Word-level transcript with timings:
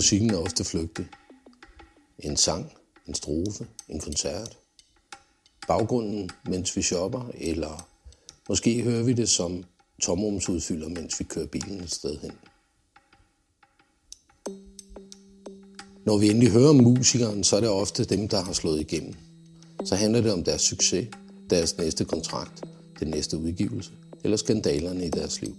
musikken 0.00 0.30
er 0.30 0.36
ofte 0.36 0.64
flygtig. 0.64 1.06
En 2.18 2.36
sang, 2.36 2.72
en 3.08 3.14
strofe, 3.14 3.66
en 3.88 4.00
koncert. 4.00 4.58
Baggrunden, 5.68 6.30
mens 6.44 6.76
vi 6.76 6.82
shopper, 6.82 7.30
eller 7.34 7.88
måske 8.48 8.82
hører 8.82 9.02
vi 9.02 9.12
det 9.12 9.28
som 9.28 9.64
tomrumsudfylder, 10.02 10.88
mens 10.88 11.20
vi 11.20 11.24
kører 11.24 11.46
bilen 11.46 11.80
et 11.80 11.90
sted 11.90 12.18
hen. 12.18 12.32
Når 16.06 16.18
vi 16.18 16.30
endelig 16.30 16.50
hører 16.50 16.68
om 16.68 16.76
musikeren, 16.76 17.44
så 17.44 17.56
er 17.56 17.60
det 17.60 17.68
ofte 17.68 18.04
dem, 18.04 18.28
der 18.28 18.40
har 18.40 18.52
slået 18.52 18.80
igennem. 18.80 19.14
Så 19.84 19.96
handler 19.96 20.20
det 20.20 20.32
om 20.32 20.44
deres 20.44 20.62
succes, 20.62 21.08
deres 21.50 21.78
næste 21.78 22.04
kontrakt, 22.04 22.64
den 23.00 23.08
næste 23.08 23.38
udgivelse 23.38 23.90
eller 24.24 24.36
skandalerne 24.36 25.06
i 25.06 25.10
deres 25.10 25.40
liv. 25.40 25.56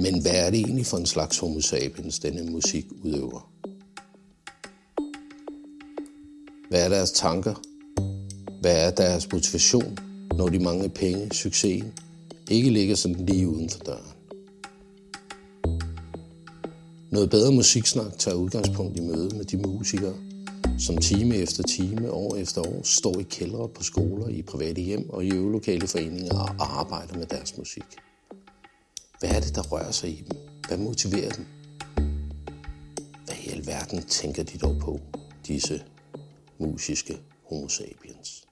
Men 0.00 0.22
hvad 0.22 0.46
er 0.46 0.50
det 0.50 0.60
egentlig 0.60 0.86
for 0.86 0.96
en 0.96 1.06
slags 1.06 1.38
homo 1.38 1.60
sapiens, 1.60 2.18
denne 2.18 2.50
musik 2.50 2.86
udøver? 3.04 3.52
Hvad 6.68 6.84
er 6.84 6.88
deres 6.88 7.12
tanker? 7.12 7.54
Hvad 8.60 8.86
er 8.86 8.90
deres 8.90 9.32
motivation, 9.32 9.98
når 10.36 10.48
de 10.48 10.58
mange 10.58 10.88
penge, 10.88 11.34
succesen, 11.34 11.92
ikke 12.50 12.70
ligger 12.70 12.94
sådan 12.94 13.26
lige 13.26 13.48
uden 13.48 13.70
for 13.70 13.78
døren? 13.78 14.12
Noget 17.10 17.30
bedre 17.30 17.52
musiksnak 17.52 18.18
tager 18.18 18.36
udgangspunkt 18.36 18.96
i 18.96 19.00
møde 19.00 19.36
med 19.36 19.44
de 19.44 19.56
musikere, 19.56 20.14
som 20.78 20.96
time 20.96 21.36
efter 21.36 21.62
time, 21.62 22.10
år 22.12 22.36
efter 22.36 22.60
år, 22.60 22.80
står 22.82 23.18
i 23.18 23.22
kældre 23.22 23.68
på 23.68 23.82
skoler, 23.82 24.28
i 24.28 24.42
private 24.42 24.80
hjem 24.80 25.10
og 25.10 25.24
i 25.24 25.34
øvelokale 25.34 25.86
foreninger 25.86 26.34
og 26.34 26.80
arbejder 26.80 27.18
med 27.18 27.26
deres 27.26 27.58
musik. 27.58 27.84
Hvad 29.20 29.30
er 29.30 29.40
det, 29.40 29.54
der 29.54 29.62
rører 29.62 29.90
sig 29.90 30.10
i 30.10 30.22
dem? 30.22 30.36
Hvad 30.68 30.78
motiverer 30.78 31.30
dem? 31.30 31.46
Hvad 33.24 33.36
i 33.46 33.48
alverden 33.48 34.02
tænker 34.02 34.42
de 34.42 34.58
dog 34.58 34.76
på, 34.80 35.00
disse 35.46 35.84
musiske 36.58 37.14
homo 37.48 37.68
sapiens? 37.68 38.46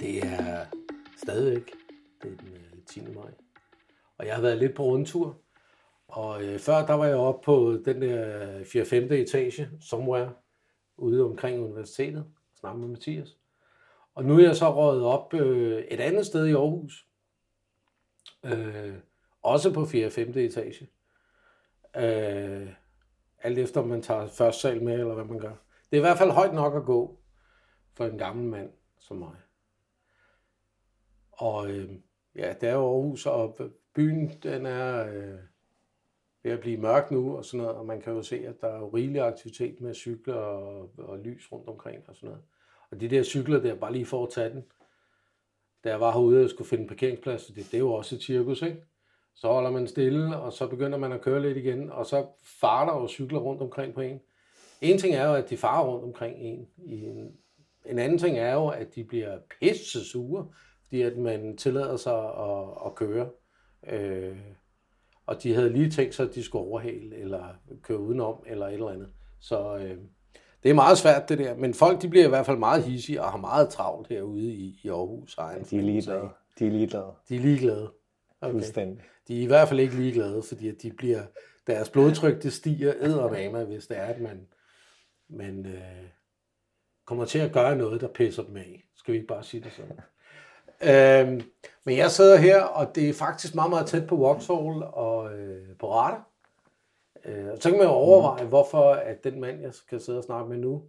Det 0.00 0.18
er 0.18 0.66
stadigvæk 1.22 1.70
det 2.22 2.40
den 2.40 2.48
øh, 2.48 2.82
10. 2.88 3.00
maj. 3.00 3.30
Og 4.18 4.26
jeg 4.26 4.34
har 4.34 4.42
været 4.42 4.58
lidt 4.58 4.74
på 4.74 4.82
rundtur. 4.82 5.45
Og 6.08 6.44
øh, 6.44 6.58
før 6.58 6.86
der 6.86 6.94
var 6.94 7.06
jeg 7.06 7.16
oppe 7.16 7.44
på 7.44 7.78
den 7.84 8.02
der 8.02 8.58
øh, 8.58 8.64
4. 8.64 8.84
5. 8.84 9.12
etage, 9.12 9.70
somewhere, 9.80 10.32
ude 10.96 11.24
omkring 11.24 11.60
universitetet, 11.60 12.26
sammen 12.60 12.80
med 12.80 12.88
Mathias. 12.88 13.38
Og 14.14 14.24
nu 14.24 14.38
er 14.38 14.42
jeg 14.42 14.56
så 14.56 14.74
røget 14.74 15.04
op 15.04 15.34
øh, 15.34 15.78
et 15.78 16.00
andet 16.00 16.26
sted 16.26 16.46
i 16.46 16.52
Aarhus. 16.52 17.06
Øh, 18.44 18.94
også 19.42 19.72
på 19.72 19.84
4. 19.84 20.10
5. 20.10 20.28
etage. 20.36 20.88
Øh, 21.96 22.68
alt 23.38 23.58
efter 23.58 23.80
om 23.80 23.88
man 23.88 24.02
tager 24.02 24.26
første 24.26 24.60
sal 24.60 24.82
med, 24.82 24.94
eller 24.94 25.14
hvad 25.14 25.24
man 25.24 25.38
gør. 25.38 25.54
Det 25.90 25.92
er 25.92 25.96
i 25.96 26.00
hvert 26.00 26.18
fald 26.18 26.30
højt 26.30 26.54
nok 26.54 26.74
at 26.74 26.84
gå 26.84 27.20
for 27.94 28.04
en 28.04 28.18
gammel 28.18 28.48
mand 28.48 28.70
som 28.98 29.16
mig. 29.16 29.36
Og 31.32 31.70
øh, 31.70 31.90
ja, 32.36 32.54
det 32.60 32.68
er 32.68 32.74
jo 32.74 32.94
Aarhus, 32.94 33.26
og 33.26 33.56
byen 33.94 34.28
den 34.42 34.66
er 34.66 35.06
øh, 35.06 35.38
ved 36.46 36.52
at 36.52 36.60
blive 36.60 36.76
mørkt 36.76 37.10
nu 37.10 37.36
og 37.36 37.44
sådan 37.44 37.60
noget, 37.60 37.76
og 37.76 37.86
man 37.86 38.00
kan 38.00 38.12
jo 38.12 38.22
se, 38.22 38.46
at 38.46 38.60
der 38.60 38.68
er 38.68 38.78
jo 38.78 38.88
rigelig 38.88 39.20
aktivitet 39.20 39.80
med 39.80 39.94
cykler 39.94 40.34
og, 40.34 40.90
og 40.98 41.18
lys 41.18 41.52
rundt 41.52 41.68
omkring 41.68 42.02
og 42.08 42.16
sådan 42.16 42.28
noget. 42.28 42.42
Og 42.90 43.00
de 43.00 43.08
der 43.08 43.22
cykler 43.22 43.60
der, 43.60 43.74
bare 43.74 43.92
lige 43.92 44.06
for 44.06 44.26
at 44.26 44.32
tage 44.32 44.50
den, 44.50 44.64
da 45.84 45.88
jeg 45.88 46.00
var 46.00 46.12
herude 46.12 46.44
og 46.44 46.50
skulle 46.50 46.68
finde 46.68 46.82
en 46.82 46.88
parkeringsplads, 46.88 47.46
det, 47.46 47.56
det 47.56 47.74
er 47.74 47.78
jo 47.78 47.92
også 47.92 48.14
et 48.14 48.22
cirkus, 48.22 48.62
ikke? 48.62 48.82
Så 49.34 49.48
holder 49.48 49.70
man 49.70 49.88
stille, 49.88 50.36
og 50.36 50.52
så 50.52 50.66
begynder 50.66 50.98
man 50.98 51.12
at 51.12 51.20
køre 51.20 51.42
lidt 51.42 51.56
igen, 51.56 51.90
og 51.90 52.06
så 52.06 52.26
farer 52.60 52.86
der 52.86 53.00
jo 53.00 53.08
cykler 53.08 53.38
rundt 53.38 53.62
omkring 53.62 53.94
på 53.94 54.00
en. 54.00 54.20
En 54.80 54.98
ting 54.98 55.14
er 55.14 55.28
jo, 55.28 55.34
at 55.34 55.50
de 55.50 55.56
farer 55.56 55.84
rundt 55.84 56.04
omkring 56.04 56.36
en. 56.38 56.68
I 56.84 57.04
en, 57.04 57.36
en 57.86 57.98
anden 57.98 58.18
ting 58.18 58.38
er 58.38 58.54
jo, 58.54 58.68
at 58.68 58.94
de 58.94 59.04
bliver 59.04 59.38
pisse 59.60 60.04
sure, 60.04 60.46
fordi 60.82 61.02
at 61.02 61.16
man 61.16 61.56
tillader 61.56 61.96
sig 61.96 62.24
at, 62.24 62.68
at 62.86 62.94
køre. 62.94 63.30
Øh, 63.88 64.36
og 65.26 65.42
de 65.42 65.54
havde 65.54 65.70
lige 65.72 65.90
tænkt 65.90 66.14
sig, 66.14 66.28
at 66.28 66.34
de 66.34 66.42
skulle 66.42 66.64
overhale, 66.64 67.16
eller 67.16 67.44
køre 67.82 67.98
udenom, 67.98 68.42
eller 68.46 68.66
et 68.66 68.72
eller 68.72 68.88
andet. 68.88 69.08
Så 69.40 69.76
øh, 69.76 69.96
det 70.62 70.70
er 70.70 70.74
meget 70.74 70.98
svært 70.98 71.28
det 71.28 71.38
der, 71.38 71.56
men 71.56 71.74
folk 71.74 72.02
de 72.02 72.08
bliver 72.08 72.26
i 72.26 72.28
hvert 72.28 72.46
fald 72.46 72.58
meget 72.58 72.84
hissige 72.84 73.22
og 73.22 73.30
har 73.30 73.38
meget 73.38 73.68
travlt 73.68 74.08
herude 74.08 74.54
i, 74.54 74.80
i 74.84 74.88
Aarhus. 74.88 75.34
Har 75.34 75.50
jeg 75.50 75.58
en 75.58 75.64
De 75.64 75.76
er 75.78 75.82
ligeglade. 75.82 76.28
De 76.58 76.66
er 76.66 76.70
ligeglade. 76.70 77.12
De 77.28 77.36
er 77.36 77.40
ligeglade. 77.40 77.92
Okay. 78.40 78.52
Fuldstændig. 78.52 79.04
De 79.28 79.38
er 79.38 79.42
i 79.42 79.46
hvert 79.46 79.68
fald 79.68 79.80
ikke 79.80 79.96
ligeglade, 79.96 80.42
fordi 80.48 80.68
at 80.68 80.82
de 80.82 80.92
bliver, 80.92 81.22
deres 81.66 81.90
blodtryk 81.90 82.42
det 82.42 82.52
stiger 82.52 82.94
eddermame, 83.00 83.64
hvis 83.64 83.86
det 83.86 83.98
er, 83.98 84.04
at 84.04 84.20
man, 84.20 84.46
man 85.28 85.66
øh, 85.66 86.08
kommer 87.04 87.24
til 87.24 87.38
at 87.38 87.52
gøre 87.52 87.76
noget, 87.76 88.00
der 88.00 88.08
pisser 88.08 88.42
dem 88.42 88.56
af. 88.56 88.84
Skal 88.96 89.12
vi 89.12 89.18
ikke 89.18 89.28
bare 89.28 89.44
sige 89.44 89.62
det 89.62 89.72
sådan? 89.72 90.00
Øhm, 90.82 91.42
men 91.84 91.96
jeg 91.96 92.10
sidder 92.10 92.36
her, 92.36 92.62
og 92.62 92.94
det 92.94 93.08
er 93.08 93.12
faktisk 93.12 93.54
meget, 93.54 93.70
meget 93.70 93.86
tæt 93.86 94.06
på 94.06 94.16
Vauxhall 94.16 94.82
og 94.82 95.38
øh, 95.38 95.76
på 95.78 95.92
Radar. 95.92 96.28
Øh, 97.24 97.46
og 97.52 97.58
så 97.60 97.70
kan 97.70 97.78
man 97.78 97.86
jo 97.86 97.92
overveje, 97.92 98.42
mm. 98.42 98.48
hvorfor 98.48 98.90
at 98.92 99.24
den 99.24 99.40
mand, 99.40 99.60
jeg 99.60 99.74
skal 99.74 100.00
sidde 100.00 100.18
og 100.18 100.24
snakke 100.24 100.48
med 100.48 100.58
nu, 100.58 100.82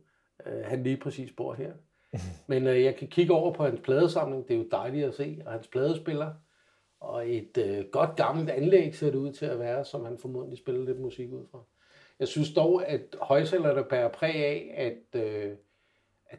øh, 0.45 0.65
han 0.65 0.83
lige 0.83 0.97
præcis 0.97 1.31
bor 1.37 1.53
her. 1.53 1.71
Men 2.47 2.67
øh, 2.67 2.83
jeg 2.83 2.95
kan 2.95 3.07
kigge 3.07 3.33
over 3.33 3.53
på 3.53 3.63
hans 3.63 3.79
pladesamling. 3.79 4.47
Det 4.47 4.53
er 4.53 4.57
jo 4.57 4.67
dejligt 4.71 5.07
at 5.07 5.15
se. 5.15 5.41
Og 5.45 5.51
hans 5.51 5.67
pladespiller. 5.67 6.33
Og 6.99 7.29
et 7.29 7.57
øh, 7.57 7.85
godt 7.91 8.15
gammelt 8.15 8.49
anlæg 8.49 8.95
ser 8.95 9.05
det 9.11 9.15
ud 9.15 9.31
til 9.31 9.45
at 9.45 9.59
være, 9.59 9.85
som 9.85 10.05
han 10.05 10.17
formodentlig 10.17 10.57
spiller 10.57 10.85
lidt 10.85 10.99
musik 10.99 11.31
ud 11.31 11.45
fra. 11.51 11.59
Jeg 12.19 12.27
synes 12.27 12.53
dog, 12.53 12.87
at 12.87 13.15
højtalerne 13.21 13.83
bærer 13.83 14.09
præg 14.09 14.35
af, 14.35 14.73
at, 14.77 15.21
øh, 15.21 15.51
at 15.51 15.57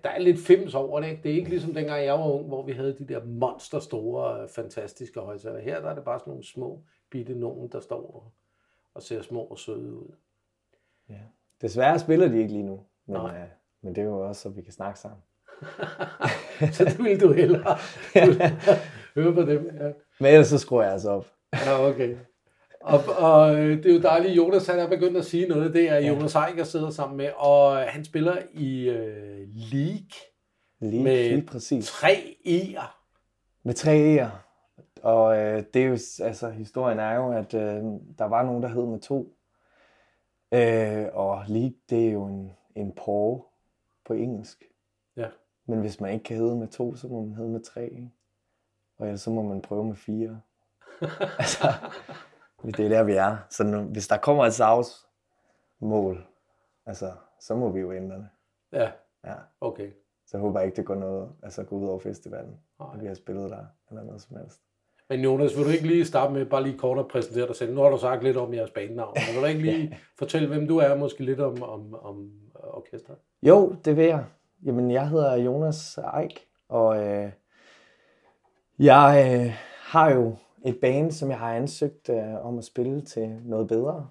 der 0.05 0.11
er 0.11 0.19
lidt 0.19 0.39
fims 0.39 0.75
over 0.75 1.01
det. 1.01 1.09
Ikke? 1.09 1.23
Det 1.23 1.31
er 1.31 1.37
ikke 1.37 1.51
ligesom 1.51 1.75
dengang 1.75 2.05
jeg 2.05 2.15
var 2.15 2.31
ung, 2.31 2.47
hvor 2.47 2.63
vi 2.63 2.73
havde 2.73 2.97
de 2.99 3.05
der 3.05 3.25
monsterstore, 3.25 4.49
fantastiske 4.49 5.21
højtaler. 5.21 5.61
Her 5.61 5.81
der 5.81 5.91
er 5.91 5.95
det 5.95 6.05
bare 6.05 6.19
sådan 6.19 6.31
nogle 6.31 6.45
små, 6.45 6.83
bitte 7.11 7.35
nogen, 7.35 7.69
der 7.69 7.81
står 7.81 8.11
og, 8.15 8.33
og 8.95 9.03
ser 9.03 9.23
små 9.23 9.41
og 9.41 9.59
søde 9.59 9.95
ud. 9.95 10.13
Ja. 11.11 11.21
Desværre 11.61 11.99
spiller 11.99 12.29
de 12.29 12.39
ikke 12.39 12.53
lige 12.53 12.67
nu. 12.67 12.81
Men, 13.07 13.17
Nej. 13.17 13.41
øh, 13.41 13.49
men 13.83 13.95
det 13.95 14.01
er 14.01 14.07
jo 14.07 14.29
også, 14.29 14.43
så 14.43 14.49
vi 14.49 14.63
kan 14.63 14.73
snakke 14.73 14.99
sammen. 15.01 15.23
Så 16.73 16.85
det 16.85 16.99
vil 16.99 17.21
du 17.21 17.33
hellere 17.33 17.77
høre 19.15 19.35
på 19.35 19.43
dem. 19.43 19.77
Ja. 19.81 19.93
Men 20.21 20.33
ellers 20.33 20.47
så 20.47 20.59
skruer 20.59 20.83
jeg 20.83 20.93
altså 20.93 21.11
op. 21.11 21.27
Ja, 21.53 21.89
okay. 21.89 22.17
Og, 22.81 23.01
og 23.19 23.57
øh, 23.57 23.83
det 23.83 23.91
er 23.91 23.95
jo 23.95 24.01
dejligt, 24.01 24.37
Jonas 24.37 24.67
han 24.67 24.79
er 24.79 24.89
begyndt 24.89 25.17
at 25.17 25.25
sige 25.25 25.49
noget. 25.49 25.75
Det 25.75 25.91
er. 25.91 25.99
Jonas 25.99 26.35
Eik, 26.35 26.57
jeg 26.57 26.67
sidder 26.67 26.91
sammen 26.91 27.17
med, 27.17 27.31
og 27.37 27.77
han 27.77 28.05
spiller 28.05 28.37
i 28.55 28.89
øh, 28.89 29.49
League 29.73 30.09
Lige, 30.81 31.05
Med 31.05 31.29
lige 31.29 31.47
præcis. 31.47 31.87
tre 31.87 32.37
E'er. 32.47 32.87
Med 33.63 33.75
tre 33.75 34.17
E'er. 34.17 34.31
Og 35.03 35.39
øh, 35.39 35.65
det 35.75 35.83
er 35.83 35.87
jo, 35.87 35.99
altså 36.21 36.51
historien 36.51 36.99
er 36.99 37.15
jo, 37.15 37.33
at 37.33 37.55
øh, 37.55 37.83
der 38.19 38.25
var 38.25 38.43
nogen, 38.43 38.63
der 38.63 38.69
hed 38.69 38.87
med 38.87 39.01
to. 39.01 39.37
Øh, 40.53 41.07
og 41.13 41.45
League, 41.49 41.75
det 41.91 42.09
er 42.09 42.13
jo 42.13 42.25
en, 42.27 42.53
en 42.75 42.93
Paul 42.93 43.41
på 44.05 44.13
engelsk. 44.13 44.65
Ja. 45.17 45.27
Men 45.67 45.81
hvis 45.81 46.01
man 46.01 46.13
ikke 46.13 46.25
kan 46.25 46.37
hedde 46.37 46.57
med 46.57 46.69
to, 46.69 46.97
så 46.97 47.09
må 47.09 47.25
man 47.25 47.35
hedde 47.35 47.51
med 47.51 47.61
tre. 47.61 47.85
Ikke? 47.85 48.11
Og 48.99 49.07
ellers 49.07 49.21
så 49.21 49.31
må 49.31 49.43
man 49.43 49.63
prøve 49.63 49.85
med 49.85 49.97
fire. 49.97 50.41
altså, 51.39 51.69
det 52.65 52.81
er 52.85 52.89
der, 52.89 53.03
vi 53.03 53.13
er. 53.13 53.37
Så 53.51 53.65
nu, 53.65 53.81
hvis 53.83 54.09
der 54.09 54.17
kommer 54.17 54.45
et 54.45 54.55
savs 54.55 55.07
mål, 55.81 56.27
altså, 56.87 57.13
så 57.41 57.55
må 57.55 57.71
vi 57.71 57.81
jo 57.81 57.93
ændre 57.93 58.17
det. 58.17 58.29
Ja, 58.73 58.91
Ja. 59.25 59.35
okay. 59.61 59.91
Så 60.27 60.37
jeg 60.37 60.41
håber 60.41 60.61
ikke, 60.61 60.77
det 60.77 60.85
går 60.85 60.95
noget, 60.95 61.29
altså 61.43 61.65
går 61.65 61.77
ud 61.77 61.89
over 61.89 61.99
festivalen, 61.99 62.57
Nej. 62.81 62.89
at 62.95 63.01
vi 63.01 63.07
har 63.07 63.15
spillet 63.15 63.51
der, 63.51 63.65
eller 63.91 64.03
noget 64.05 64.23
som 64.23 64.37
helst. 64.37 64.61
Men 65.09 65.21
Jonas, 65.21 65.57
vil 65.57 65.65
du 65.65 65.71
ikke 65.71 65.87
lige 65.87 66.05
starte 66.05 66.33
med 66.33 66.47
bare 66.47 66.63
lige 66.63 66.79
kort 66.79 66.99
at 66.99 67.09
præsentere 67.09 67.47
dig 67.47 67.57
selv? 67.57 67.75
Nu 67.75 67.81
har 67.83 67.91
du 67.91 67.99
sagt 67.99 68.23
lidt 68.23 68.37
om 68.37 68.55
jeres 68.55 68.71
banenavn. 68.71 69.15
Men 69.15 69.35
vil 69.35 69.43
du 69.43 69.47
ikke 69.47 69.63
lige 69.63 69.99
fortælle, 70.19 70.49
hvem 70.49 70.69
du 70.69 70.79
er, 70.79 70.95
måske 70.95 71.25
lidt 71.25 71.41
om, 71.41 71.63
om, 71.63 71.95
om 71.95 72.31
orkestret? 72.55 73.17
Jo, 73.43 73.77
det 73.85 73.97
vil 73.97 74.05
jeg. 74.05 74.25
Jamen, 74.65 74.91
jeg 74.91 75.09
hedder 75.09 75.35
Jonas 75.37 75.99
Eik, 76.21 76.47
og 76.69 77.07
øh, 77.07 77.33
jeg 78.79 79.33
øh, 79.47 79.53
har 79.81 80.11
jo 80.11 80.37
et 80.69 80.81
band, 80.81 81.11
som 81.11 81.31
jeg 81.31 81.39
har 81.39 81.55
ansøgt 81.55 82.09
øh, 82.09 82.47
om 82.47 82.59
at 82.59 82.65
spille 82.65 83.01
til 83.01 83.41
noget 83.45 83.69
bedre. 83.69 84.09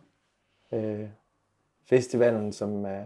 Øh, 0.71 1.09
festivalen, 1.83 2.54
som, 2.54 2.86
øh, 2.86 3.06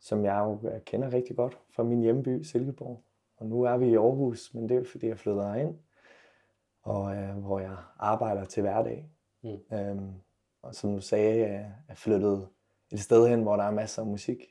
som 0.00 0.24
jeg 0.24 0.38
jo 0.38 0.68
øh, 0.68 0.80
kender 0.80 1.12
rigtig 1.12 1.36
godt 1.36 1.58
fra 1.70 1.82
min 1.82 2.00
hjemby, 2.00 2.42
Silkeborg. 2.42 3.02
Og 3.36 3.46
nu 3.46 3.62
er 3.62 3.76
vi 3.76 3.88
i 3.88 3.96
Aarhus, 3.96 4.54
men 4.54 4.68
det 4.68 4.76
er 4.76 4.84
fordi, 4.84 5.08
jeg 5.08 5.18
flytter 5.18 5.54
ind, 5.54 5.78
og 6.82 7.16
øh, 7.16 7.36
hvor 7.36 7.60
jeg 7.60 7.76
arbejder 7.98 8.44
til 8.44 8.60
hverdag. 8.60 9.08
Mm. 9.42 9.76
Øhm, 9.76 10.12
og 10.62 10.74
som 10.74 10.94
du 10.94 11.00
sagde, 11.00 11.44
øh, 11.44 11.64
er 11.88 11.94
flyttet 11.94 12.48
et 12.92 13.00
sted 13.00 13.28
hen, 13.28 13.42
hvor 13.42 13.56
der 13.56 13.64
er 13.64 13.70
masser 13.70 14.02
af 14.02 14.08
musik. 14.08 14.48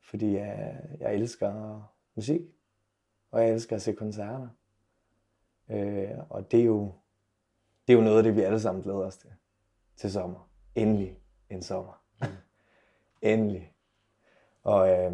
fordi 0.00 0.36
jeg, 0.36 0.80
jeg 1.00 1.14
elsker 1.14 1.82
musik, 2.14 2.40
og 3.30 3.42
jeg 3.42 3.50
elsker 3.50 3.76
at 3.76 3.82
se 3.82 3.92
koncerter. 3.92 4.48
Øh, 5.70 6.10
og 6.30 6.52
det 6.52 6.60
er, 6.60 6.64
jo, 6.64 6.92
det 7.86 7.92
er 7.92 7.96
jo 7.96 8.04
noget 8.04 8.16
af 8.16 8.22
det, 8.22 8.36
vi 8.36 8.40
alle 8.40 8.60
sammen 8.60 8.82
glæder 8.82 8.98
os 8.98 9.16
til, 9.16 9.30
til 9.96 10.12
sommer. 10.12 10.50
Endelig 10.74 11.18
en 11.50 11.62
sommer. 11.62 12.02
Mm. 12.20 12.26
Endelig. 13.22 13.72
Og, 14.62 14.90
øh, 14.90 15.12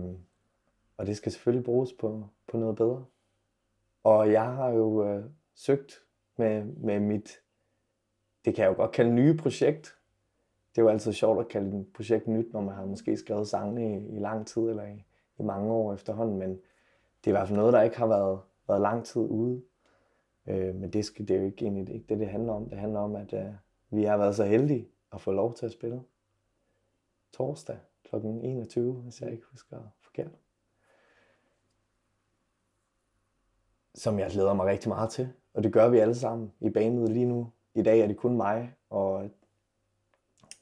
og 0.96 1.06
det 1.06 1.16
skal 1.16 1.32
selvfølgelig 1.32 1.64
bruges 1.64 1.92
på, 1.92 2.28
på 2.48 2.56
noget 2.56 2.76
bedre. 2.76 3.04
Og 4.04 4.32
jeg 4.32 4.54
har 4.54 4.68
jo 4.68 5.08
øh, 5.08 5.24
søgt 5.54 5.92
med, 6.36 6.64
med 6.64 7.00
mit, 7.00 7.40
det 8.44 8.54
kan 8.54 8.64
jeg 8.64 8.70
jo 8.70 8.76
godt 8.76 8.92
kalde 8.92 9.14
nye 9.14 9.36
projekt. 9.36 9.98
Det 10.70 10.78
er 10.78 10.82
jo 10.82 10.88
altid 10.88 11.12
sjovt 11.12 11.40
at 11.40 11.48
kalde 11.48 11.80
et 11.80 11.86
projekt 11.94 12.28
nyt, 12.28 12.52
når 12.52 12.60
man 12.60 12.74
har 12.74 12.86
måske 12.86 13.16
skrevet 13.16 13.48
sange 13.48 13.98
i, 13.98 14.16
i 14.16 14.18
lang 14.18 14.46
tid 14.46 14.62
eller 14.62 14.86
i, 14.86 15.04
i 15.38 15.42
mange 15.42 15.72
år 15.72 15.94
efterhånden, 15.94 16.38
men 16.38 16.50
det 16.50 17.26
er 17.26 17.30
i 17.30 17.32
hvert 17.32 17.48
fald 17.48 17.58
noget, 17.58 17.72
der 17.72 17.82
ikke 17.82 17.98
har 17.98 18.06
været, 18.06 18.40
været 18.68 18.80
lang 18.80 19.04
tid 19.04 19.20
ude. 19.20 19.62
Øh, 20.46 20.74
men 20.74 20.92
det, 20.92 21.04
skal, 21.04 21.28
det 21.28 21.36
er 21.36 21.40
jo 21.40 21.46
ikke 21.46 21.64
egentlig 21.64 21.94
ikke 21.94 22.06
det, 22.08 22.18
det 22.18 22.28
handler 22.28 22.52
om. 22.52 22.68
Det 22.68 22.78
handler 22.78 23.00
om, 23.00 23.16
at 23.16 23.32
øh, 23.32 23.52
vi 23.90 24.04
har 24.04 24.16
været 24.16 24.36
så 24.36 24.44
heldige 24.44 24.88
at 25.12 25.20
få 25.20 25.32
lov 25.32 25.54
til 25.54 25.66
at 25.66 25.72
spille 25.72 26.02
torsdag 27.32 27.78
kl. 28.04 28.16
21, 28.16 28.92
hvis 28.92 29.20
jeg 29.20 29.32
ikke 29.32 29.44
husker 29.50 29.78
forkert. 30.00 30.30
Som 33.94 34.18
jeg 34.18 34.30
glæder 34.30 34.54
mig 34.54 34.66
rigtig 34.66 34.88
meget 34.88 35.10
til. 35.10 35.32
Og 35.54 35.62
det 35.62 35.72
gør 35.72 35.88
vi 35.88 35.98
alle 35.98 36.14
sammen 36.14 36.52
i 36.60 36.70
banen 36.70 37.08
lige 37.08 37.26
nu. 37.26 37.52
I 37.74 37.82
dag 37.82 38.00
er 38.00 38.06
det 38.06 38.16
kun 38.16 38.36
mig, 38.36 38.74
og, 38.90 39.12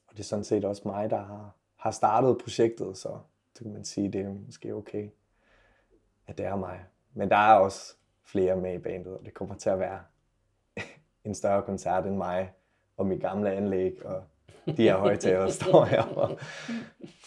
og 0.06 0.12
det 0.12 0.20
er 0.20 0.24
sådan 0.24 0.44
set 0.44 0.64
også 0.64 0.82
mig, 0.84 1.10
der 1.10 1.22
har, 1.22 1.56
har 1.76 1.90
startet 1.90 2.38
projektet, 2.38 2.96
så 2.96 3.18
så 3.60 3.64
kan 3.64 3.72
man 3.72 3.84
sige, 3.84 4.12
det 4.12 4.20
er 4.20 4.32
måske 4.46 4.74
okay, 4.74 5.10
at 6.26 6.38
det 6.38 6.46
er 6.46 6.56
mig. 6.56 6.84
Men 7.14 7.30
der 7.30 7.36
er 7.36 7.54
også 7.54 7.96
flere 8.24 8.56
med 8.56 8.74
i 8.74 8.78
bandet, 8.78 9.18
og 9.18 9.24
det 9.24 9.34
kommer 9.34 9.54
til 9.54 9.70
at 9.70 9.78
være 9.78 10.00
en 11.24 11.34
større 11.34 11.62
koncert 11.62 12.06
end 12.06 12.16
mig, 12.16 12.52
og 12.96 13.06
mit 13.06 13.20
gamle 13.20 13.52
anlæg, 13.52 14.06
og 14.06 14.22
de 14.66 14.82
her 14.82 14.96
højtaler, 14.96 15.40
der 15.40 15.50
står 15.50 15.84
her, 15.84 16.02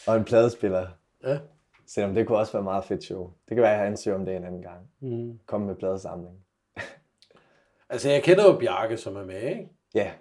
og, 0.08 0.16
en 0.18 0.26
pladespiller. 0.26 0.88
Ja. 1.24 1.40
Selvom 1.86 2.14
det 2.16 2.28
kunne 2.28 2.38
også 2.38 2.54
være 2.54 2.64
meget 2.64 2.86
fedt 2.86 3.04
show. 3.04 3.34
Det 3.50 3.56
kan 3.56 3.62
være, 3.62 3.74
at 3.74 3.80
jeg 3.80 3.88
ansøger 3.88 4.18
om 4.18 4.26
det 4.26 4.36
en 4.36 4.44
anden 4.44 4.62
gang. 4.62 4.92
Mm. 5.00 5.40
Kom 5.46 5.62
med 5.62 5.76
pladesamling. 5.76 6.46
altså, 7.90 8.10
jeg 8.10 8.24
kender 8.24 8.44
jo 8.44 8.60
Bjarke, 8.60 8.98
som 8.98 9.16
er 9.16 9.26
med, 9.26 9.42
ikke? 9.42 9.70
Ja. 9.94 10.12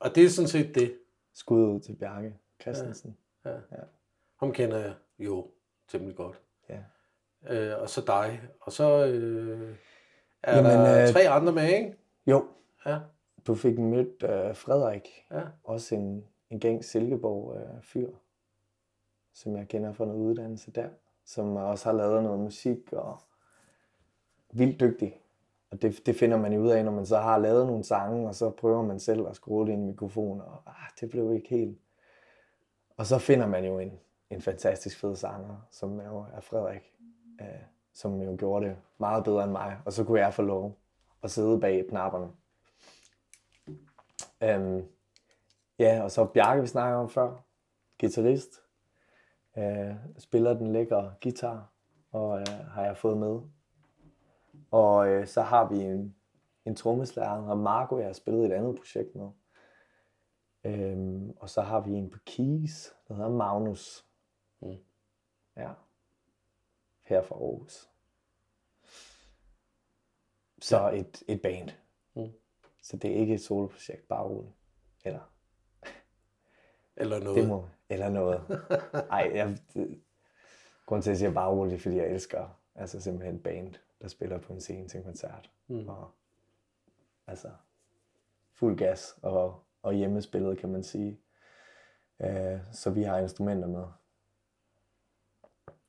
Og 0.00 0.14
det 0.14 0.24
er 0.24 0.28
sådan 0.28 0.48
set 0.48 0.74
det. 0.74 0.94
Skud 1.34 1.74
ud 1.74 1.80
til 1.80 1.96
Bjarke 1.96 2.34
Christensen. 2.60 3.16
Ja. 3.44 3.50
ja. 3.50 3.56
ja. 3.56 3.82
Ham 4.36 4.52
kender 4.52 4.78
jeg 4.78 4.92
jo 5.18 5.46
temmelig 5.88 6.16
godt. 6.16 6.40
Ja. 6.68 6.78
Øh, 7.54 7.82
og 7.82 7.90
så 7.90 8.02
dig. 8.06 8.40
Og 8.60 8.72
så 8.72 9.06
øh, 9.06 9.76
er 10.42 10.56
Jamen, 10.56 10.72
der 10.72 11.02
øh, 11.02 11.12
tre 11.12 11.28
andre 11.28 11.52
med, 11.52 11.68
ikke? 11.68 11.96
Jo. 12.26 12.46
Ja. 12.86 12.98
Du 13.46 13.54
fik 13.54 13.78
mødt 13.78 14.22
øh, 14.22 14.56
Frederik. 14.56 15.08
Ja. 15.30 15.42
Også 15.64 15.94
en, 15.94 16.24
en 16.50 16.60
gængs 16.60 16.86
Silkeborg 16.86 17.56
øh, 17.56 17.82
fyr, 17.82 18.08
som 19.32 19.56
jeg 19.56 19.68
kender 19.68 19.92
fra 19.92 20.04
noget 20.04 20.20
uddannelse 20.20 20.70
der. 20.70 20.88
Som 21.24 21.56
også 21.56 21.88
har 21.88 21.96
lavet 21.96 22.22
noget 22.22 22.40
musik 22.40 22.92
og 22.92 23.18
vildt 24.52 24.80
dygtig. 24.80 25.20
Og 25.70 25.82
det, 25.82 26.06
det 26.06 26.16
finder 26.16 26.36
man 26.36 26.52
jo 26.52 26.60
ud 26.60 26.68
af, 26.68 26.84
når 26.84 26.92
man 26.92 27.06
så 27.06 27.18
har 27.18 27.38
lavet 27.38 27.66
nogle 27.66 27.84
sange, 27.84 28.28
og 28.28 28.34
så 28.34 28.50
prøver 28.50 28.82
man 28.82 29.00
selv 29.00 29.26
at 29.28 29.36
skrue 29.36 29.66
det 29.66 29.72
i 29.72 29.74
en 29.74 29.86
mikrofon, 29.86 30.40
og 30.40 30.62
ah, 30.66 30.90
det 31.00 31.10
blev 31.10 31.34
ikke 31.34 31.48
helt. 31.48 31.78
Og 32.96 33.06
så 33.06 33.18
finder 33.18 33.46
man 33.46 33.64
jo 33.64 33.78
en, 33.78 33.92
en 34.30 34.40
fantastisk 34.40 34.98
fed 34.98 35.16
sanger, 35.16 35.66
som 35.70 36.00
jo 36.00 36.24
er 36.34 36.40
Frederik, 36.40 36.92
øh, 37.40 37.46
som 37.94 38.20
jo 38.20 38.36
gjorde 38.38 38.66
det 38.66 38.76
meget 38.98 39.24
bedre 39.24 39.44
end 39.44 39.52
mig. 39.52 39.78
Og 39.84 39.92
så 39.92 40.04
kunne 40.04 40.20
jeg 40.20 40.34
få 40.34 40.42
lov 40.42 40.78
at 41.22 41.30
sidde 41.30 41.60
bag 41.60 41.86
knapperne. 41.88 42.30
Øhm, 44.42 44.88
ja, 45.78 46.02
og 46.02 46.10
så 46.10 46.24
Bjarke, 46.24 46.60
vi 46.60 46.66
snakker 46.66 46.98
om 46.98 47.08
før, 47.08 47.36
guitarist, 48.00 48.50
øh, 49.58 49.94
spiller 50.18 50.54
den 50.54 50.72
lækre 50.72 51.14
guitar, 51.22 51.72
og 52.10 52.40
øh, 52.40 52.46
har 52.70 52.84
jeg 52.84 52.96
fået 52.96 53.18
med. 53.18 53.40
Og 54.70 55.08
øh, 55.08 55.26
så 55.26 55.42
har 55.42 55.68
vi 55.68 55.80
en, 55.80 56.16
en 56.64 56.76
trommeslager, 56.76 57.48
og 57.48 57.58
Marco, 57.58 57.98
jeg 57.98 58.06
har 58.06 58.12
spillet 58.12 58.46
et 58.46 58.52
andet 58.52 58.76
projekt 58.76 59.14
med. 59.14 59.28
Øhm, 60.64 61.30
og 61.30 61.50
så 61.50 61.62
har 61.62 61.80
vi 61.80 61.90
en 61.90 62.10
på 62.10 62.18
keys, 62.26 62.92
der 63.08 63.14
hedder 63.14 63.30
Magnus, 63.30 64.10
Mm. 64.60 64.76
Ja. 65.56 65.70
Her 67.10 67.22
fra 67.22 67.34
Aarhus. 67.34 67.90
Så 70.62 70.78
ja. 70.78 71.00
et, 71.00 71.22
et 71.28 71.42
band. 71.42 71.70
Mm. 72.14 72.32
Så 72.82 72.96
det 72.96 73.10
er 73.10 73.14
ikke 73.14 73.34
et 73.34 73.40
soloprojekt, 73.40 74.08
bare 74.08 74.24
roligt. 74.24 74.54
Eller, 75.04 75.32
eller 76.96 77.20
noget. 77.20 77.36
Det 77.36 77.48
må, 77.48 77.68
eller 77.88 78.08
noget. 78.08 78.40
Ej, 79.10 79.30
jeg, 79.34 79.58
det, 79.74 80.02
grunden 80.86 81.02
til, 81.02 81.10
at 81.10 81.12
jeg 81.12 81.18
siger 81.18 81.32
bare 81.32 81.50
roligt, 81.50 81.82
fordi 81.82 81.96
jeg 81.96 82.06
elsker 82.06 82.60
altså 82.74 83.00
simpelthen 83.00 83.42
band, 83.42 83.74
der 84.02 84.08
spiller 84.08 84.38
på 84.38 84.52
en 84.52 84.60
scene 84.60 84.88
til 84.88 84.98
en 84.98 85.04
koncert. 85.04 85.50
Mm. 85.66 85.88
Og, 85.88 86.10
altså, 87.26 87.50
fuld 88.52 88.78
gas 88.78 89.18
og, 89.22 89.62
og 89.82 89.94
hjemmespillet, 89.94 90.58
kan 90.58 90.68
man 90.68 90.84
sige. 90.84 91.20
Uh, 92.18 92.58
så 92.72 92.90
vi 92.90 93.02
har 93.02 93.18
instrumenter 93.18 93.68
med. 93.68 93.86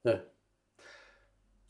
Ja. 0.05 0.19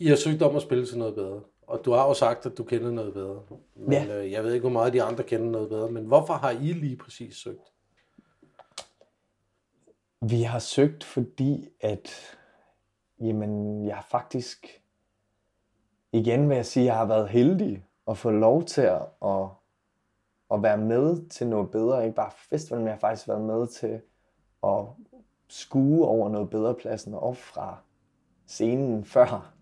I 0.02 0.08
har 0.08 0.16
søgt 0.16 0.42
om 0.42 0.56
at 0.56 0.62
spille 0.62 0.86
til 0.86 0.98
noget 0.98 1.16
bedre. 1.16 1.42
Og 1.68 1.86
du 1.86 1.92
har 1.92 2.08
jo 2.08 2.14
sagt, 2.14 2.46
at 2.46 2.58
du 2.58 2.64
kender 2.64 2.92
noget 2.92 3.14
bedre. 3.14 3.42
Men 3.76 3.92
ja. 3.92 4.18
øh, 4.18 4.32
jeg 4.32 4.44
ved 4.44 4.54
ikke, 4.54 4.64
hvor 4.64 4.70
meget 4.70 4.94
de 4.94 5.04
andre 5.04 5.24
kender 5.24 5.50
noget 5.50 5.70
bedre. 5.70 5.92
Men 5.92 6.06
hvorfor 6.06 6.34
har 6.34 6.50
I 6.52 6.74
lige 6.74 6.98
præcis 6.98 7.36
søgt? 7.36 7.74
Vi 10.22 10.42
har 10.42 10.60
søgt, 10.60 11.04
fordi 11.04 11.70
at 11.80 12.10
jamen, 13.20 13.86
jeg 13.88 14.04
faktisk 14.12 14.84
igen 16.12 16.50
vil 16.50 16.56
jeg 16.56 16.66
sige, 16.66 16.84
at 16.84 16.88
jeg 16.88 16.96
har 16.96 17.06
været 17.06 17.30
heldig 17.30 17.86
at 18.08 18.18
få 18.18 18.32
lov 18.32 18.64
til 18.64 18.82
at, 18.82 19.02
at, 19.26 19.48
at 20.52 20.64
være 20.64 20.78
med 20.78 21.30
til 21.30 21.48
noget 21.48 21.72
bedre. 21.72 22.04
Ikke 22.04 22.16
bare 22.16 22.32
festival, 22.50 22.80
men 22.80 22.88
jeg 22.88 22.96
har 22.96 23.00
faktisk 23.00 23.28
været 23.28 23.42
med 23.42 23.68
til 23.68 24.02
at 24.64 24.86
skue 25.48 26.06
over 26.06 26.30
noget 26.30 26.50
bedre 26.50 26.76
pladsen 26.76 27.14
op 27.14 27.38
fra 27.38 27.78
scenen 28.48 29.06
før, 29.06 29.54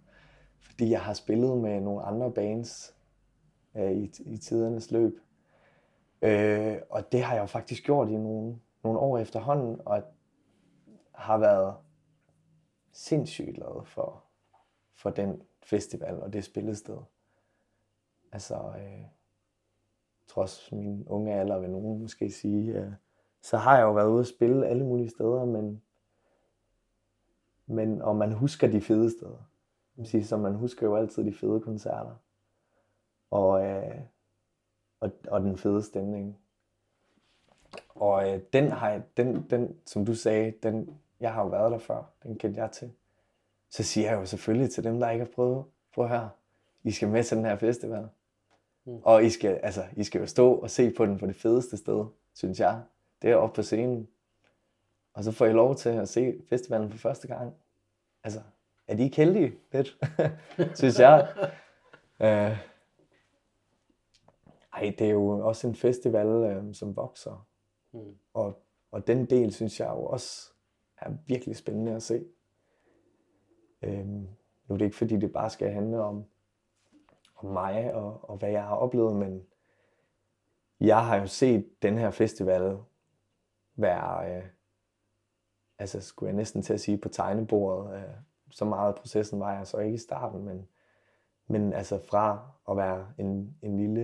fordi 0.62 0.90
jeg 0.90 1.02
har 1.02 1.14
spillet 1.14 1.58
med 1.58 1.82
nogle 1.82 2.02
andre 2.02 2.32
bands 2.32 2.96
øh, 3.76 3.92
i, 3.92 4.12
i 4.20 4.38
tidernes 4.38 4.92
løb. 4.92 5.20
Øh, 6.22 6.78
og 6.90 7.12
det 7.12 7.24
har 7.24 7.34
jeg 7.34 7.42
jo 7.42 7.46
faktisk 7.46 7.84
gjort 7.84 8.10
i 8.10 8.18
nogle, 8.18 8.60
nogle 8.84 9.00
år 9.00 9.18
efterhånden, 9.18 9.82
og 9.86 10.04
har 11.12 11.38
været 11.38 11.76
sindssygt 12.92 13.56
glad 13.56 13.86
for, 13.86 14.24
for 14.96 15.10
den 15.10 15.42
festival 15.64 16.20
og 16.20 16.34
det 16.34 16.44
spillested. 16.44 16.98
Altså, 18.32 18.56
øh, 18.56 19.06
trods 20.28 20.72
min 20.72 21.08
unge 21.08 21.34
alder, 21.34 21.60
vil 21.60 21.70
nogen 21.70 22.02
måske 22.02 22.32
sige, 22.32 22.80
øh, 22.80 22.92
så 23.42 23.58
har 23.58 23.78
jeg 23.78 23.84
jo 23.84 23.94
været 23.94 24.10
ude 24.10 24.20
at 24.20 24.28
spille 24.28 24.68
alle 24.68 24.86
mulige 24.86 25.10
steder, 25.10 25.46
men 25.46 25.82
men, 27.70 28.02
og 28.02 28.16
man 28.16 28.32
husker 28.32 28.68
de 28.68 28.82
fede 28.82 29.12
steder. 29.12 29.50
Sige, 30.04 30.26
så 30.26 30.38
man 30.38 30.56
husker 30.56 30.88
jo 30.88 30.96
altid 30.96 31.24
de 31.24 31.34
fede 31.34 31.60
koncerter. 31.60 32.16
Og, 33.32 33.66
øh, 33.66 34.02
og, 35.00 35.12
og 35.28 35.42
den 35.42 35.58
fede 35.58 35.84
stemning. 35.84 36.38
Og 37.90 38.30
øh, 38.30 38.42
den 38.54 38.72
har 38.72 38.90
jeg, 38.90 39.04
den, 39.18 39.46
den, 39.50 39.78
som 39.86 40.06
du 40.06 40.16
sagde, 40.16 40.54
den, 40.64 41.00
jeg 41.20 41.34
har 41.34 41.42
jo 41.42 41.48
været 41.48 41.72
der 41.72 41.78
før, 41.78 42.04
den 42.24 42.38
kendte 42.38 42.62
jeg 42.62 42.72
til. 42.72 42.92
Så 43.70 43.84
siger 43.84 44.10
jeg 44.10 44.20
jo 44.20 44.26
selvfølgelig 44.26 44.72
til 44.72 44.84
dem, 44.84 45.00
der 45.00 45.10
ikke 45.10 45.26
har 45.26 45.32
prøvet, 45.32 45.66
på 45.96 46.08
her, 46.08 46.30
I 46.84 46.92
skal 46.92 47.10
med 47.10 47.24
til 47.24 47.38
den 47.38 47.46
her 47.46 47.56
festival. 47.56 48.08
Mm. 48.86 49.00
Og 49.04 49.24
I 49.24 49.30
skal, 49.30 49.60
altså, 49.64 49.84
I 49.96 50.04
skal 50.04 50.20
jo 50.20 50.28
stå 50.28 50.54
og 50.54 50.70
se 50.70 50.92
på 50.92 51.06
den 51.06 51.18
på 51.18 51.26
det 51.26 51.36
fedeste 51.36 51.78
sted, 51.78 52.06
synes 52.34 52.60
jeg. 52.60 52.82
Det 53.22 53.32
er 53.32 53.36
oppe 53.36 53.56
på 53.56 53.62
scenen. 53.62 54.08
Og 55.14 55.24
så 55.24 55.32
får 55.32 55.46
I 55.46 55.52
lov 55.52 55.76
til 55.76 55.90
at 55.90 56.10
se 56.10 56.42
festivalen 56.50 56.90
for 56.90 56.98
første 56.98 57.28
gang. 57.28 57.54
Altså, 58.24 58.42
er 58.90 58.96
de 58.96 59.04
ikke 59.04 59.18
heldige 59.18 59.54
lidt, 59.72 59.98
synes 60.80 61.00
jeg. 61.00 61.28
Uh, 62.20 62.26
ej, 64.78 64.96
det 65.00 65.02
er 65.02 65.12
jo 65.12 65.30
også 65.30 65.68
en 65.68 65.76
festival, 65.76 66.28
uh, 66.28 66.74
som 66.74 66.96
vokser. 66.96 67.48
Mm. 67.92 68.18
Og, 68.34 68.64
og 68.92 69.08
den 69.08 69.26
del, 69.26 69.54
synes 69.54 69.80
jeg 69.80 69.90
jo 69.90 70.06
også 70.06 70.52
er 70.98 71.12
virkelig 71.28 71.56
spændende 71.56 71.96
at 71.96 72.04
se. 72.04 72.26
Uh, 73.82 74.08
nu 74.68 74.74
er 74.74 74.78
det 74.78 74.86
ikke, 74.86 74.98
fordi 74.98 75.18
det 75.18 75.34
bare 75.34 75.50
skal 75.50 75.72
handle 75.72 76.02
om, 76.02 76.26
om 77.36 77.50
mig 77.50 77.94
og, 77.94 78.30
og 78.30 78.38
hvad 78.38 78.50
jeg 78.50 78.64
har 78.64 78.76
oplevet, 78.76 79.16
men 79.16 79.44
jeg 80.80 81.06
har 81.06 81.18
jo 81.18 81.28
set 81.28 81.82
den 81.82 81.98
her 81.98 82.12
festival 82.12 82.78
være, 83.76 84.36
øh, 84.36 84.44
altså 85.80 86.02
skulle 86.02 86.28
jeg 86.28 86.36
næsten 86.36 86.62
til 86.62 86.74
at 86.74 86.80
sige 86.80 86.98
på 86.98 87.10
tegnebordet, 87.10 87.96
øh, 87.96 88.29
så 88.52 88.66
meget 88.66 88.88
af 88.88 88.96
processen 88.96 89.40
var 89.40 89.54
jeg 89.58 89.68
så 89.68 89.78
ikke 89.78 89.96
i 89.96 89.98
starten, 89.98 90.44
men, 90.46 90.68
men 91.48 91.74
altså 91.74 92.00
fra 92.06 92.52
at 92.70 92.78
være 92.78 93.08
en, 93.18 93.58
en 93.62 93.78
lille, 93.78 94.02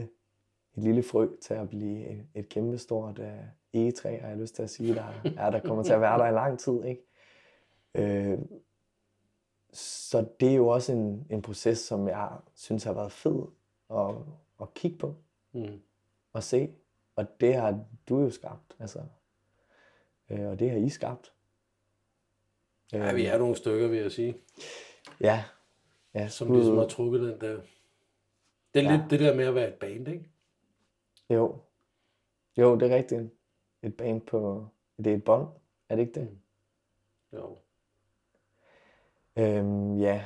et 0.77 0.83
lille 0.83 1.03
frø 1.03 1.29
til 1.41 1.53
at 1.53 1.69
blive 1.69 2.07
et, 2.07 2.27
et 2.35 2.49
kæmpestort 2.49 3.19
uh, 3.19 3.25
egetræ, 3.73 4.19
har 4.19 4.27
jeg 4.27 4.37
lyst 4.37 4.55
til 4.55 4.63
at 4.63 4.69
sige, 4.69 4.95
der, 4.95 5.05
er, 5.37 5.49
der 5.49 5.59
kommer 5.59 5.83
til 5.83 5.93
at 5.93 6.01
være 6.01 6.19
der 6.19 6.27
i 6.27 6.31
lang 6.31 6.59
tid. 6.59 6.83
Ikke? 6.83 7.05
Øh, 7.95 8.39
så 9.73 10.25
det 10.39 10.51
er 10.51 10.55
jo 10.55 10.67
også 10.67 10.91
en, 10.93 11.27
en 11.29 11.41
proces, 11.41 11.77
som 11.79 12.07
jeg 12.07 12.29
synes 12.53 12.83
har 12.83 12.93
været 12.93 13.11
fed 13.11 13.41
at, 13.91 14.15
at 14.61 14.73
kigge 14.73 14.97
på 14.97 15.15
Mm. 15.53 15.81
og 16.33 16.43
se. 16.43 16.73
Og 17.15 17.25
det 17.39 17.55
har 17.55 17.85
du 18.09 18.19
jo 18.19 18.29
skabt. 18.29 18.75
Altså. 18.79 18.99
Øh, 20.29 20.49
og 20.49 20.59
det 20.59 20.69
har 20.71 20.77
I 20.77 20.89
skabt. 20.89 21.33
Ja, 22.95 23.13
vi 23.13 23.25
er 23.25 23.37
nogle 23.37 23.55
stykker, 23.55 23.87
vil 23.87 23.99
jeg 23.99 24.11
sige, 24.11 24.37
Ja. 25.21 25.43
ja 26.13 26.27
som 26.27 26.53
ligesom 26.53 26.77
har 26.77 26.87
trukket 26.87 27.21
den 27.21 27.41
der... 27.41 27.59
Det 28.73 28.85
er 28.85 28.91
Ja. 28.91 28.97
lidt 28.97 29.09
det 29.11 29.19
der 29.19 29.35
med 29.35 29.45
at 29.45 29.55
være 29.55 29.67
et 29.67 29.73
band, 29.73 30.07
ikke? 30.07 30.29
Jo. 31.29 31.57
Jo, 32.57 32.75
det 32.75 32.91
er 32.91 32.95
rigtigt. 32.95 33.21
Et 33.81 33.97
band 33.97 34.21
på... 34.21 34.67
Det 34.97 35.07
er 35.07 35.15
et 35.15 35.23
bånd. 35.23 35.47
Er 35.89 35.95
det 35.95 36.01
ikke 36.07 36.19
det? 36.19 36.29
Jo. 37.33 37.57
Øhm, 39.35 39.97
ja. 39.99 40.25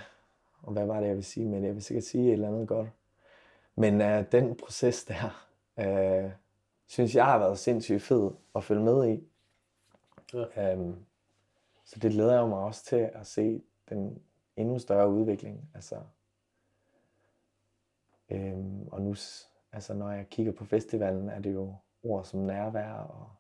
Og 0.62 0.74
hvad 0.74 0.86
var 0.86 1.00
det, 1.00 1.08
jeg 1.08 1.16
vil 1.16 1.24
sige 1.24 1.46
med 1.46 1.62
det? 1.62 1.68
Jeg 1.68 1.76
vil 1.76 1.84
sikkert 1.84 2.04
sige 2.04 2.28
et 2.28 2.34
eller 2.34 2.48
andet 2.48 2.68
godt. 2.68 2.88
Men 3.76 4.02
uh, 4.02 4.32
den 4.32 4.56
proces 4.56 5.04
der, 5.06 5.48
uh, 5.78 6.32
synes 6.88 7.16
jeg 7.16 7.26
har 7.26 7.40
været 7.40 7.60
sindssygt 7.60 8.02
fed 8.02 8.32
at 8.56 8.64
følge 8.64 8.84
med 8.84 9.10
i. 9.10 9.24
Ja. 10.34 10.74
Um, 10.76 10.96
så 11.90 12.00
det 12.00 12.12
glæder 12.12 12.40
jeg 12.40 12.48
mig 12.48 12.58
også 12.58 12.86
til 12.86 13.12
at 13.14 13.28
se 13.28 13.64
den 13.90 14.24
endnu 14.56 14.80
større 14.80 15.10
udvikling. 15.10 15.72
Altså, 15.74 16.02
øhm, 18.30 18.88
og 18.88 19.02
nu, 19.02 19.16
altså 19.72 19.94
når 19.94 20.12
jeg 20.12 20.30
kigger 20.30 20.52
på 20.52 20.66
festivalen, 20.66 21.30
er 21.30 21.40
det 21.40 21.54
jo 21.54 21.76
ord 22.04 22.24
som 22.24 22.40
nærvær 22.40 22.94
og, 22.94 23.32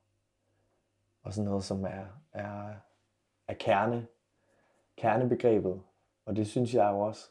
og 1.22 1.34
sådan 1.34 1.50
noget, 1.50 1.64
som 1.64 1.84
er, 1.84 2.06
er, 2.32 2.76
er 3.48 3.54
kerne, 3.54 4.08
kernebegrebet. 4.98 5.82
Og 6.26 6.36
det 6.36 6.48
synes 6.48 6.74
jeg 6.74 6.92
jo 6.92 7.00
også 7.00 7.30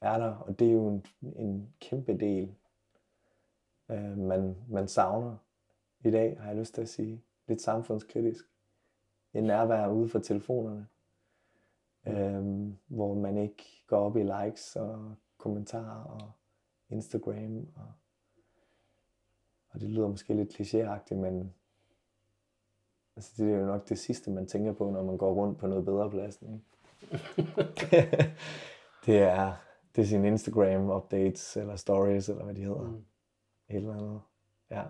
er 0.00 0.18
der, 0.18 0.34
og 0.34 0.58
det 0.58 0.68
er 0.68 0.72
jo 0.72 0.88
en, 0.88 1.06
en 1.22 1.74
kæmpe 1.80 2.18
del, 2.18 2.54
øh, 3.90 4.18
man, 4.18 4.56
man 4.68 4.88
savner 4.88 5.36
i 6.04 6.10
dag, 6.10 6.40
har 6.40 6.48
jeg 6.48 6.56
lyst 6.56 6.74
til 6.74 6.82
at 6.82 6.88
sige. 6.88 7.24
Lidt 7.50 7.62
samfundskritisk. 7.62 8.44
En 9.34 9.44
nærvær 9.44 9.88
ude 9.88 10.08
for 10.08 10.18
telefonerne, 10.18 10.86
øhm, 12.06 12.76
hvor 12.86 13.14
man 13.14 13.38
ikke 13.38 13.64
går 13.86 13.98
op 13.98 14.16
i 14.16 14.22
likes 14.22 14.76
og 14.76 15.14
kommentarer 15.38 16.04
og 16.04 16.32
Instagram. 16.88 17.68
Og, 17.76 17.92
og 19.70 19.80
det 19.80 19.90
lyder 19.90 20.08
måske 20.08 20.34
lidt 20.34 20.60
klichéagtigt, 20.60 21.14
men 21.14 21.54
altså, 23.16 23.42
det 23.42 23.52
er 23.52 23.58
jo 23.58 23.66
nok 23.66 23.88
det 23.88 23.98
sidste, 23.98 24.30
man 24.30 24.46
tænker 24.46 24.72
på, 24.72 24.90
når 24.90 25.02
man 25.02 25.16
går 25.16 25.32
rundt 25.32 25.58
på 25.58 25.66
noget 25.66 25.84
bedre 25.84 26.10
plads. 26.10 26.42
Ikke? 26.42 26.60
det 29.06 29.18
er 29.18 29.56
det 29.96 30.02
er 30.02 30.06
sine 30.06 30.28
Instagram 30.28 30.90
updates 30.90 31.56
eller 31.56 31.76
stories 31.76 32.28
eller 32.28 32.44
hvad 32.44 32.54
de 32.54 32.60
hedder. 32.60 32.82
Mm. 32.82 33.04
Et 33.68 33.76
eller 33.76 33.94
andet. 33.94 34.20
Ja. 34.70 34.82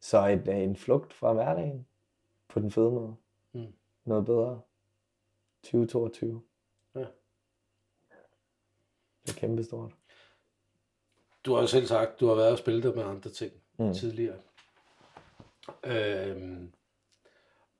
Så 0.00 0.26
et, 0.26 0.48
en 0.64 0.76
flugt 0.76 1.12
fra 1.12 1.32
hverdagen 1.32 1.86
på 2.48 2.60
den 2.60 2.70
fede 2.70 2.90
måde. 2.90 3.16
Mm. 3.52 3.72
Noget 4.04 4.26
bedre. 4.26 4.60
2022. 5.62 6.42
Ja. 6.94 7.00
Det 9.26 9.36
er 9.36 9.40
kæmpestort. 9.40 9.92
Du 11.44 11.54
har 11.54 11.60
jo 11.60 11.66
selv 11.66 11.86
sagt, 11.86 12.20
du 12.20 12.26
har 12.26 12.34
været 12.34 12.52
og 12.52 12.58
spillet 12.58 12.82
der 12.84 12.94
med 12.94 13.02
andre 13.04 13.30
ting 13.30 13.52
Mm. 13.78 13.86
mm. 13.86 13.94
tidligere. 13.94 14.38
Øhm, 15.84 16.72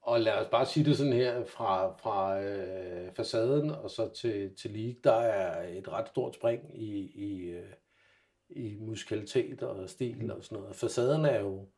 og 0.01 0.21
lad 0.21 0.33
os 0.33 0.49
bare 0.51 0.67
sige 0.67 0.85
det 0.85 0.97
sådan 0.97 1.13
her, 1.13 1.45
fra, 1.45 1.97
fra 1.97 2.43
øh, 2.43 3.13
facaden 3.15 3.71
og 3.71 3.91
så 3.91 4.09
til, 4.09 4.57
til 4.57 4.71
League, 4.71 5.01
der 5.05 5.13
er 5.15 5.69
et 5.79 5.89
ret 5.89 6.09
stort 6.09 6.35
spring 6.35 6.83
i, 6.83 7.11
i, 7.15 7.41
øh, 7.51 7.73
i 8.49 8.77
musikalitet 8.81 9.63
og 9.63 9.91
stil 9.91 10.25
mm. 10.25 10.31
og 10.31 10.45
sådan 10.45 10.59
noget. 10.59 10.77
Facaden 10.77 11.25
er 11.25 11.41
jo, 11.41 11.69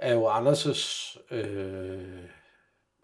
er 0.00 0.14
jo 0.14 0.28
Anders' 0.28 1.18
øh, 1.34 2.24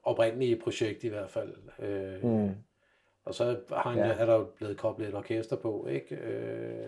oprindelige 0.03 0.57
projekt 0.57 1.05
i 1.05 1.09
hvert 1.09 1.31
fald. 1.31 1.55
Øh, 1.79 2.25
Mm. 2.25 2.51
Og 3.25 3.35
så 3.35 3.57
har 3.73 3.91
han, 3.91 3.99
Ja. 3.99 4.13
er 4.13 4.27
der 4.27 4.35
jo 4.35 4.45
blevet 4.57 4.77
koblet 4.77 5.09
et 5.09 5.15
orkester 5.15 5.57
på, 5.57 5.87
ikke? 5.91 6.15
Øh, 6.17 6.87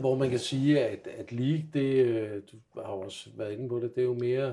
hvor 0.00 0.14
man 0.14 0.30
kan 0.30 0.38
sige, 0.38 0.84
at, 0.86 1.06
at 1.18 1.32
League, 1.32 1.64
det, 1.74 2.06
øh, 2.06 2.42
du 2.52 2.56
har 2.80 2.88
også 2.92 3.30
været 3.36 3.52
inde 3.52 3.68
på 3.68 3.80
det, 3.80 3.94
det 3.94 4.00
er 4.00 4.06
jo 4.06 4.14
mere, 4.14 4.46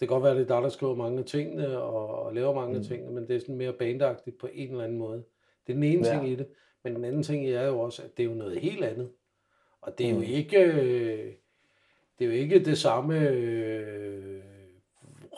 det 0.00 0.08
kan 0.08 0.08
godt 0.08 0.22
være, 0.22 0.32
at 0.32 0.36
det 0.38 0.50
er 0.50 0.54
dig, 0.54 0.62
der 0.62 0.68
skriver 0.68 0.94
mange 0.94 1.18
af 1.18 1.24
tingene 1.24 1.78
og, 1.82 2.22
og 2.24 2.34
laver 2.34 2.54
mange 2.54 2.74
af 2.74 2.80
Mm. 2.80 2.86
tingene, 2.86 3.12
men 3.12 3.28
det 3.28 3.36
er 3.36 3.40
sådan 3.40 3.56
mere 3.56 3.72
bandagtigt 3.72 4.38
på 4.38 4.48
en 4.52 4.70
eller 4.70 4.84
anden 4.84 4.98
måde. 4.98 5.22
Det 5.66 5.72
er 5.72 5.76
den 5.76 5.82
ene 5.82 6.06
Ja. 6.08 6.12
ting 6.14 6.28
i 6.28 6.34
det, 6.34 6.46
men 6.82 6.94
den 6.94 7.04
anden 7.04 7.22
ting 7.22 7.46
er 7.46 7.66
jo 7.66 7.80
også, 7.80 8.02
at 8.02 8.16
det 8.16 8.22
er 8.22 8.28
jo 8.28 8.34
noget 8.34 8.60
helt 8.60 8.84
andet. 8.84 9.10
Og 9.80 9.98
det 9.98 10.06
er 10.06 10.10
jo 10.10 10.16
Mm. 10.16 10.22
ikke, 10.22 10.58
øh, 10.64 11.32
det 12.20 12.26
er 12.26 12.32
jo 12.32 12.36
ikke 12.38 12.64
det 12.64 12.78
samme 12.78 13.18
øh, 13.28 14.40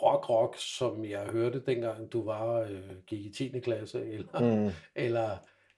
rock-rock, 0.03 0.55
som 0.57 1.05
jeg 1.05 1.21
hørte 1.31 1.59
dengang 1.65 2.11
du 2.13 2.25
var 2.25 2.59
øh, 2.61 2.79
gik 3.07 3.25
i 3.25 3.29
10. 3.29 3.59
klasse, 3.59 4.05
eller, 4.05 4.65
Mm. 4.65 4.71
eller 4.95 5.29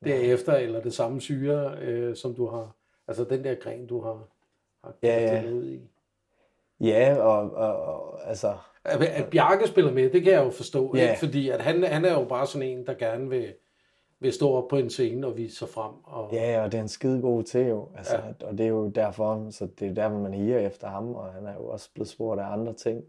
derefter, 0.03 0.53
eller 0.53 0.81
det 0.81 0.93
samme 0.93 1.21
syre, 1.21 1.77
øh, 1.81 2.15
som 2.15 2.35
du 2.35 2.47
har, 2.47 2.75
altså 3.07 3.24
den 3.24 3.43
der 3.43 3.55
gren, 3.55 3.88
du 3.88 4.01
har, 4.01 4.27
har 4.83 4.93
Ja, 5.03 5.41
ja. 5.41 5.51
ud 5.51 5.65
i. 5.69 5.79
Ja, 6.79 7.15
og, 7.19 7.51
og, 7.51 7.75
og 7.83 8.29
altså... 8.29 8.57
At, 8.83 9.01
at 9.01 9.29
Bjarke 9.29 9.67
spiller 9.67 9.91
med, 9.91 10.09
det 10.09 10.24
kan 10.24 10.33
jeg 10.33 10.43
jo 10.45 10.50
forstå, 10.50 10.95
Ja. 10.95 11.09
ikke? 11.09 11.19
fordi 11.19 11.50
at 11.50 11.62
han, 11.62 11.83
han 11.83 12.05
er 12.05 12.13
jo 12.13 12.25
bare 12.25 12.47
sådan 12.47 12.67
en, 12.67 12.85
der 12.88 12.93
gerne 12.93 13.29
vil, 13.29 13.53
vil 14.19 14.34
stå 14.34 14.51
op 14.51 14.67
på 14.67 14.75
en 14.77 14.89
scene 14.89 15.27
og 15.27 15.38
vise 15.38 15.55
sig 15.55 15.69
frem. 15.69 15.91
Og, 16.03 16.34
Ja, 16.34 16.63
og 16.63 16.72
det 16.72 16.77
er 16.77 16.81
han 16.81 16.88
skide 16.88 17.22
god 17.22 17.43
til 17.43 17.65
jo. 17.67 17.89
Altså, 17.98 18.15
Ja. 18.15 18.45
Og 18.48 18.57
det 18.57 18.63
er 18.63 18.69
jo 18.69 18.88
derfor, 18.89 19.50
så 19.50 19.67
det 19.79 19.88
er 19.88 19.93
derfor, 19.93 20.17
man 20.19 20.34
higer 20.34 20.60
efter 20.60 20.88
ham, 20.88 21.15
og 21.15 21.34
han 21.34 21.45
er 21.45 21.53
jo 21.53 21.65
også 21.67 21.89
blevet 21.93 22.07
spurgt 22.10 22.41
af 22.41 22.45
andre 22.51 22.74
ting. 22.74 23.03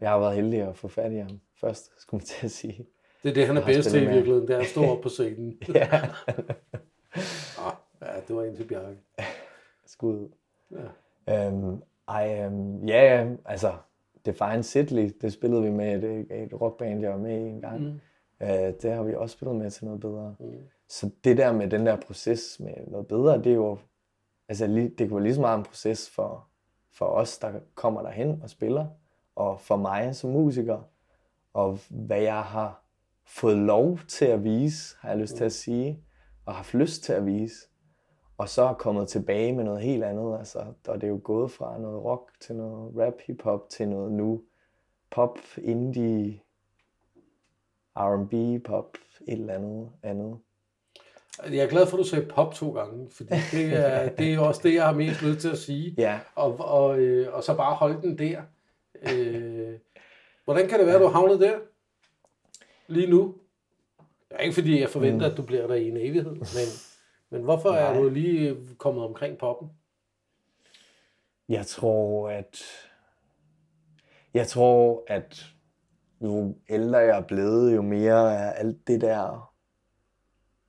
Jeg 0.00 0.10
har 0.10 0.18
været 0.18 0.34
heldig 0.34 0.60
at 0.60 0.76
få 0.76 0.88
fat 0.88 1.12
i 1.12 1.16
ham 1.16 1.40
først, 1.60 1.90
skulle 1.98 2.18
man 2.18 2.24
til 2.26 2.46
at 2.46 2.50
sige. 2.50 2.86
Det 3.22 3.30
er 3.30 3.34
det, 3.34 3.46
han 3.46 3.56
er 3.56 3.64
bedst 3.66 3.90
til 3.90 4.02
i 4.02 4.06
virkeligheden, 4.06 4.48
det 4.48 4.56
er 4.56 4.60
at 4.60 4.66
stå 4.66 4.84
op 4.84 5.00
på 5.00 5.08
scenen. 5.16 5.58
Ja, 5.74 5.88
Ah, 7.58 7.72
ja, 8.02 8.20
det 8.28 8.36
var 8.36 8.42
en 8.42 8.56
til 8.56 8.64
Bjarke. 8.64 8.98
skud. 9.86 10.28
Ja. 11.26 11.46
Øhm, 11.46 11.82
ej, 12.08 12.44
øhm, 12.44 12.84
ja, 12.86 13.26
altså, 13.44 13.72
Define 14.26 14.62
Sidley, 14.62 15.10
det 15.22 15.32
spillede 15.32 15.62
vi 15.62 15.70
med 15.70 16.02
et, 16.04 16.26
et 16.44 16.60
rockband, 16.60 17.00
jeg 17.00 17.10
var 17.10 17.16
med 17.18 17.38
i 17.38 17.48
en 17.48 17.60
gang. 17.60 17.80
Mm. 17.80 18.00
Øh, 18.42 18.72
det 18.82 18.92
har 18.92 19.02
vi 19.02 19.14
også 19.14 19.32
spillet 19.36 19.56
med 19.56 19.70
til 19.70 19.84
noget 19.84 20.00
bedre. 20.00 20.34
Mm. 20.40 20.58
Så 20.88 21.10
det 21.24 21.36
der 21.36 21.52
med 21.52 21.70
den 21.70 21.86
der 21.86 21.96
proces 21.96 22.60
med 22.60 22.86
noget 22.86 23.06
bedre, 23.06 23.38
det 23.38 23.46
er 23.46 23.54
jo, 23.54 23.78
altså 24.48 24.66
det 24.66 24.98
kunne 24.98 25.14
være 25.14 25.22
lige 25.22 25.34
så 25.34 25.40
meget 25.40 25.58
en 25.58 25.64
proces 25.64 26.10
for, 26.10 26.48
for 26.92 27.06
os, 27.06 27.38
der 27.38 27.52
kommer 27.74 28.02
derhen 28.02 28.42
og 28.42 28.50
spiller, 28.50 28.86
og 29.34 29.60
for 29.60 29.76
mig 29.76 30.16
som 30.16 30.30
musiker, 30.30 30.82
og 31.54 31.78
hvad 31.90 32.20
jeg 32.20 32.42
har 32.42 32.84
fået 33.26 33.56
lov 33.56 33.98
til 34.08 34.24
at 34.24 34.44
vise, 34.44 34.96
har 35.00 35.08
jeg 35.08 35.18
lyst 35.18 35.36
til 35.36 35.44
at 35.44 35.52
sige, 35.52 36.04
og 36.46 36.54
haft 36.54 36.74
lyst 36.74 37.02
til 37.02 37.12
at 37.12 37.26
vise, 37.26 37.68
og 38.38 38.48
så 38.48 38.62
er 38.62 38.74
kommet 38.74 39.08
tilbage 39.08 39.52
med 39.52 39.64
noget 39.64 39.82
helt 39.82 40.04
andet, 40.04 40.38
altså, 40.38 40.64
og 40.88 41.00
det 41.00 41.04
er 41.04 41.10
jo 41.10 41.20
gået 41.24 41.50
fra 41.50 41.78
noget 41.78 42.04
rock 42.04 42.30
til 42.40 42.56
noget 42.56 42.92
rap, 42.96 43.14
hip-hop, 43.26 43.68
til 43.68 43.88
noget 43.88 44.12
nu 44.12 44.42
pop, 45.10 45.38
indie, 45.58 46.40
R&B, 47.96 48.64
pop, 48.64 48.96
et 49.28 49.38
eller 49.38 49.54
andet 49.54 49.88
andet. 50.02 50.38
Jeg 51.50 51.58
er 51.58 51.68
glad 51.68 51.86
for, 51.86 51.96
at 51.96 51.98
du 51.98 52.08
sagde 52.08 52.26
pop 52.26 52.54
to 52.54 52.72
gange, 52.72 53.10
fordi 53.10 53.34
det 53.52 53.72
er, 53.72 54.08
det 54.08 54.34
er 54.34 54.38
også 54.38 54.60
det, 54.64 54.74
jeg 54.74 54.84
har 54.84 54.94
mest 54.94 55.22
lyst 55.22 55.40
til 55.40 55.48
at 55.48 55.58
sige. 55.58 55.94
Ja, 55.98 56.20
Og, 56.34 56.56
og, 56.58 56.98
øh, 56.98 57.34
og 57.34 57.44
så 57.44 57.56
bare 57.56 57.74
holde 57.74 58.02
den 58.02 58.18
der. 58.18 58.42
Øh, 59.12 59.78
hvordan 60.44 60.68
kan 60.68 60.78
det 60.78 60.86
være, 60.86 60.96
at 60.96 61.02
du 61.02 61.06
havnet 61.06 61.40
der? 61.40 61.58
Lige 62.86 63.10
nu? 63.10 63.34
Det 64.28 64.36
er 64.38 64.42
ikke 64.42 64.54
fordi, 64.54 64.80
jeg 64.80 64.88
forventer, 64.90 65.30
at 65.30 65.36
du 65.36 65.42
bliver 65.42 65.66
der 65.66 65.74
i 65.74 65.88
en 65.88 65.96
evighed, 65.96 66.32
men, 66.32 66.68
men 67.30 67.42
hvorfor 67.42 67.70
er 67.70 67.92
Nej. 67.92 68.02
du 68.02 68.08
lige 68.08 68.56
kommet 68.78 69.04
omkring 69.04 69.38
poppen? 69.38 69.70
Jeg 71.48 71.66
tror, 71.66 72.30
at 72.30 72.62
jeg 74.34 74.46
tror, 74.46 75.04
at 75.06 75.51
jo 76.22 76.54
ældre 76.68 76.98
jeg 76.98 77.18
er 77.18 77.26
blevet, 77.26 77.74
jo 77.76 77.82
mere 77.82 78.34
er 78.34 78.50
alt 78.50 78.86
det 78.86 79.00
der, 79.00 79.52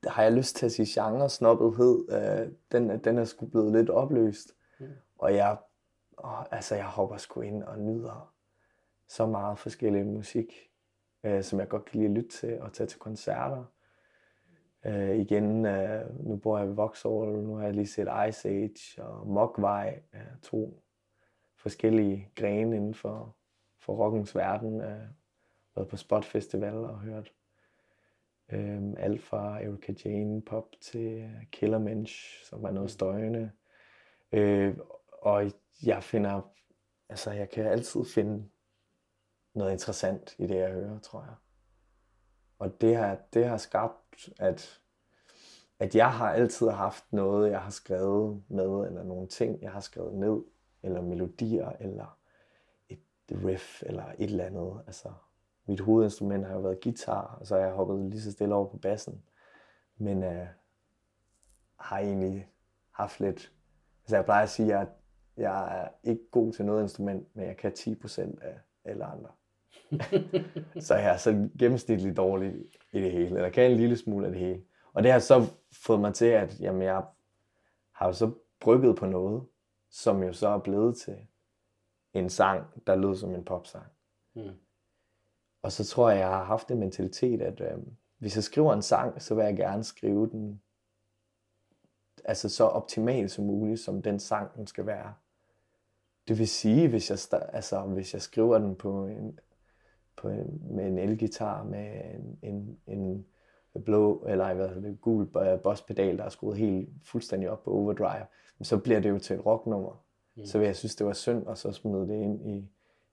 der 0.03 0.09
har 0.09 0.23
jeg 0.23 0.31
lyst 0.31 0.55
til 0.55 0.65
at 0.65 0.71
sige 0.71 1.01
genre-snobbethed, 1.01 2.05
øh, 2.11 2.51
den, 2.71 3.03
den 3.03 3.17
er 3.17 3.25
sgu 3.25 3.45
blevet 3.45 3.71
lidt 3.71 3.89
opløst. 3.89 4.53
Mm. 4.79 4.85
Og 5.17 5.35
jeg, 5.35 5.57
åh, 6.23 6.43
altså 6.51 6.75
jeg 6.75 6.85
hopper 6.85 7.17
sgu 7.17 7.41
ind 7.41 7.63
og 7.63 7.79
nyder 7.79 8.33
så 9.07 9.25
meget 9.25 9.59
forskellig 9.59 10.05
musik. 10.05 10.53
øh, 11.23 11.43
som 11.43 11.59
jeg 11.59 11.67
godt 11.69 11.85
kan 11.85 11.99
lide 11.99 12.09
at 12.09 12.15
lytte 12.15 12.29
til 12.29 12.61
og 12.61 12.73
tage 12.73 12.87
til 12.87 12.99
koncerter. 12.99 13.63
Øh, 14.85 15.15
igen, 15.19 15.65
øh, 15.65 16.25
nu 16.27 16.35
bor 16.35 16.57
jeg 16.57 16.67
ved 16.67 16.75
Vauxhall, 16.75 17.43
nu 17.43 17.55
har 17.55 17.63
jeg 17.63 17.73
lige 17.73 17.87
set 17.87 18.07
Ice 18.29 18.49
Age 18.49 19.03
og 19.03 19.27
Mogwai, 19.27 19.89
øh, 20.13 20.21
to 20.41 20.83
forskellige 21.55 22.29
grene 22.35 22.75
inden 22.75 22.93
for, 22.93 23.35
for 23.79 23.93
rockens 23.95 24.35
verden. 24.35 24.81
Øh, 24.81 25.07
været 25.75 25.87
på 25.87 25.97
Spot 25.97 26.25
Festival 26.25 26.75
og 26.75 26.99
hørt 26.99 27.33
øh, 28.51 28.93
alt 28.97 29.23
fra 29.23 29.63
Erika 29.63 29.93
Jane 30.05 30.41
pop 30.41 30.67
til 30.81 31.31
Killer 31.51 31.79
Mensch, 31.79 32.45
som 32.45 32.63
er 32.63 32.71
noget 32.71 32.91
støjende. 32.91 33.51
Øh, 34.31 34.77
og 35.21 35.51
jeg 35.85 36.03
finder, 36.03 36.41
altså 37.09 37.31
jeg 37.31 37.49
kan 37.49 37.65
altid 37.65 38.05
finde 38.05 38.49
noget 39.53 39.71
interessant 39.71 40.35
i 40.37 40.47
det, 40.47 40.55
jeg 40.55 40.71
hører, 40.71 40.99
tror 40.99 41.21
jeg. 41.21 41.35
Og 42.59 42.81
det 42.81 42.95
har, 42.95 43.17
det 43.33 43.45
har 43.45 43.57
skabt, 43.57 44.29
at, 44.39 44.81
at 45.79 45.95
jeg 45.95 46.13
har 46.13 46.33
altid 46.33 46.69
haft 46.69 47.13
noget, 47.13 47.51
jeg 47.51 47.61
har 47.61 47.69
skrevet 47.69 48.43
med, 48.47 48.87
eller 48.87 49.03
nogle 49.03 49.27
ting, 49.27 49.61
jeg 49.61 49.71
har 49.71 49.79
skrevet 49.79 50.13
ned, 50.13 50.43
eller 50.83 51.01
melodier, 51.01 51.69
eller 51.79 52.17
et 52.89 52.99
riff, 53.31 53.83
eller 53.85 54.05
et 54.05 54.29
eller 54.29 54.45
andet. 54.45 54.83
Altså, 54.87 55.13
mit 55.67 55.79
hovedinstrument 55.79 56.45
har 56.45 56.53
jo 56.53 56.59
været 56.59 56.81
guitar, 56.81 57.37
og 57.39 57.47
så 57.47 57.55
har 57.55 57.61
jeg 57.61 57.73
hoppet 57.73 58.09
lige 58.09 58.21
så 58.21 58.31
stille 58.31 58.55
over 58.55 58.67
på 58.67 58.77
bassen. 58.77 59.23
Men 59.97 60.23
øh, 60.23 60.47
har 61.79 61.99
egentlig 61.99 62.49
haft 62.91 63.19
lidt... 63.19 63.51
Altså 64.03 64.15
jeg 64.15 64.25
plejer 64.25 64.43
at 64.43 64.49
sige, 64.49 64.77
at 64.77 64.87
jeg 65.37 65.81
er 65.81 65.87
ikke 66.03 66.31
god 66.31 66.53
til 66.53 66.65
noget 66.65 66.81
instrument, 66.81 67.35
men 67.35 67.47
jeg 67.47 67.57
kan 67.57 67.71
10% 67.71 68.21
af 68.21 68.55
alle 68.85 69.05
andre. 69.05 69.29
så 70.87 70.95
jeg 70.95 71.13
er 71.13 71.17
så 71.17 71.49
gennemsnitligt 71.59 72.17
dårlig 72.17 72.53
i 72.91 73.01
det 73.01 73.11
hele, 73.11 73.35
eller 73.35 73.49
kan 73.49 73.71
en 73.71 73.77
lille 73.77 73.97
smule 73.97 74.25
af 74.25 74.31
det 74.31 74.41
hele. 74.41 74.61
Og 74.93 75.03
det 75.03 75.11
har 75.11 75.19
så 75.19 75.45
fået 75.85 75.99
mig 75.99 76.13
til, 76.13 76.25
at 76.25 76.59
jamen, 76.59 76.81
jeg 76.81 77.03
har 77.91 78.07
jo 78.07 78.13
så 78.13 78.31
brygget 78.59 78.95
på 78.95 79.05
noget, 79.05 79.43
som 79.89 80.23
jo 80.23 80.33
så 80.33 80.47
er 80.47 80.59
blevet 80.59 80.97
til 80.97 81.17
en 82.13 82.29
sang, 82.29 82.87
der 82.87 82.95
lød 82.95 83.15
som 83.15 83.35
en 83.35 83.45
popsang. 83.45 83.85
Mm. 84.35 84.49
Og 85.63 85.71
så 85.71 85.85
tror 85.85 86.09
jeg, 86.09 86.19
jeg 86.19 86.27
har 86.27 86.43
haft 86.43 86.71
en 86.71 86.79
mentalitet, 86.79 87.41
at 87.41 87.61
øh, 87.61 87.77
hvis 88.17 88.35
jeg 88.35 88.43
skriver 88.43 88.73
en 88.73 88.81
sang, 88.81 89.21
så 89.21 89.35
vil 89.35 89.43
jeg 89.43 89.55
gerne 89.55 89.83
skrive 89.83 90.29
den 90.29 90.61
altså 92.25 92.49
så 92.49 92.63
optimalt 92.63 93.31
som 93.31 93.45
muligt, 93.45 93.79
som 93.79 94.01
den 94.01 94.19
sang 94.19 94.55
den 94.55 94.67
skal 94.67 94.85
være. 94.85 95.13
Det 96.27 96.39
vil 96.39 96.47
sige, 96.47 96.87
hvis 96.87 97.09
jeg, 97.09 97.41
altså, 97.53 97.81
hvis 97.81 98.13
jeg 98.13 98.21
skriver 98.21 98.57
den 98.57 98.75
på 98.75 99.05
en, 99.05 99.39
på 100.15 100.29
en, 100.29 100.61
med 100.71 100.87
en 100.87 100.97
elgitar 100.97 101.63
med 101.63 102.01
en, 102.41 102.79
en, 102.87 103.25
en 103.75 103.83
blå, 103.85 104.25
eller 104.27 104.53
hvad 104.53 104.67
hedder 104.67 104.81
det, 104.89 105.01
gul 105.01 105.25
bosspedal, 105.63 106.17
der 106.17 106.23
er 106.23 106.29
skruet 106.29 106.57
helt 106.57 106.89
fuldstændig 107.03 107.49
op 107.49 107.63
på 107.63 107.71
overdrive, 107.71 108.25
så 108.61 108.77
bliver 108.77 108.99
det 108.99 109.09
jo 109.09 109.19
til 109.19 109.35
et 109.35 109.45
rocknummer. 109.45 110.03
Mm. 110.35 110.45
Så 110.45 110.57
vil 110.57 110.65
jeg 110.65 110.75
synes, 110.75 110.95
det 110.95 111.07
var 111.07 111.13
synd 111.13 111.49
at 111.49 111.57
så 111.57 111.71
smide 111.71 112.07
det 112.07 112.21
ind 112.21 112.49
i 112.49 112.69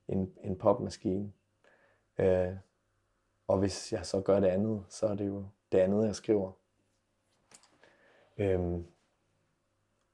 en, 0.08 0.32
en 0.44 0.56
popmaskine. 0.56 1.32
Øh, 2.20 2.56
og 3.48 3.58
hvis 3.58 3.92
jeg 3.92 4.06
så 4.06 4.20
gør 4.20 4.40
det 4.40 4.48
andet, 4.48 4.84
så 4.88 5.06
er 5.06 5.14
det 5.14 5.26
jo 5.26 5.46
det 5.72 5.78
andet, 5.78 6.06
jeg 6.06 6.14
skriver. 6.14 6.52
Øhm, 8.38 8.86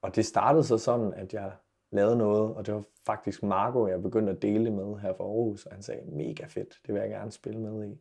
og 0.02 0.16
det 0.16 0.26
startede 0.26 0.64
så 0.64 0.78
sådan, 0.78 1.14
at 1.14 1.34
jeg 1.34 1.52
lavede 1.90 2.16
noget, 2.16 2.54
og 2.54 2.66
det 2.66 2.74
var 2.74 2.82
faktisk 3.06 3.42
Marco, 3.42 3.86
jeg 3.86 4.02
begyndte 4.02 4.32
at 4.32 4.42
dele 4.42 4.70
med 4.70 4.98
her 4.98 5.14
fra 5.14 5.24
Aarhus, 5.24 5.66
og 5.66 5.72
han 5.72 5.82
sagde, 5.82 6.10
mega 6.10 6.44
fedt, 6.44 6.80
det 6.86 6.94
vil 6.94 7.00
jeg 7.00 7.10
gerne 7.10 7.32
spille 7.32 7.60
med 7.60 7.88
i. 7.88 8.00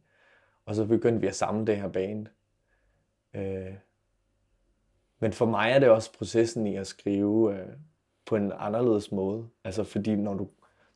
Og 0.66 0.76
så 0.76 0.86
begyndte 0.86 1.22
vi 1.22 1.28
at 1.28 1.36
samle 1.36 1.66
det 1.66 1.78
her 1.78 1.88
band. 1.88 2.28
Øh, 3.34 3.76
men 5.20 5.34
for 5.34 5.46
mig 5.46 5.72
er 5.72 5.80
det 5.80 5.90
også 5.90 6.14
processen 6.14 6.68
i 6.68 6.76
at 6.76 6.88
skrive 6.88 7.60
øh, 7.60 7.74
på 8.26 8.36
en 8.36 8.52
anderledes 8.56 9.12
måde. 9.12 9.50
Altså 9.64 9.84
fordi 9.84 10.16
når 10.16 10.34
du 10.34 10.50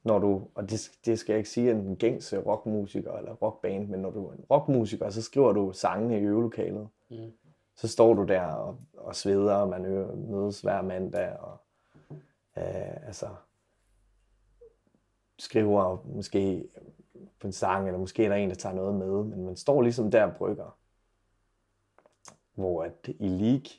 når 0.03 0.19
du, 0.19 0.47
og 0.55 0.69
det, 0.69 0.91
det 1.05 1.19
skal 1.19 1.33
jeg 1.33 1.37
ikke 1.37 1.49
sige, 1.49 1.71
en 1.71 1.95
gængse 1.95 2.37
rockmusiker 2.37 3.13
eller 3.13 3.33
rockband, 3.33 3.87
men 3.87 3.99
når 3.99 4.11
du 4.11 4.27
er 4.27 4.33
en 4.33 4.45
rockmusiker, 4.51 5.09
så 5.09 5.21
skriver 5.21 5.51
du 5.51 5.71
sangene 5.71 6.19
i 6.19 6.23
øvelokalet. 6.23 6.87
Mm. 7.09 7.31
Så 7.75 7.87
står 7.87 8.13
du 8.13 8.23
der 8.23 8.41
og, 8.41 8.77
og 8.97 9.15
sveder, 9.15 9.55
og 9.55 9.69
man 9.69 9.85
øver, 9.85 10.15
mødes 10.15 10.61
hver 10.61 10.81
mandag, 10.81 11.37
og 11.39 11.57
øh, 12.57 13.07
altså 13.07 13.27
skriver 15.37 16.03
måske 16.05 16.69
på 17.39 17.47
en 17.47 17.53
sang, 17.53 17.87
eller 17.87 17.99
måske 17.99 18.25
er 18.25 18.29
der 18.29 18.35
en, 18.35 18.49
der 18.49 18.55
tager 18.55 18.75
noget 18.75 18.95
med, 18.95 19.23
men 19.23 19.45
man 19.45 19.55
står 19.55 19.81
ligesom 19.81 20.11
der 20.11 20.23
og 20.23 20.35
brygger. 20.35 20.77
Hvor 22.53 22.83
at 22.83 23.07
i 23.07 23.27
League, 23.27 23.69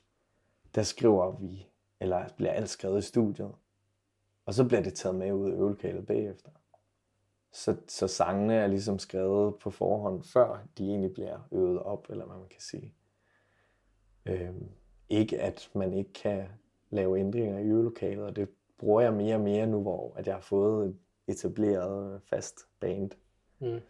der 0.75 0.83
skriver 0.83 1.31
vi, 1.31 1.67
eller 2.01 2.29
bliver 2.37 2.53
alt 2.53 2.69
skrevet 2.69 2.99
i 2.99 3.07
studiet. 3.07 3.53
Og 4.51 4.55
så 4.55 4.65
bliver 4.65 4.83
det 4.83 4.95
taget 4.95 5.15
med 5.17 5.33
ud 5.33 5.51
af 5.51 5.55
øvelokalet 5.55 6.07
bagefter. 6.07 6.51
Så, 7.53 7.77
så 7.89 8.09
sangene 8.09 8.55
er 8.55 8.67
ligesom 8.67 8.99
skrevet 8.99 9.55
på 9.59 9.71
forhånd, 9.71 10.23
før 10.23 10.67
de 10.79 10.85
egentlig 10.85 11.13
bliver 11.13 11.39
øvet 11.53 11.79
op, 11.79 12.07
eller 12.11 12.27
hvad 12.27 12.37
man 12.37 12.49
kan 12.49 12.61
sige. 12.61 12.95
Øhm, 14.27 14.69
ikke 15.09 15.41
at 15.41 15.71
man 15.75 15.93
ikke 15.93 16.13
kan 16.13 16.49
lave 16.91 17.19
ændringer 17.19 17.59
i 17.59 17.65
øvelokalet, 17.65 18.25
og 18.25 18.37
det 18.37 18.49
bruger 18.79 19.01
jeg 19.01 19.13
mere 19.13 19.35
og 19.35 19.41
mere 19.41 19.67
nu, 19.67 19.83
hvor 19.83 20.15
at 20.17 20.27
jeg 20.27 20.35
har 20.35 20.43
fået 20.43 20.89
et 20.89 20.97
etableret 21.29 22.23
fast 22.23 22.57
band. 22.81 23.11
Mm. 23.59 23.81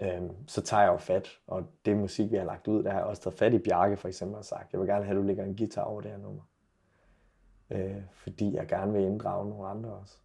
Øhm, 0.00 0.48
så 0.48 0.62
tager 0.62 0.82
jeg 0.82 0.92
jo 0.92 0.98
fat, 0.98 1.28
og 1.46 1.66
det 1.84 1.96
musik, 1.96 2.30
vi 2.30 2.36
har 2.36 2.44
lagt 2.44 2.68
ud, 2.68 2.82
der 2.82 2.90
har 2.90 2.98
jeg 2.98 3.06
også 3.06 3.22
taget 3.22 3.38
fat 3.38 3.54
i 3.54 3.58
Bjarke 3.58 3.96
for 3.96 4.08
eksempel 4.08 4.36
og 4.36 4.44
sagt, 4.44 4.72
jeg 4.72 4.80
vil 4.80 4.88
gerne 4.88 5.04
have, 5.04 5.16
at 5.16 5.22
du 5.22 5.26
lægger 5.26 5.44
en 5.44 5.56
guitar 5.56 5.84
over 5.84 6.00
det 6.00 6.10
her 6.10 6.18
nummer 6.18 6.42
øh, 7.74 8.02
fordi 8.12 8.54
jeg 8.54 8.68
gerne 8.68 8.92
vil 8.92 9.02
inddrage 9.02 9.48
nogle 9.48 9.68
andre 9.68 9.90
også. 9.90 10.18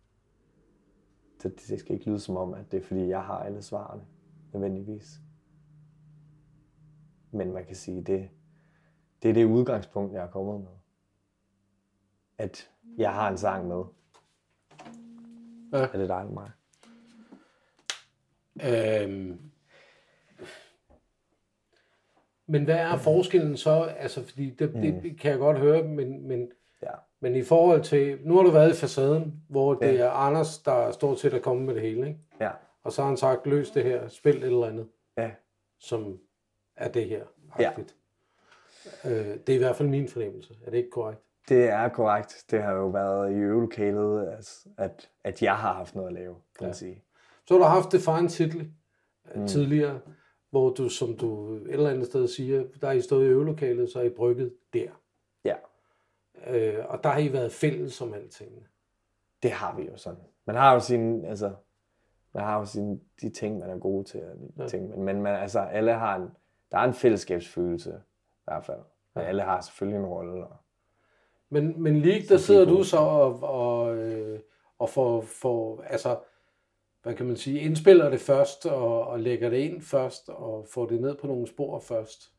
Så 1.39 1.49
det, 1.49 1.65
det 1.69 1.79
skal 1.79 1.95
ikke 1.95 2.05
lyde 2.05 2.19
som 2.19 2.37
om, 2.37 2.53
at 2.53 2.71
det 2.71 2.77
er 2.77 2.83
fordi, 2.83 3.07
jeg 3.07 3.23
har 3.23 3.39
alle 3.39 3.61
svarene, 3.61 4.05
nødvendigvis. 4.53 5.19
Men 7.31 7.51
man 7.53 7.65
kan 7.65 7.75
sige, 7.75 8.03
det, 8.03 8.29
det 9.23 9.29
er 9.29 9.33
det 9.33 9.45
udgangspunkt, 9.45 10.13
jeg 10.13 10.23
er 10.23 10.31
kommet 10.31 10.61
med. 10.61 10.71
At 12.37 12.69
jeg 12.97 13.13
har 13.13 13.29
en 13.29 13.37
sang 13.37 13.67
med. 13.67 13.83
Ja. 15.73 15.77
Er 15.77 15.97
det 15.97 16.09
dig 16.09 16.19
eller 16.19 16.31
mig? 16.31 16.51
Øhm. 18.63 19.51
Men 22.45 22.63
hvad 22.63 22.75
er 22.75 22.97
forskellen 22.97 23.57
så? 23.57 23.83
Altså, 23.83 24.25
fordi 24.25 24.49
det, 24.49 24.73
det 24.73 24.93
mm. 24.93 25.17
kan 25.17 25.31
jeg 25.31 25.39
godt 25.39 25.59
høre, 25.59 25.83
men, 25.83 26.27
men. 26.27 26.51
Men 27.21 27.35
i 27.35 27.43
forhold 27.43 27.83
til, 27.83 28.19
nu 28.23 28.35
har 28.35 28.43
du 28.43 28.49
været 28.49 28.71
i 28.71 28.75
facaden, 28.75 29.43
hvor 29.49 29.73
det 29.73 29.93
ja. 29.93 30.03
er 30.03 30.09
Anders, 30.09 30.57
der 30.57 30.91
stort 30.91 31.19
set 31.19 31.33
er 31.33 31.39
kommet 31.39 31.65
med 31.65 31.73
det 31.73 31.81
hele, 31.81 32.07
ikke? 32.07 32.19
Ja. 32.41 32.51
Og 32.83 32.91
så 32.91 33.01
har 33.01 33.07
han 33.07 33.17
sagt, 33.17 33.47
løs 33.47 33.71
det 33.71 33.83
her, 33.83 34.07
spil 34.07 34.37
et 34.37 34.43
eller 34.43 34.67
andet, 34.67 34.87
ja. 35.17 35.31
som 35.79 36.19
er 36.75 36.89
det 36.89 37.05
her. 37.05 37.23
Ja. 37.59 37.71
Øh, 39.05 39.37
det 39.47 39.49
er 39.49 39.55
i 39.55 39.57
hvert 39.57 39.75
fald 39.75 39.89
min 39.89 40.07
fornemmelse. 40.07 40.57
Er 40.65 40.71
det 40.71 40.77
ikke 40.77 40.89
korrekt? 40.89 41.21
Det 41.49 41.69
er 41.69 41.87
korrekt. 41.87 42.45
Det 42.51 42.63
har 42.63 42.73
jo 42.73 42.87
været 42.87 43.31
i 43.31 43.35
øvelokalet, 43.35 44.37
at, 44.77 45.09
at 45.23 45.41
jeg 45.41 45.55
har 45.55 45.73
haft 45.73 45.95
noget 45.95 46.07
at 46.07 46.13
lave, 46.13 46.35
kan 46.35 46.61
ja. 46.61 46.65
man 46.65 46.75
sige. 46.75 47.03
Så 47.47 47.53
har 47.53 47.59
du 47.59 47.65
haft 47.65 47.91
det 47.91 48.07
en 48.07 48.27
titel 48.27 48.71
mm. 49.35 49.47
tidligere, 49.47 49.99
hvor 50.49 50.69
du, 50.69 50.89
som 50.89 51.17
du 51.17 51.55
et 51.55 51.73
eller 51.73 51.89
andet 51.89 52.05
sted 52.05 52.27
siger, 52.27 52.63
der 52.81 52.87
er 52.87 52.91
I 52.91 53.01
stået 53.01 53.25
i 53.25 53.29
øvelokalet, 53.29 53.89
så 53.89 53.99
er 53.99 54.03
I 54.03 54.09
brygget 54.09 54.53
der. 54.73 54.89
Øh, 56.47 56.85
og 56.89 57.03
der 57.03 57.09
har 57.09 57.19
I 57.19 57.33
været 57.33 57.51
fælles 57.51 57.93
som 57.93 58.13
alting. 58.13 58.67
Det 59.43 59.51
har 59.51 59.75
vi 59.75 59.83
jo 59.83 59.97
sådan. 59.97 60.23
Man 60.45 60.55
har 60.55 60.73
jo 60.73 60.79
sin, 60.79 61.25
altså, 61.25 61.53
man 62.33 62.43
har 62.43 62.59
jo 62.59 62.65
sin, 62.65 63.01
de 63.21 63.29
ting, 63.29 63.59
man 63.59 63.69
er 63.69 63.77
gode 63.77 64.03
til. 64.03 64.21
Ja. 64.57 64.67
ting, 64.67 64.89
men, 64.89 65.03
men 65.03 65.21
man, 65.21 65.35
altså, 65.35 65.59
alle 65.59 65.93
har 65.93 66.15
en, 66.15 66.29
der 66.71 66.77
er 66.77 66.83
en 66.83 66.93
fællesskabsfølelse 66.93 68.01
i 68.37 68.43
hvert 68.43 68.65
fald. 68.65 68.79
Ja. 69.15 69.21
Alle 69.21 69.41
har 69.41 69.61
selvfølgelig 69.61 69.99
en 69.99 70.05
rolle. 70.05 70.45
Og, 70.47 70.57
men, 71.49 71.81
men 71.81 71.97
lige 71.97 72.27
der 72.27 72.37
sidder 72.37 72.65
du 72.65 72.83
så 72.83 72.97
og, 72.97 73.43
og, 73.43 73.97
øh, 73.97 74.39
og 74.79 74.89
får, 74.89 75.21
får, 75.21 75.81
altså, 75.81 76.19
hvad 77.03 77.13
kan 77.13 77.25
man 77.25 77.35
sige, 77.35 77.59
indspiller 77.59 78.09
det 78.09 78.19
først 78.19 78.65
og, 78.65 79.07
og 79.07 79.19
lægger 79.19 79.49
det 79.49 79.57
ind 79.57 79.81
først 79.81 80.29
og 80.29 80.67
får 80.67 80.85
det 80.85 81.01
ned 81.01 81.15
på 81.15 81.27
nogle 81.27 81.47
spor 81.47 81.79
først. 81.79 82.33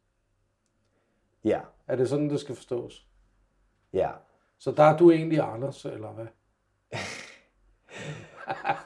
Ja. 1.45 1.61
Er 1.87 1.97
det 1.97 2.09
sådan, 2.09 2.31
det 2.31 2.41
skal 2.41 2.55
forstås? 2.55 3.10
Ja. 3.93 4.11
Så 4.59 4.73
der 4.73 4.83
er 4.83 4.97
du 4.97 5.11
egentlig 5.11 5.41
Anders, 5.41 5.85
eller 5.85 6.13
hvad? 6.13 6.27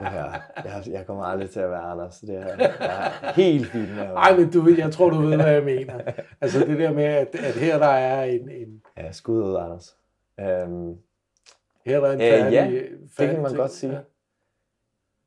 ja, 0.01 0.25
jeg, 0.65 0.83
jeg 0.87 1.07
kommer 1.07 1.25
aldrig 1.25 1.51
til 1.51 1.61
at 1.61 1.71
være 1.71 1.81
Anders. 1.81 2.21
Det 2.21 2.37
er, 2.37 2.57
jeg 2.57 2.75
er 2.81 3.33
helt 3.33 3.67
fint 3.67 3.95
med 3.95 4.07
Nej, 4.07 4.37
men 4.37 4.51
du, 4.51 4.75
jeg 4.79 4.93
tror, 4.93 5.11
du 5.11 5.21
ved, 5.21 5.37
hvad 5.37 5.53
jeg 5.53 5.65
mener. 5.65 6.13
Altså 6.41 6.61
det 6.61 6.79
der 6.79 6.93
med, 6.93 7.05
at, 7.05 7.35
at 7.35 7.55
her 7.55 7.79
der 7.79 7.87
er 7.87 8.25
en... 8.25 8.51
en... 8.51 8.83
Ja, 8.97 9.13
skud 9.13 9.43
ud, 9.43 9.57
Anders. 9.57 9.97
Um, 10.39 10.99
her 11.87 12.01
der 12.01 12.09
er 12.09 12.13
en 12.13 12.21
færdig, 12.21 12.47
øh, 12.47 12.53
ja, 12.53 12.71
det 13.19 13.31
kan 13.31 13.43
man 13.43 13.51
ting. 13.51 13.59
godt 13.59 13.71
sige. 13.71 13.93
Ja. 13.93 14.01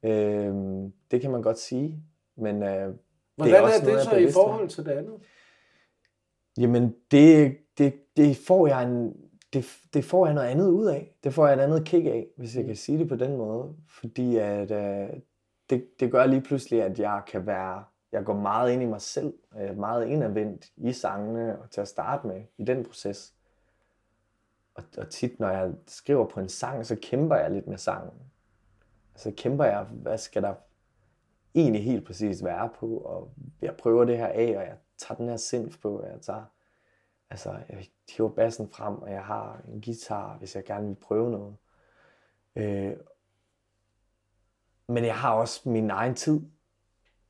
Øhm, 0.04 0.94
det 1.12 1.22
kan 1.22 1.32
man 1.32 1.42
godt 1.42 1.60
sige, 1.60 2.04
men 2.36 2.64
øh, 2.64 2.94
Hvordan 3.36 3.54
det 3.54 3.60
er, 3.60 3.62
også 3.62 3.76
er 3.76 3.80
det 3.80 3.88
noget, 3.88 4.04
så 4.04 4.16
i 4.16 4.32
forhold 4.32 4.70
til 4.70 4.86
det 4.86 4.92
andet? 4.92 5.14
Jamen, 6.58 6.96
det, 7.12 7.58
det, 7.78 7.94
det, 8.18 8.38
får 8.38 8.68
jeg 8.68 8.84
en, 8.84 9.14
det, 9.54 9.66
det 9.94 10.06
får 10.06 10.26
jeg 10.26 10.36
noget 10.36 10.48
andet 10.48 10.68
ud 10.70 10.86
af. 10.86 11.16
Det 11.24 11.34
får 11.34 11.48
jeg 11.48 11.58
et 11.58 11.62
andet 11.62 11.86
kick 11.86 12.06
af, 12.06 12.28
hvis 12.38 12.56
jeg 12.56 12.64
Mm. 12.64 12.68
kan 12.68 12.76
sige 12.76 12.98
det 12.98 13.10
på 13.10 13.16
den 13.16 13.38
måde. 13.38 13.76
Fordi 13.90 14.38
at, 14.38 14.72
øh, 14.72 15.10
det, 15.70 15.88
det 16.00 16.12
gør 16.12 16.26
lige 16.26 16.42
pludselig, 16.42 16.84
at 16.84 17.00
jeg 17.00 17.22
kan 17.28 17.46
være, 17.46 17.84
jeg 18.12 18.26
går 18.26 18.34
meget 18.34 18.72
ind 18.74 18.82
i 18.82 18.86
mig 18.86 19.02
selv, 19.02 19.34
og 19.52 19.62
jeg 19.62 19.70
er 19.70 19.76
meget 19.76 20.08
indadvendt 20.08 20.66
i 20.78 20.92
sangene, 20.92 21.60
og 21.60 21.70
til 21.70 21.82
at 21.82 21.88
starte 21.88 22.28
med, 22.28 22.44
i 22.58 22.64
den 22.64 22.84
proces. 22.86 23.34
Og, 24.76 24.84
og 24.98 25.10
tit, 25.10 25.40
når 25.40 25.50
jeg 25.50 25.72
skriver 25.88 26.26
på 26.26 26.40
en 26.40 26.50
sang, 26.50 26.86
så 26.86 26.96
kæmper 27.02 27.36
jeg 27.36 27.52
lidt 27.52 27.68
med 27.68 27.78
sangen. 27.78 28.20
Altså 29.14 29.32
kæmper 29.38 29.66
jeg, 29.66 29.84
hvad 29.84 30.18
skal 30.18 30.42
der 30.42 30.54
egentlig 31.56 31.84
helt 31.84 32.06
præcis 32.06 32.44
være 32.44 32.70
på, 32.80 32.98
og 32.98 33.32
jeg 33.62 33.76
prøver 33.78 34.06
det 34.06 34.18
her 34.18 34.28
af, 34.28 34.54
og 34.58 34.64
jeg 34.64 34.76
tager 34.98 35.18
den 35.18 35.30
her 35.30 35.38
synth 35.38 35.80
på, 35.82 36.00
og 36.00 36.08
jeg 36.10 36.22
tager, 36.22 36.44
altså 37.30 37.52
jeg 37.70 37.88
hiver 38.18 38.30
bassen 38.30 38.70
frem, 38.70 38.96
og 39.02 39.12
jeg 39.12 39.24
har 39.26 39.62
en 39.68 39.82
guitar, 39.82 40.38
hvis 40.38 40.56
jeg 40.56 40.64
gerne 40.64 40.88
vil 40.88 40.96
prøve 40.96 41.32
noget. 41.32 41.56
Øh, 42.56 42.98
men 44.88 45.06
jeg 45.06 45.16
har 45.16 45.34
også 45.34 45.70
min 45.70 45.90
egen 45.90 46.16
tid, 46.16 46.42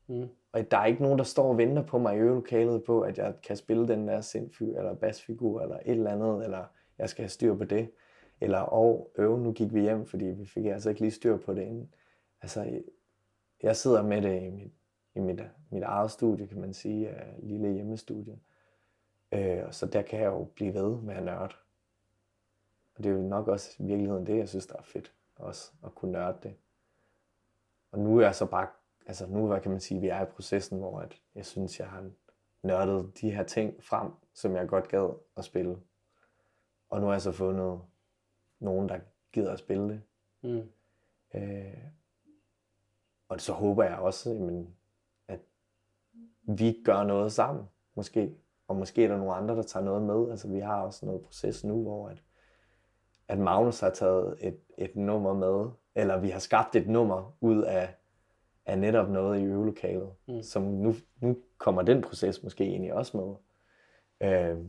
Mm. 0.10 0.30
og 0.52 0.72
der 0.72 0.78
er 0.78 0.86
ikke 0.86 1.02
nogen, 1.02 1.18
der 1.18 1.24
står 1.24 1.50
og 1.50 1.58
venter 1.58 1.84
på 1.84 1.98
mig 2.00 2.16
i 2.16 2.20
øvelokalet 2.20 2.84
på, 2.84 3.02
at 3.02 3.18
jeg 3.18 3.34
kan 3.44 3.56
spille 3.56 3.88
den 3.88 4.08
der 4.08 4.22
synthfigur, 4.22 4.78
eller 4.78 4.94
basfigur, 4.96 5.62
eller 5.62 5.76
et 5.76 5.92
eller 5.92 6.12
andet, 6.12 6.44
eller 6.44 6.66
jeg 6.98 7.10
skal 7.10 7.22
have 7.24 7.30
styr 7.30 7.56
på 7.56 7.64
det. 7.64 7.92
Eller, 8.42 8.60
og 8.60 9.12
øve, 9.18 9.40
nu 9.40 9.52
gik 9.52 9.74
vi 9.74 9.82
hjem, 9.82 10.06
fordi 10.06 10.26
vi 10.26 10.46
fik 10.46 10.66
altså 10.66 10.90
ikke 10.90 11.02
lige 11.02 11.12
styr 11.12 11.38
på 11.38 11.54
det 11.54 11.62
inden. 11.62 11.94
Altså, 12.42 12.82
jeg 13.64 13.76
sidder 13.76 14.04
med 14.04 14.22
det 14.22 14.44
i 14.44 14.50
mit, 14.50 14.72
i 15.16 15.20
mit, 15.20 15.42
mit 15.70 15.84
eget 15.84 16.12
studie, 16.12 16.48
kan 16.48 16.62
man 16.62 16.74
sige, 16.74 17.10
lille 17.40 17.74
hjemmestudie. 17.74 18.40
Øh, 19.32 19.72
så 19.72 19.86
der 19.86 20.02
kan 20.02 20.20
jeg 20.20 20.26
jo 20.28 20.44
blive 20.44 20.74
ved 20.74 21.02
med 21.02 21.16
at 21.16 21.24
nørde. 21.24 21.54
Og 22.96 23.04
det 23.04 23.06
er 23.06 23.13
jo 23.13 23.22
nok 23.22 23.48
også 23.48 23.76
i 23.80 23.84
virkeligheden 23.84 24.26
det, 24.26 24.38
jeg 24.38 24.50
synes, 24.50 24.68
der 24.68 24.78
er 24.78 24.84
fedt 24.84 25.13
også, 25.36 25.72
at 25.86 25.96
kunne 25.96 26.12
nørde 26.12 26.38
det. 26.44 26.56
Og 27.92 28.00
nu 28.00 28.18
er 28.18 28.22
jeg 28.22 28.36
så 28.36 28.46
bare, 28.46 28.68
altså 29.06 29.28
nu 29.28 29.48
hvad 29.48 29.62
kan 29.62 29.72
man 29.72 29.80
sige, 29.80 30.02
vi 30.02 30.08
er 30.08 30.22
i 30.22 30.26
processen, 30.26 30.80
hvor 30.80 31.00
at 31.00 31.22
jeg 31.36 31.46
synes, 31.46 31.80
jeg 31.80 31.90
har 31.90 32.10
nørdet 32.63 33.22
de 33.22 33.32
her 33.32 33.44
ting 33.44 33.84
frem, 33.84 34.12
som 34.34 34.56
jeg 34.56 34.68
godt 34.68 34.88
gad 34.88 35.13
at 35.38 35.46
spille. 35.46 35.78
Og 36.90 37.00
nu 37.00 37.06
har 37.06 37.13
jeg 37.13 37.22
så 37.22 37.32
fundet 37.32 37.82
nogen, 38.60 38.90
der 38.90 39.00
gider 39.32 39.54
at 39.54 39.60
spille 39.60 39.90
det. 39.90 40.02
Mm. 40.42 40.70
Øh, 41.40 41.84
og 43.30 43.42
så 43.42 43.54
håber 43.54 43.84
jeg 43.84 43.98
også, 43.98 44.30
jamen, 44.30 44.76
at 45.28 45.40
vi 46.44 46.82
gør 46.86 47.04
noget 47.04 47.32
sammen, 47.32 47.66
måske. 47.96 48.38
Og 48.67 48.75
måske 48.75 49.03
er 49.03 49.08
der 49.08 49.17
nogle 49.17 49.34
andre, 49.34 49.56
der 49.56 49.62
tager 49.62 49.84
noget 49.84 50.01
med. 50.01 50.32
Altså, 50.32 50.47
vi 50.47 50.60
har 50.60 50.82
også 50.82 51.06
noget 51.06 51.21
proces 51.21 51.63
nu, 51.63 51.82
hvor 51.82 52.10
at, 52.10 52.23
at 53.27 53.39
Magnus 53.39 53.80
har 53.80 53.89
taget 53.89 54.38
et, 54.39 54.60
et 54.77 54.95
nummer 54.95 55.34
med, 55.34 55.69
eller 55.95 56.19
vi 56.19 56.30
har 56.30 56.39
skabt 56.39 56.75
et 56.75 56.88
nummer 56.88 57.38
ud 57.41 57.63
af, 57.63 57.95
af 58.65 58.80
netop 58.80 59.10
noget 59.10 59.39
i 59.39 59.43
øvelokalet, 59.43 60.13
Mm. 60.27 60.41
som 60.43 60.63
nu, 60.63 60.93
nu 61.21 61.38
kommer 61.58 61.82
den 61.82 62.01
proces 62.01 62.43
måske 62.43 62.63
egentlig 62.63 62.93
også 62.93 63.17
med. 63.17 63.36
Øh, 64.21 64.65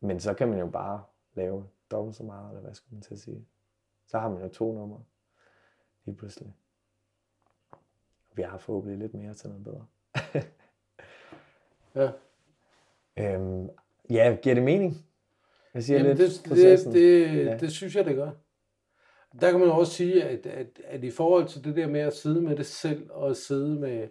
men 0.00 0.20
så 0.20 0.34
kan 0.34 0.48
man 0.48 0.58
jo 0.58 0.66
bare 0.66 1.04
lave 1.34 1.68
dobbelt 1.90 2.16
så 2.16 2.24
meget, 2.24 2.48
eller 2.48 2.60
hvad 2.62 2.74
skal 2.74 2.92
man 2.92 3.02
til 3.02 3.14
at 3.14 3.20
sige. 3.20 3.46
Så 4.06 4.18
har 4.18 4.28
man 4.28 4.42
jo 4.42 4.48
to 4.48 4.72
numre 4.74 5.04
lige 6.04 6.16
pludselig. 6.16 6.54
Vi 8.34 8.42
har 8.42 8.58
forhåbentlig 8.58 8.98
lidt 8.98 9.14
mere 9.14 9.34
til 9.34 9.48
noget 9.48 9.64
bedre. 9.64 9.86
Ja. 11.94 12.08
Øhm, 13.18 13.68
ja, 14.10 14.36
giver 14.42 14.54
det 14.54 14.64
mening? 14.64 15.06
Jeg 15.74 15.82
siger 15.82 15.98
Jamen, 15.98 16.16
lidt 16.16 16.30
det, 16.30 16.40
det, 16.44 16.48
processen. 16.50 16.92
det, 16.92 17.44
Ja. 17.46 17.56
det 17.56 17.72
synes 17.72 17.96
jeg, 17.96 18.04
det 18.04 18.16
gør. 18.16 18.30
Der 19.40 19.50
kan 19.50 19.60
man 19.60 19.70
også 19.70 19.92
sige, 19.92 20.24
at, 20.24 20.46
at, 20.46 20.66
at 20.84 21.04
i 21.04 21.10
forhold 21.10 21.48
til 21.48 21.64
det 21.64 21.76
der 21.76 21.86
med 21.86 22.00
at 22.00 22.16
sidde 22.16 22.40
med 22.40 22.56
det 22.56 22.66
selv, 22.66 23.10
og 23.10 23.36
sidde 23.36 23.80
med 23.80 24.08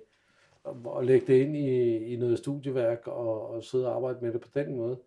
og, 0.63 1.05
lægge 1.05 1.27
det 1.27 1.33
ind 1.41 1.55
i, 1.55 1.97
i 1.97 2.15
noget 2.15 2.37
studieværk, 2.37 3.07
og, 3.07 3.49
og 3.49 3.63
sidde 3.63 3.87
og 3.87 3.95
arbejde 3.95 4.17
med 4.21 4.33
det 4.33 4.41
på 4.41 4.47
den 4.53 4.75
måde, 4.75 4.97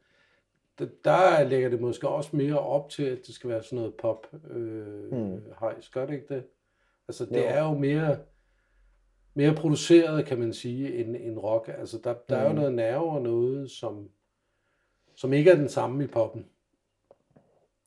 der, 1.04 1.44
lægger 1.44 1.68
det 1.68 1.80
måske 1.80 2.08
også 2.08 2.36
mere 2.36 2.58
op 2.58 2.90
til, 2.90 3.02
at 3.02 3.18
det 3.26 3.34
skal 3.34 3.50
være 3.50 3.62
sådan 3.62 3.76
noget 3.76 3.94
pop 3.94 4.26
øh, 4.50 5.12
mm. 5.12 5.42
hejs. 5.60 5.88
Gør 5.88 6.06
det 6.06 6.14
ikke 6.14 6.34
det? 6.34 6.44
Altså, 7.08 7.24
det 7.24 7.36
Jo. 7.36 7.42
er 7.46 7.62
jo 7.62 7.74
mere, 7.74 8.16
mere 9.34 9.54
produceret, 9.54 10.26
kan 10.26 10.38
man 10.38 10.52
sige, 10.52 10.94
end, 10.94 11.16
end 11.16 11.38
rock. 11.38 11.68
Altså, 11.78 11.98
der, 12.04 12.14
der 12.28 12.36
er 12.36 12.42
jo 12.44 12.48
Mm. 12.48 12.54
noget 12.54 12.74
nerve 12.74 13.10
og 13.10 13.22
noget, 13.22 13.70
som, 13.70 14.08
som 15.14 15.32
ikke 15.32 15.50
er 15.50 15.56
den 15.56 15.68
samme 15.68 16.04
i 16.04 16.06
poppen. 16.06 16.46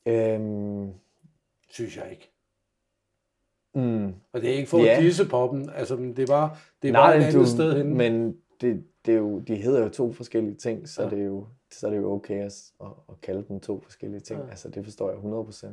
Øhm, 0.05 0.93
synes 1.69 1.97
jeg 1.97 2.11
ikke. 2.11 2.31
mm, 3.75 4.13
Og 4.33 4.41
det 4.41 4.49
er 4.49 4.53
ikke 4.53 4.69
for 4.69 4.77
Ja. 4.79 4.95
at 4.97 5.01
disse 5.03 5.29
poppen, 5.29 5.69
altså 5.69 5.95
det 5.95 6.19
er 6.19 6.27
bare, 6.27 6.55
det 6.81 6.87
er 6.87 6.91
nej, 6.91 7.01
bare 7.11 7.17
et 7.17 7.21
andet 7.23 7.33
du, 7.39 7.45
sted 7.45 7.77
henne. 7.77 7.95
Men 7.95 8.37
det, 8.61 8.83
det 9.05 9.13
er 9.13 9.17
jo, 9.17 9.39
de 9.39 9.55
hedder 9.55 9.83
jo 9.83 9.89
to 9.89 10.13
forskellige 10.13 10.55
ting, 10.55 10.89
så, 10.89 11.03
Ja. 11.03 11.09
det, 11.09 11.19
er 11.19 11.23
jo, 11.23 11.47
så 11.71 11.87
er 11.87 11.91
det 11.91 11.97
jo 11.97 12.11
okay 12.11 12.35
at, 12.45 12.71
at, 12.81 12.87
at 13.09 13.21
kalde 13.21 13.45
dem 13.47 13.59
to 13.59 13.81
forskellige 13.81 14.19
ting. 14.19 14.41
Ja. 14.43 14.49
Altså, 14.49 14.69
det 14.69 14.83
forstår 14.83 15.09
jeg 15.09 15.19
100%. 15.19 15.67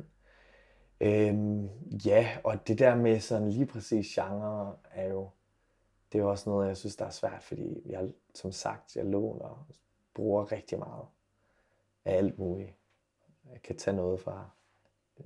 Øhm, 1.00 1.68
ja, 2.06 2.28
og 2.44 2.68
det 2.68 2.78
der 2.78 2.94
med 2.96 3.20
sådan 3.20 3.50
lige 3.50 3.66
præcis 3.66 4.06
genre 4.14 4.76
er 4.94 5.08
jo, 5.08 5.28
det 6.14 6.20
er 6.22 6.24
også 6.24 6.50
noget, 6.50 6.68
jeg 6.68 6.76
synes, 6.76 6.96
der 6.96 7.04
er 7.04 7.10
svært, 7.10 7.42
fordi 7.42 7.82
jeg, 7.86 8.12
som 8.34 8.52
sagt, 8.52 8.96
jeg 8.96 9.04
låner 9.04 9.44
og 9.44 9.66
bruger 10.14 10.52
rigtig 10.52 10.78
meget 10.78 11.06
af 12.04 12.16
alt 12.16 12.38
muligt. 12.38 12.74
Jeg 13.52 13.62
kan 13.62 13.76
tage 13.76 13.96
noget 13.96 14.20
fra 14.20 14.50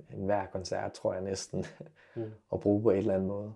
enhver 0.09 0.45
koncert, 0.45 0.93
tror 0.93 1.13
jeg 1.13 1.21
næsten, 1.21 1.65
Mm. 2.15 2.31
og 2.49 2.61
bruge 2.61 2.81
på 2.81 2.91
en 2.91 2.97
eller 2.97 3.13
anden 3.13 3.27
måde. 3.27 3.53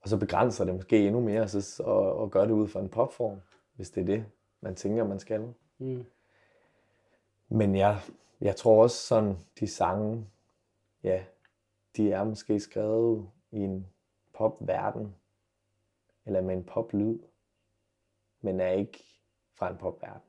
Og 0.00 0.08
så 0.08 0.16
begrænser 0.16 0.64
det 0.64 0.74
måske 0.74 1.06
endnu 1.06 1.20
mere, 1.20 1.48
så, 1.48 1.82
og, 1.82 2.16
og 2.16 2.30
gøre 2.30 2.44
det 2.44 2.52
ud 2.52 2.68
fra 2.68 2.80
en 2.80 2.88
popform, 2.88 3.40
hvis 3.74 3.90
det 3.90 4.00
er 4.00 4.04
det, 4.04 4.24
man 4.60 4.74
tænker, 4.74 5.04
man 5.04 5.18
skal. 5.18 5.54
Mm. 5.78 6.04
Men 7.48 7.76
jeg, 7.76 8.00
jeg 8.40 8.56
tror 8.56 8.82
også 8.82 8.96
sådan, 8.96 9.38
de 9.60 9.66
sange, 9.66 10.26
ja, 11.02 11.24
de 11.96 12.12
er 12.12 12.24
måske 12.24 12.60
skrevet 12.60 13.28
i 13.50 13.58
en 13.58 13.86
popverden, 14.34 15.14
eller 16.26 16.40
med 16.40 16.54
en 16.54 16.64
poplyd, 16.64 17.18
men 18.40 18.60
er 18.60 18.70
ikke 18.70 19.04
fra 19.58 19.70
en 19.70 19.76
popverden. 19.78 20.22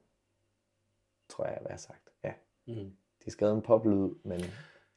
Tror 1.29 1.45
jeg, 1.45 1.57
hvad 1.61 1.69
jeg 1.69 1.73
har 1.73 1.77
sagt. 1.77 2.09
Ja, 2.23 2.33
Mm. 2.67 2.91
de 3.25 3.31
skrevet 3.31 3.55
en 3.55 3.61
poplyd, 3.61 4.09
men 4.23 4.41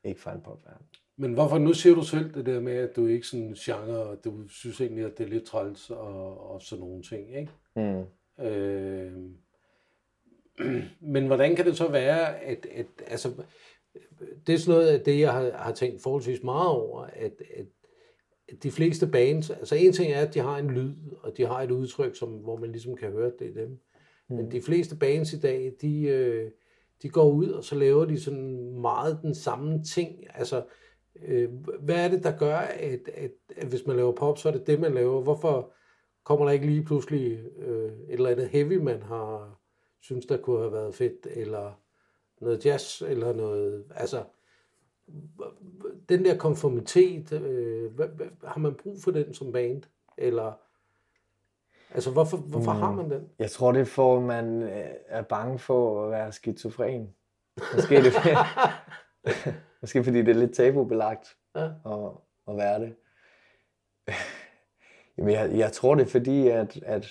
ikke 0.04 0.20
fra 0.20 0.34
en 0.34 0.40
popverden. 0.40 0.86
Men 1.16 1.32
hvorfor, 1.34 1.58
nu 1.58 1.72
siger 1.72 1.94
du 1.94 2.02
selv 2.02 2.34
det 2.34 2.46
der 2.46 2.60
med, 2.60 2.76
at 2.76 2.96
du 2.96 3.06
ikke 3.06 3.26
sådan 3.26 3.54
genre, 3.54 4.02
og 4.02 4.24
du 4.24 4.48
synes 4.48 4.80
egentlig, 4.80 5.04
at 5.04 5.18
det 5.18 5.24
er 5.24 5.28
lidt 5.30 5.44
træls 5.44 5.90
og, 5.90 6.50
og 6.50 6.62
sådan 6.62 6.84
nogle 6.84 7.02
ting, 7.02 7.36
ikke? 7.36 7.52
Mm. 7.76 8.04
Øh, 8.44 9.12
men 11.14 11.26
hvordan 11.26 11.56
kan 11.56 11.66
det 11.66 11.76
så 11.76 11.88
være, 11.90 12.38
at, 12.40 12.66
at 12.66 12.86
altså, 13.06 13.44
det 14.46 14.54
er 14.54 14.58
sådan 14.58 14.74
noget 14.74 14.88
af 14.88 15.00
det, 15.00 15.20
jeg 15.20 15.32
har, 15.32 15.50
har 15.50 15.72
tænkt 15.72 16.02
forholdsvis 16.02 16.42
meget 16.42 16.68
over, 16.68 17.02
at 17.02 17.42
at 17.56 17.66
de 18.62 18.70
fleste 18.70 19.06
bands, 19.06 19.50
altså 19.50 19.74
en 19.74 19.92
ting 19.92 20.12
er, 20.12 20.20
at 20.20 20.34
de 20.34 20.40
har 20.40 20.58
en 20.58 20.70
lyd, 20.70 20.94
og 21.22 21.36
de 21.36 21.46
har 21.46 21.62
et 21.62 21.70
udtryk, 21.70 22.16
som, 22.16 22.28
hvor 22.28 22.56
man 22.56 22.72
ligesom 22.72 22.96
kan 22.96 23.12
høre, 23.12 23.26
at 23.26 23.38
det 23.38 23.48
er 23.48 23.54
dem. 23.54 23.80
Mm. 24.28 24.36
Men 24.36 24.50
de 24.50 24.62
fleste 24.62 24.96
bands 24.96 25.32
i 25.32 25.40
dag, 25.40 25.72
de, 25.80 26.02
øh, 26.02 26.50
de 27.02 27.08
går 27.08 27.30
ud, 27.30 27.50
og 27.50 27.64
så 27.64 27.74
laver 27.74 28.04
de 28.04 28.20
sådan 28.20 28.80
meget 28.80 29.18
den 29.22 29.34
samme 29.34 29.82
ting. 29.82 30.26
Altså, 30.34 30.64
øh, 31.26 31.48
hvad 31.80 32.04
er 32.04 32.08
det, 32.08 32.24
der 32.24 32.38
gør, 32.38 32.56
at, 32.56 33.08
at, 33.14 33.30
at 33.56 33.66
hvis 33.68 33.86
man 33.86 33.96
laver 33.96 34.12
pop, 34.12 34.38
så 34.38 34.48
er 34.48 34.52
det 34.52 34.66
det, 34.66 34.80
man 34.80 34.94
laver? 34.94 35.22
Hvorfor 35.22 35.72
kommer 36.24 36.46
der 36.46 36.52
ikke 36.52 36.66
lige 36.66 36.84
pludselig 36.84 37.40
øh, 37.58 37.92
et 37.92 37.92
eller 38.08 38.30
andet 38.30 38.48
heavy, 38.48 38.76
man 38.76 39.02
har 39.02 39.60
synes, 40.00 40.26
der 40.26 40.36
kunne 40.36 40.60
have 40.60 40.72
været 40.72 40.94
fedt, 40.94 41.26
eller 41.30 41.80
noget 42.40 42.66
jazz, 42.66 43.02
eller 43.02 43.32
noget, 43.32 43.84
altså, 43.94 44.22
den 46.08 46.24
der 46.24 46.36
konformitet, 46.36 47.32
øh, 47.32 47.94
hvad, 47.94 48.08
hvad, 48.08 48.26
har 48.44 48.60
man 48.60 48.74
brug 48.74 49.02
for 49.02 49.10
den 49.10 49.34
som 49.34 49.52
band? 49.52 49.82
Eller, 50.18 50.52
altså, 51.90 52.10
hvorfor, 52.10 52.36
hvorfor 52.36 52.72
mm. 52.72 52.78
har 52.78 52.92
man 52.92 53.10
den? 53.10 53.28
Jeg 53.38 53.50
tror, 53.50 53.72
det 53.72 53.80
er 53.80 53.84
for, 53.84 54.20
man 54.20 54.62
øh, 54.62 54.90
er 55.06 55.22
bange 55.22 55.58
for 55.58 56.04
at 56.04 56.10
være 56.10 56.32
skizofren. 56.32 57.14
Måske, 57.74 57.96
det, 57.96 58.12
måske 59.80 60.04
fordi 60.04 60.18
det 60.18 60.28
er 60.28 60.40
lidt 60.40 60.54
tabubelagt 60.54 61.36
Ja. 61.54 61.64
at, 61.66 62.10
at 62.48 62.56
være 62.56 62.80
det. 62.80 62.94
Jamen, 65.18 65.32
jeg, 65.32 65.58
jeg 65.58 65.72
tror, 65.72 65.94
det 65.94 66.02
er 66.02 66.10
fordi, 66.10 66.48
at, 66.48 66.82
at, 66.82 67.06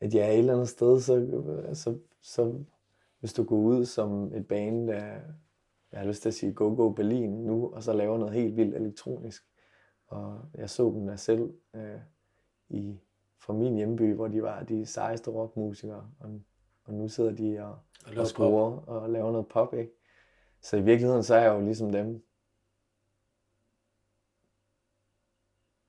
at 0.00 0.14
jeg 0.14 0.26
er 0.26 0.30
et 0.30 0.38
eller 0.38 0.52
andet 0.52 0.68
sted, 0.68 1.00
så, 1.00 1.26
så, 1.74 1.98
så 2.22 2.64
hvis 3.20 3.32
du 3.32 3.44
går 3.44 3.56
ud 3.56 3.84
som 3.84 4.34
et 4.34 4.48
band, 4.48 4.88
der, 4.88 5.16
jeg 5.94 6.02
har 6.02 6.08
lyst 6.08 6.22
til 6.22 6.28
at 6.28 6.34
sige 6.34 6.52
Go 6.52 6.74
Go 6.74 6.92
Berlin 6.92 7.30
nu, 7.30 7.70
og 7.74 7.82
så 7.82 7.92
laver 7.92 8.18
noget 8.18 8.34
helt 8.34 8.56
vildt 8.56 8.74
elektronisk. 8.74 9.44
Og 10.06 10.40
jeg 10.54 10.70
så 10.70 10.84
dem 10.84 11.06
der 11.06 11.16
selv 11.16 11.54
øh, 11.74 12.00
i 12.68 13.00
fra 13.38 13.52
min 13.52 13.74
hjemby, 13.76 14.14
hvor 14.14 14.28
de 14.28 14.42
var 14.42 14.62
de 14.62 14.86
sejeste 14.86 15.30
rockmusikere, 15.30 16.10
og, 16.20 16.40
og 16.84 16.94
nu 16.94 17.08
sidder 17.08 17.32
de 17.32 17.64
og, 17.64 17.78
laver 18.06 18.20
og 18.20 18.26
skruer 18.26 18.88
og 18.88 19.10
laver 19.10 19.32
noget 19.32 19.48
pop, 19.48 19.74
ikke? 19.74 19.92
Så 20.60 20.76
i 20.76 20.82
virkeligheden, 20.82 21.22
så 21.22 21.34
er 21.34 21.40
jeg 21.42 21.54
jo 21.54 21.60
ligesom 21.60 21.92
dem. 21.92 22.24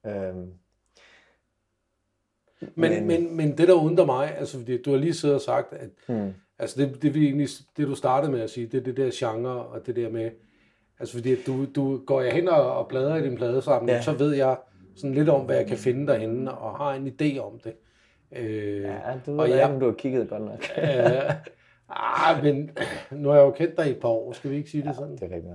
Øhm, 0.06 0.54
Men, 2.76 2.92
men, 2.92 3.08
men, 3.08 3.38
men 3.38 3.58
det, 3.58 3.68
der 3.68 3.74
undrer 3.74 4.06
mig, 4.06 4.38
altså 4.38 4.58
fordi 4.58 4.82
du 4.82 4.92
har 4.92 4.98
lige 4.98 5.14
siddet 5.14 5.36
og 5.36 5.42
sagt, 5.42 5.74
at 5.74 5.90
hmm, 6.08 6.34
altså 6.60 6.82
det, 6.82 7.02
det, 7.02 7.14
vi 7.16 7.26
egentlig, 7.26 7.48
det 7.78 7.88
du 7.88 7.96
startede 7.96 8.32
med 8.32 8.42
at 8.42 8.50
sige, 8.50 8.68
det 8.68 8.78
er 8.80 8.84
det 8.84 8.98
der 8.98 9.10
genre, 9.14 9.66
og 9.66 9.86
det 9.86 9.96
der 9.96 10.10
med, 10.10 10.32
altså 11.00 11.14
fordi 11.18 11.36
du, 11.44 11.66
du 11.76 11.98
går 12.06 12.22
jeg 12.22 12.34
hen 12.34 12.48
og, 12.48 12.78
og 12.78 12.88
bladrer 12.88 13.16
i 13.16 13.24
din 13.24 13.36
pladesamling, 13.38 13.90
ja. 13.90 13.96
Ja. 13.96 14.02
så 14.02 14.12
ved 14.14 14.34
jeg 14.36 14.58
sådan 14.96 15.14
lidt 15.14 15.30
om, 15.30 15.42
hvad 15.46 15.56
jeg 15.56 15.68
kan 15.68 15.78
finde 15.78 16.08
derhenne, 16.08 16.52
og 16.52 16.78
har 16.78 16.94
en 16.94 17.08
idé 17.08 17.40
om 17.40 17.60
det. 17.64 17.74
Øh, 18.32 18.82
ja, 18.82 19.00
du 19.26 19.32
og 19.32 19.38
ved 19.38 19.46
jeg- 19.56 19.64
ikke, 19.64 19.74
om 19.74 19.80
du 19.80 19.86
har 19.86 19.94
kigget 19.94 20.30
godt 20.30 20.42
nok. 20.44 20.64
øh, 20.78 21.34
ah, 21.90 22.44
men 22.44 22.70
nu 23.12 23.30
har 23.30 23.36
jeg 23.36 23.46
jo 23.46 23.52
kendt 23.52 23.78
dig 23.78 23.88
i 23.88 23.92
et 23.92 24.00
par 24.00 24.10
år, 24.10 24.32
skal 24.34 24.52
vi 24.52 24.56
ikke 24.56 24.70
sige 24.70 24.84
det 24.84 24.96
sådan? 24.96 25.12
det 25.16 25.24
er 25.24 25.36
rigtigt. 25.36 25.54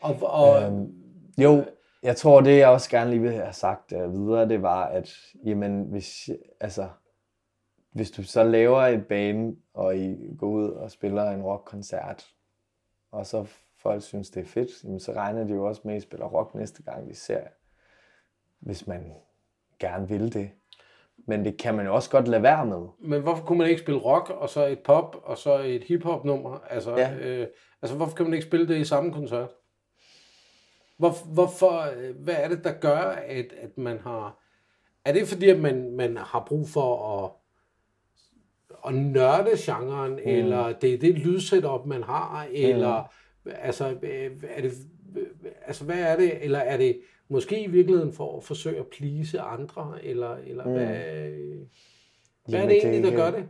Og, 0.00 0.16
og, 0.22 0.62
Øhm, 0.62 0.92
jo, 1.38 1.64
jeg 2.02 2.16
tror, 2.16 2.40
det 2.40 2.58
jeg 2.58 2.68
også 2.68 2.90
gerne 2.90 3.10
lige 3.10 3.22
vil 3.22 3.30
have 3.32 3.52
sagt 3.52 3.92
uh, 3.92 4.12
videre, 4.12 4.48
det 4.48 4.62
var, 4.62 4.84
at 4.84 5.14
jamen, 5.44 5.82
hvis, 5.90 6.30
altså, 6.60 6.86
hvis 7.92 8.10
du 8.10 8.22
så 8.22 8.44
laver 8.44 8.80
et 8.80 9.06
bane, 9.06 9.56
og 9.74 9.96
I 9.96 10.36
går 10.38 10.48
ud 10.48 10.70
og 10.70 10.90
spiller 10.90 11.30
en 11.30 11.42
rockkoncert, 11.42 12.26
og 13.10 13.26
så 13.26 13.46
folk 13.82 14.02
synes, 14.02 14.30
det 14.30 14.40
er 14.40 14.46
fedt, 14.46 14.84
jamen, 14.84 15.00
så 15.00 15.12
regner 15.12 15.44
de 15.44 15.52
jo 15.52 15.66
også 15.66 15.80
med, 15.84 15.94
at 15.94 15.98
I 15.98 16.06
spiller 16.06 16.26
rock 16.26 16.54
næste 16.54 16.82
gang, 16.82 17.08
de 17.08 17.14
ser. 17.14 17.40
Hvis 18.60 18.86
man 18.86 19.12
gerne 19.78 20.08
vil 20.08 20.32
det. 20.32 20.50
Men 21.26 21.44
det 21.44 21.56
kan 21.56 21.74
man 21.74 21.86
jo 21.86 21.94
også 21.94 22.10
godt 22.10 22.28
lade 22.28 22.42
være 22.42 22.66
med. 22.66 22.86
Men 22.98 23.22
hvorfor 23.22 23.44
kunne 23.44 23.58
man 23.58 23.68
ikke 23.68 23.80
spille 23.80 24.00
rock, 24.00 24.30
og 24.30 24.48
så 24.48 24.66
et 24.66 24.78
pop, 24.78 25.16
og 25.22 25.38
så 25.38 25.58
et 25.58 25.84
hiphop 25.84 26.24
nummer? 26.24 26.58
Altså, 26.70 26.96
Ja. 26.96 27.14
øh, 27.20 27.46
altså 27.82 27.96
hvorfor 27.96 28.16
kan 28.16 28.24
man 28.26 28.34
ikke 28.34 28.46
spille 28.46 28.68
det 28.68 28.76
i 28.78 28.84
samme 28.84 29.12
koncert? 29.12 29.50
Hvor, 30.98 31.32
hvorfor, 31.34 31.80
øh, 31.96 32.16
hvad 32.16 32.34
er 32.38 32.48
det, 32.48 32.64
der 32.64 32.72
gør, 32.72 32.98
at, 33.26 33.52
at 33.52 33.78
man 33.78 33.98
har... 33.98 34.38
Er 35.04 35.12
det 35.12 35.28
fordi, 35.28 35.48
at 35.48 35.60
man, 35.60 35.96
man 35.96 36.16
har 36.16 36.44
brug 36.48 36.68
for 36.68 37.18
at, 37.24 37.30
at 38.86 38.94
nørde 38.94 39.50
genren, 39.56 40.12
mm. 40.12 40.18
eller 40.24 40.72
det 40.72 40.94
er 40.94 40.98
det 40.98 41.14
lydsetup, 41.14 41.86
man 41.86 42.02
har, 42.02 42.46
eller 42.52 43.12
altså, 43.46 43.96
øh, 44.02 44.30
er 44.48 44.62
det, 44.62 44.72
øh, 45.16 45.26
altså, 45.66 45.84
hvad 45.84 45.98
er 45.98 46.16
det? 46.16 46.44
Eller 46.44 46.58
er 46.58 46.76
det 46.76 47.00
måske 47.28 47.62
i 47.62 47.70
virkeligheden 47.70 48.12
for 48.12 48.36
at 48.36 48.44
forsøge 48.44 48.78
at 48.78 48.86
please 48.86 49.40
andre, 49.40 49.98
eller, 50.02 50.36
eller 50.36 50.64
mm. 50.64 50.72
hvad, 50.72 50.86
hvad 52.48 52.62
er 52.62 52.66
det 52.68 52.76
egentlig, 52.76 53.12
der 53.12 53.16
gør 53.16 53.30
det? 53.30 53.48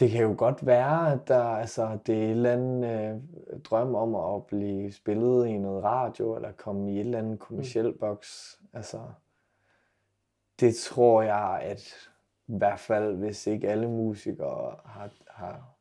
Det 0.00 0.10
kan 0.10 0.22
jo 0.22 0.34
godt 0.38 0.66
være, 0.66 1.12
at 1.12 1.28
der, 1.28 1.44
altså, 1.44 1.98
det 2.06 2.14
er 2.14 2.24
en 2.24 2.30
eller 2.30 2.52
anden 2.52 2.84
øh, 2.84 3.20
drøm 3.64 3.94
om 3.94 4.14
at 4.14 4.46
blive 4.46 4.92
spillet 4.92 5.46
i 5.46 5.58
noget 5.58 5.84
radio, 5.84 6.36
eller 6.36 6.52
komme 6.52 6.92
i 6.92 6.94
et 6.94 7.00
eller 7.00 7.18
andet 7.18 7.38
kommersiel 7.38 7.92
boks. 7.92 8.60
Altså, 8.72 9.00
det 10.60 10.76
tror 10.76 11.22
jeg, 11.22 11.60
at 11.62 12.10
i 12.46 12.56
hvert 12.56 12.80
fald, 12.80 13.16
hvis 13.16 13.46
ikke 13.46 13.68
alle 13.68 13.88
musikere 13.88 14.76
har, 14.84 15.10
har, 15.30 15.76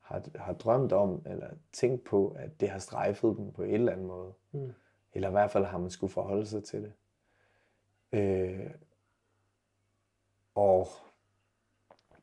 har, 0.00 0.22
har 0.34 0.52
drømt 0.52 0.92
om, 0.92 1.22
eller 1.26 1.50
tænkt 1.72 2.04
på, 2.04 2.36
at 2.38 2.60
det 2.60 2.68
har 2.68 2.78
strejfet 2.78 3.36
dem 3.36 3.52
på 3.52 3.62
en 3.62 3.74
eller 3.74 3.92
anden 3.92 4.06
måde. 4.06 4.32
Mm. 4.52 4.72
Eller 5.12 5.28
i 5.28 5.30
hvert 5.30 5.50
fald 5.50 5.64
har 5.64 5.78
man 5.78 5.90
skulle 5.90 6.12
forholde 6.12 6.46
sig 6.46 6.64
til 6.64 6.82
det. 6.82 6.92
Øh, 8.12 8.70
og 10.54 10.88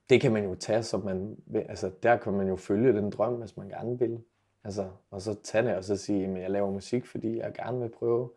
det 0.10 0.22
kan 0.22 0.34
man 0.34 0.44
jo 0.44 0.56
tage, 0.56 0.84
som 0.84 1.04
man 1.06 1.38
vil. 1.46 1.60
Altså, 1.60 1.92
der 2.04 2.18
kan 2.18 2.34
man 2.34 2.48
jo 2.48 2.56
følge 2.56 2.94
den 2.94 3.10
drøm, 3.10 3.34
hvis 3.34 3.58
man 3.58 3.70
gerne 3.70 4.00
vil. 4.00 4.24
Altså, 4.64 4.90
og 5.12 5.22
så 5.22 5.42
tage 5.44 5.68
det 5.68 5.76
og 5.76 5.84
så 5.84 5.98
sige, 5.98 6.26
at 6.26 6.42
jeg 6.42 6.52
laver 6.52 6.72
musik, 6.72 7.06
fordi 7.06 7.38
jeg 7.38 7.54
gerne 7.54 7.80
vil 7.80 7.90
prøve 7.90 8.30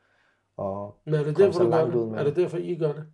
at 0.59 0.65
Men 1.05 1.15
er 1.15 1.25
det 1.25 1.35
komme 1.35 1.47
derfor, 1.47 1.53
så 1.53 1.69
langt 1.69 1.95
ud 1.95 2.03
det? 2.03 2.11
med 2.11 2.19
Er 2.19 2.25
det 2.25 2.37
derfor, 2.37 2.57
I 2.57 2.77
gør 2.77 2.93
det? 2.93 3.07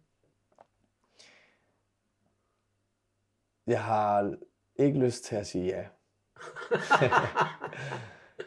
Jeg 3.66 3.84
har 3.84 4.34
ikke 4.76 4.98
lyst 4.98 5.24
til 5.24 5.36
at 5.36 5.46
sige 5.46 5.64
ja. 5.64 5.84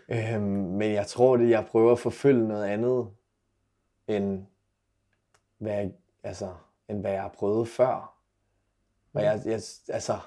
øhm, 0.36 0.43
men 0.51 0.91
jeg 0.93 1.08
tror, 1.08 1.38
det 1.38 1.49
jeg 1.49 1.65
prøver 1.71 1.91
at 1.91 1.99
forfølge 1.99 2.47
noget 2.47 2.65
andet, 2.65 3.08
end 4.08 4.45
hvad 5.58 5.73
jeg, 5.73 5.91
altså, 6.23 6.54
end 6.89 7.01
hvad 7.01 7.12
jeg 7.12 7.21
har 7.21 7.30
prøvet 7.38 7.67
før. 7.67 8.15
Og, 9.13 9.23
jeg, 9.23 9.41
jeg, 9.45 9.62
altså, 9.89 10.19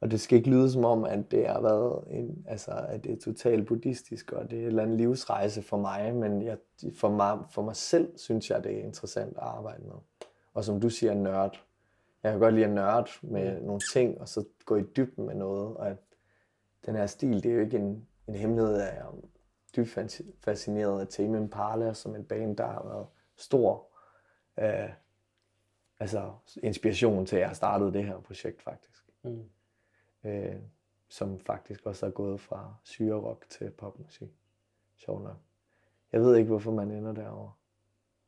og 0.00 0.10
det 0.10 0.20
skal 0.20 0.38
ikke 0.38 0.50
lyde 0.50 0.70
som 0.70 0.84
om, 0.84 1.04
at 1.04 1.30
det 1.30 1.48
har 1.48 1.60
været 1.60 2.04
en, 2.10 2.44
altså, 2.48 2.70
at 2.88 3.04
det 3.04 3.12
er 3.12 3.20
totalt 3.24 3.66
buddhistisk, 3.66 4.32
og 4.32 4.50
det 4.50 4.58
er 4.58 4.62
en 4.62 4.66
eller 4.66 4.82
anden 4.82 4.96
livsrejse 4.96 5.62
for 5.62 5.76
mig, 5.76 6.14
men 6.14 6.42
jeg, 6.42 6.58
for, 6.94 7.10
mig, 7.10 7.38
for 7.50 7.62
mig 7.62 7.76
selv 7.76 8.18
synes 8.18 8.50
jeg, 8.50 8.64
det 8.64 8.78
er 8.78 8.84
interessant 8.84 9.36
at 9.36 9.42
arbejde 9.42 9.82
med. 9.82 9.94
Og 10.54 10.64
som 10.64 10.80
du 10.80 10.90
siger, 10.90 11.14
nørd. 11.14 11.65
Jeg 12.26 12.32
kan 12.32 12.40
godt 12.40 12.54
lide 12.54 12.66
at 12.66 12.72
nørde 12.72 13.10
med 13.22 13.60
nogle 13.60 13.80
ting, 13.92 14.20
og 14.20 14.28
så 14.28 14.44
gå 14.64 14.76
i 14.76 14.82
dybden 14.82 15.26
med 15.26 15.34
noget. 15.34 15.76
Og 15.76 15.88
at 15.88 15.96
den 16.86 16.96
her 16.96 17.06
stil, 17.06 17.42
det 17.42 17.50
er 17.50 17.54
jo 17.54 17.60
ikke 17.60 17.76
en, 17.76 18.08
en 18.28 18.34
hemmelighed, 18.34 18.76
jeg 18.76 18.96
er 18.96 19.14
dybt 19.76 19.98
fasci- 19.98 20.32
fascineret 20.44 21.00
af 21.00 21.08
Tame 21.08 21.38
Impala, 21.38 21.92
som 21.92 22.16
en 22.16 22.24
band, 22.24 22.56
der 22.56 22.66
har 22.66 22.84
været 22.84 23.06
stor 23.36 23.88
øh, 24.58 24.90
altså 26.00 26.32
inspiration 26.62 27.26
til, 27.26 27.36
at 27.36 27.42
jeg 27.42 27.56
startede 27.56 27.92
det 27.92 28.04
her 28.04 28.20
projekt 28.20 28.62
faktisk. 28.62 29.10
Mm. 29.22 29.44
Øh, 30.24 30.56
som 31.08 31.40
faktisk 31.40 31.86
også 31.86 32.06
er 32.06 32.10
gået 32.10 32.40
fra 32.40 32.74
syrerock 32.82 33.46
til 33.50 33.70
popmusik. 33.70 34.30
Sjovt 34.96 35.22
nok. 35.22 35.36
Jeg 36.12 36.20
ved 36.20 36.36
ikke, 36.36 36.48
hvorfor 36.48 36.72
man 36.72 36.90
ender 36.90 37.12
derovre. 37.12 37.52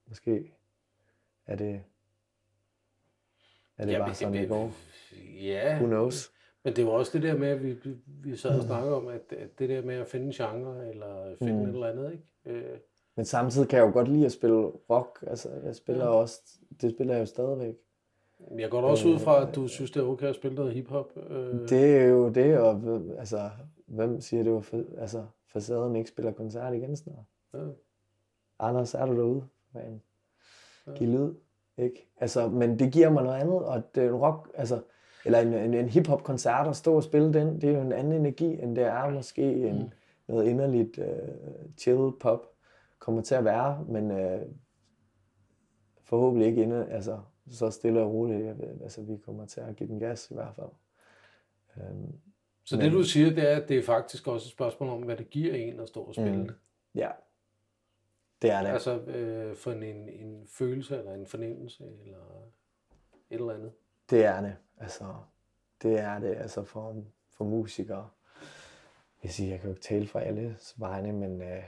Måske 0.06 0.54
er 1.46 1.56
det, 1.56 1.84
er 3.78 3.86
det 3.86 3.98
bare 3.98 4.14
sådan, 4.14 4.34
det 4.34 4.48
går. 4.48 4.70
Ja, 5.42 5.76
Who 5.76 5.86
knows? 5.86 6.32
men 6.64 6.76
det 6.76 6.86
var 6.86 6.90
også 6.92 7.10
det 7.14 7.22
der 7.22 7.36
med, 7.38 7.48
at 7.48 7.62
vi, 7.62 7.76
vi, 8.06 8.36
sad 8.36 8.58
og 8.58 8.62
snakkede 8.64 8.94
om, 8.96 9.06
at, 9.08 9.20
at 9.38 9.58
det 9.58 9.68
der 9.68 9.82
med 9.82 9.94
at 9.94 10.06
finde 10.06 10.26
en 10.26 10.32
genre, 10.32 10.88
eller 10.90 11.34
finde 11.38 11.52
Mm. 11.54 11.62
et 11.62 11.68
eller 11.68 11.86
andet, 11.86 12.12
ikke? 12.12 12.24
Øh, 12.46 12.78
Men 13.16 13.24
samtidig 13.24 13.68
kan 13.68 13.78
jeg 13.78 13.86
jo 13.86 13.92
godt 13.92 14.08
lide 14.08 14.26
at 14.26 14.32
spille 14.32 14.56
rock. 14.66 15.24
Altså, 15.26 15.48
jeg 15.64 15.76
spiller 15.76 16.04
Ja. 16.04 16.10
også, 16.10 16.40
det 16.80 16.90
spiller 16.94 17.14
jeg 17.14 17.20
jo 17.20 17.26
stadigvæk. 17.26 17.74
jeg 18.58 18.70
går 18.70 18.80
da 18.80 18.86
også 18.86 19.08
ud 19.08 19.18
fra, 19.18 19.48
at 19.48 19.54
du 19.54 19.68
synes, 19.68 19.90
det 19.90 20.00
er 20.00 20.06
okay 20.06 20.26
at 20.26 20.34
spille 20.34 20.54
noget 20.54 20.72
hiphop. 20.72 21.12
Øh, 21.30 21.68
Det 21.68 21.96
er 21.96 22.04
jo 22.04 22.28
det, 22.28 22.58
og 22.58 22.82
altså, 23.18 23.50
hvem 23.86 24.20
siger 24.20 24.42
det 24.42 24.52
var, 24.52 24.60
for, 24.60 24.82
altså, 24.98 25.24
facaden 25.52 25.96
ikke 25.96 26.10
spiller 26.10 26.32
koncert 26.32 26.74
igen 26.74 26.96
snart? 26.96 27.24
Ja. 27.54 27.58
Anders, 28.58 28.94
er 28.94 29.06
du 29.06 29.16
derude? 29.16 29.44
Man. 29.74 30.02
Ja. 30.86 30.92
Giv 30.92 31.08
lyd, 31.08 31.34
ikke? 31.78 32.08
Altså, 32.20 32.48
men 32.48 32.78
det 32.78 32.92
giver 32.92 33.10
mig 33.10 33.22
noget 33.24 33.40
andet, 33.40 33.64
og 33.64 33.82
det 33.94 34.04
er 34.04 34.08
en 34.08 34.14
rock, 34.14 34.50
altså, 34.54 34.80
eller 35.24 35.38
en, 35.40 35.54
en, 35.54 35.74
en 35.74 35.88
hip-hop 35.88 36.22
koncert 36.22 36.66
og 36.66 36.76
stå 36.76 36.94
og 36.96 37.02
spille 37.02 37.32
den, 37.32 37.60
det 37.60 37.64
er 37.70 37.74
jo 37.74 37.80
en 37.80 37.92
anden 37.92 38.12
energi, 38.12 38.62
end 38.62 38.76
det 38.76 38.84
er 38.84 39.10
måske 39.10 39.42
en, 39.68 39.74
Mm. 39.78 39.90
noget 40.34 40.46
inderligt 40.48 40.98
uh, 40.98 41.04
chill 41.78 42.12
pop 42.20 42.40
kommer 42.98 43.22
til 43.22 43.34
at 43.34 43.44
være, 43.44 43.84
men 43.88 44.10
uh, 44.10 44.40
forhåbentlig 46.04 46.48
ikke 46.48 46.62
inde, 46.62 46.86
altså, 46.90 47.18
så 47.50 47.70
stille 47.70 48.00
og 48.00 48.12
roligt, 48.12 48.56
altså, 48.82 49.02
vi 49.02 49.16
kommer 49.16 49.46
til 49.46 49.60
at 49.60 49.76
give 49.76 49.88
den 49.88 49.98
gas 50.00 50.30
i 50.30 50.34
hvert 50.34 50.54
fald. 50.56 50.68
Um, 51.76 52.12
så 52.64 52.76
det 52.76 52.92
du 52.92 53.02
siger, 53.02 53.30
det 53.34 53.52
er, 53.52 53.56
at 53.56 53.68
det 53.68 53.78
er 53.78 53.82
faktisk 53.82 54.26
også 54.28 54.46
et 54.46 54.50
spørgsmål 54.52 54.88
om, 54.88 55.02
hvad 55.02 55.16
det 55.16 55.30
giver 55.30 55.54
en 55.54 55.80
at 55.80 55.88
stå 55.88 56.00
og 56.00 56.14
spille 56.14 56.36
Mm. 56.36 56.46
det. 56.46 56.54
ja, 56.94 57.08
det 58.42 58.50
er 58.50 58.62
det. 58.62 58.68
Altså 58.68 58.98
øh, 58.98 59.56
for 59.56 59.72
en, 59.72 59.82
en 60.08 60.46
følelse, 60.46 60.98
eller 60.98 61.14
en 61.14 61.26
fornemmelse, 61.26 61.84
eller 62.04 62.18
et 63.30 63.40
eller 63.40 63.54
andet. 63.54 63.72
Det 64.10 64.24
er 64.24 64.40
det. 64.40 64.56
Altså, 64.78 65.04
det 65.82 65.98
er 66.00 66.18
det 66.18 66.34
altså 66.36 66.64
for, 66.64 67.02
for 67.36 67.44
musikere. 67.44 68.08
Jeg 69.22 69.30
siger, 69.30 69.50
jeg 69.50 69.60
kan 69.60 69.68
jo 69.68 69.74
ikke 69.74 69.82
tale 69.86 70.06
for 70.08 70.18
alle 70.18 70.56
vegne, 70.76 71.12
men 71.12 71.42
øh, 71.42 71.62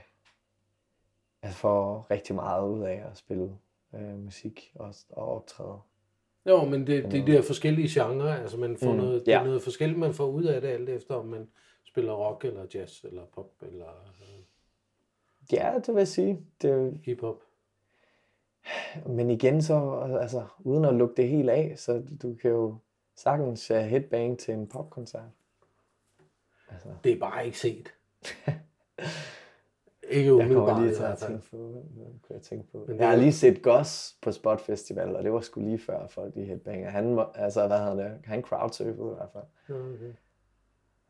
jeg 1.43 1.51
får 1.51 2.07
rigtig 2.11 2.35
meget 2.35 2.67
ud 2.69 2.83
af 2.83 3.03
at 3.11 3.17
spille 3.17 3.57
øh, 3.95 4.19
musik 4.19 4.71
og, 4.75 4.93
og 5.09 5.35
optræde. 5.35 5.79
Jo, 6.45 6.63
men 6.65 6.87
det, 6.87 7.11
det 7.11 7.29
er 7.29 7.41
forskellige 7.41 8.01
genrer, 8.01 8.35
altså 8.35 8.57
man 8.57 8.77
får 8.77 8.91
Mm, 8.91 8.97
noget, 8.97 9.25
det 9.25 9.33
er 9.33 9.37
ja. 9.37 9.43
noget 9.43 9.61
forskelligt, 9.61 9.99
man 9.99 10.13
får 10.13 10.25
ud 10.27 10.43
af 10.43 10.61
det, 10.61 10.67
alt 10.67 10.89
efter 10.89 11.15
om 11.15 11.25
man 11.25 11.49
spiller 11.83 12.13
rock, 12.13 12.45
eller 12.45 12.65
jazz, 12.73 13.03
eller 13.03 13.25
pop, 13.25 13.51
eller 13.61 13.87
øh, 14.21 14.43
Ja, 15.51 15.73
det 15.75 15.87
vil 15.87 15.99
jeg 16.01 16.07
sige. 16.07 16.41
Det, 16.61 16.99
hiphop. 17.03 17.35
men 19.05 19.29
igen 19.29 19.61
så, 19.61 19.99
altså, 20.21 20.45
uden 20.59 20.85
at 20.85 20.93
lukke 20.93 21.15
det 21.15 21.29
helt 21.29 21.49
af, 21.49 21.73
så 21.77 22.03
du 22.21 22.35
kan 22.41 22.51
jo 22.51 22.75
sagtens 23.15 23.71
uh, 23.71 23.77
headbang 23.77 24.39
til 24.39 24.53
en 24.53 24.67
popkoncert. 24.67 25.29
Altså, 26.71 26.87
Det 27.03 27.11
er 27.11 27.19
bare 27.19 27.45
ikke 27.45 27.59
set. 27.59 27.93
Ikke 30.09 30.37
Jeg 30.37 30.47
kommer 30.47 30.55
umiddelbart. 30.55 30.81
lige 30.83 30.95
til 30.95 31.03
at 31.03 31.17
tænke 31.17 31.49
på, 31.51 31.57
kunne 31.57 32.35
jeg 32.35 32.41
tænke 32.41 32.71
på? 32.71 32.77
Men 32.77 32.89
det 32.89 32.99
Jeg 32.99 33.09
har 33.09 33.15
lige 33.15 33.33
set 33.33 33.61
Goss 33.63 34.17
på 34.21 34.31
Spot 34.31 34.61
Festival, 34.61 35.15
og 35.15 35.23
det 35.23 35.33
var 35.33 35.39
sgu 35.41 35.61
lige 35.61 35.79
før 35.79 36.07
folk 36.07 36.33
de 36.35 36.43
headbanger. 36.43 36.89
Han, 36.89 37.25
altså, 37.35 37.67
hvad 37.67 37.79
hedder 37.79 37.93
det? 37.93 38.19
Han 38.25 38.41
crowdsurfede 38.41 39.11
i 39.11 39.15
hvert 39.15 39.29
fald. 39.33 39.77
Okay. 39.77 40.13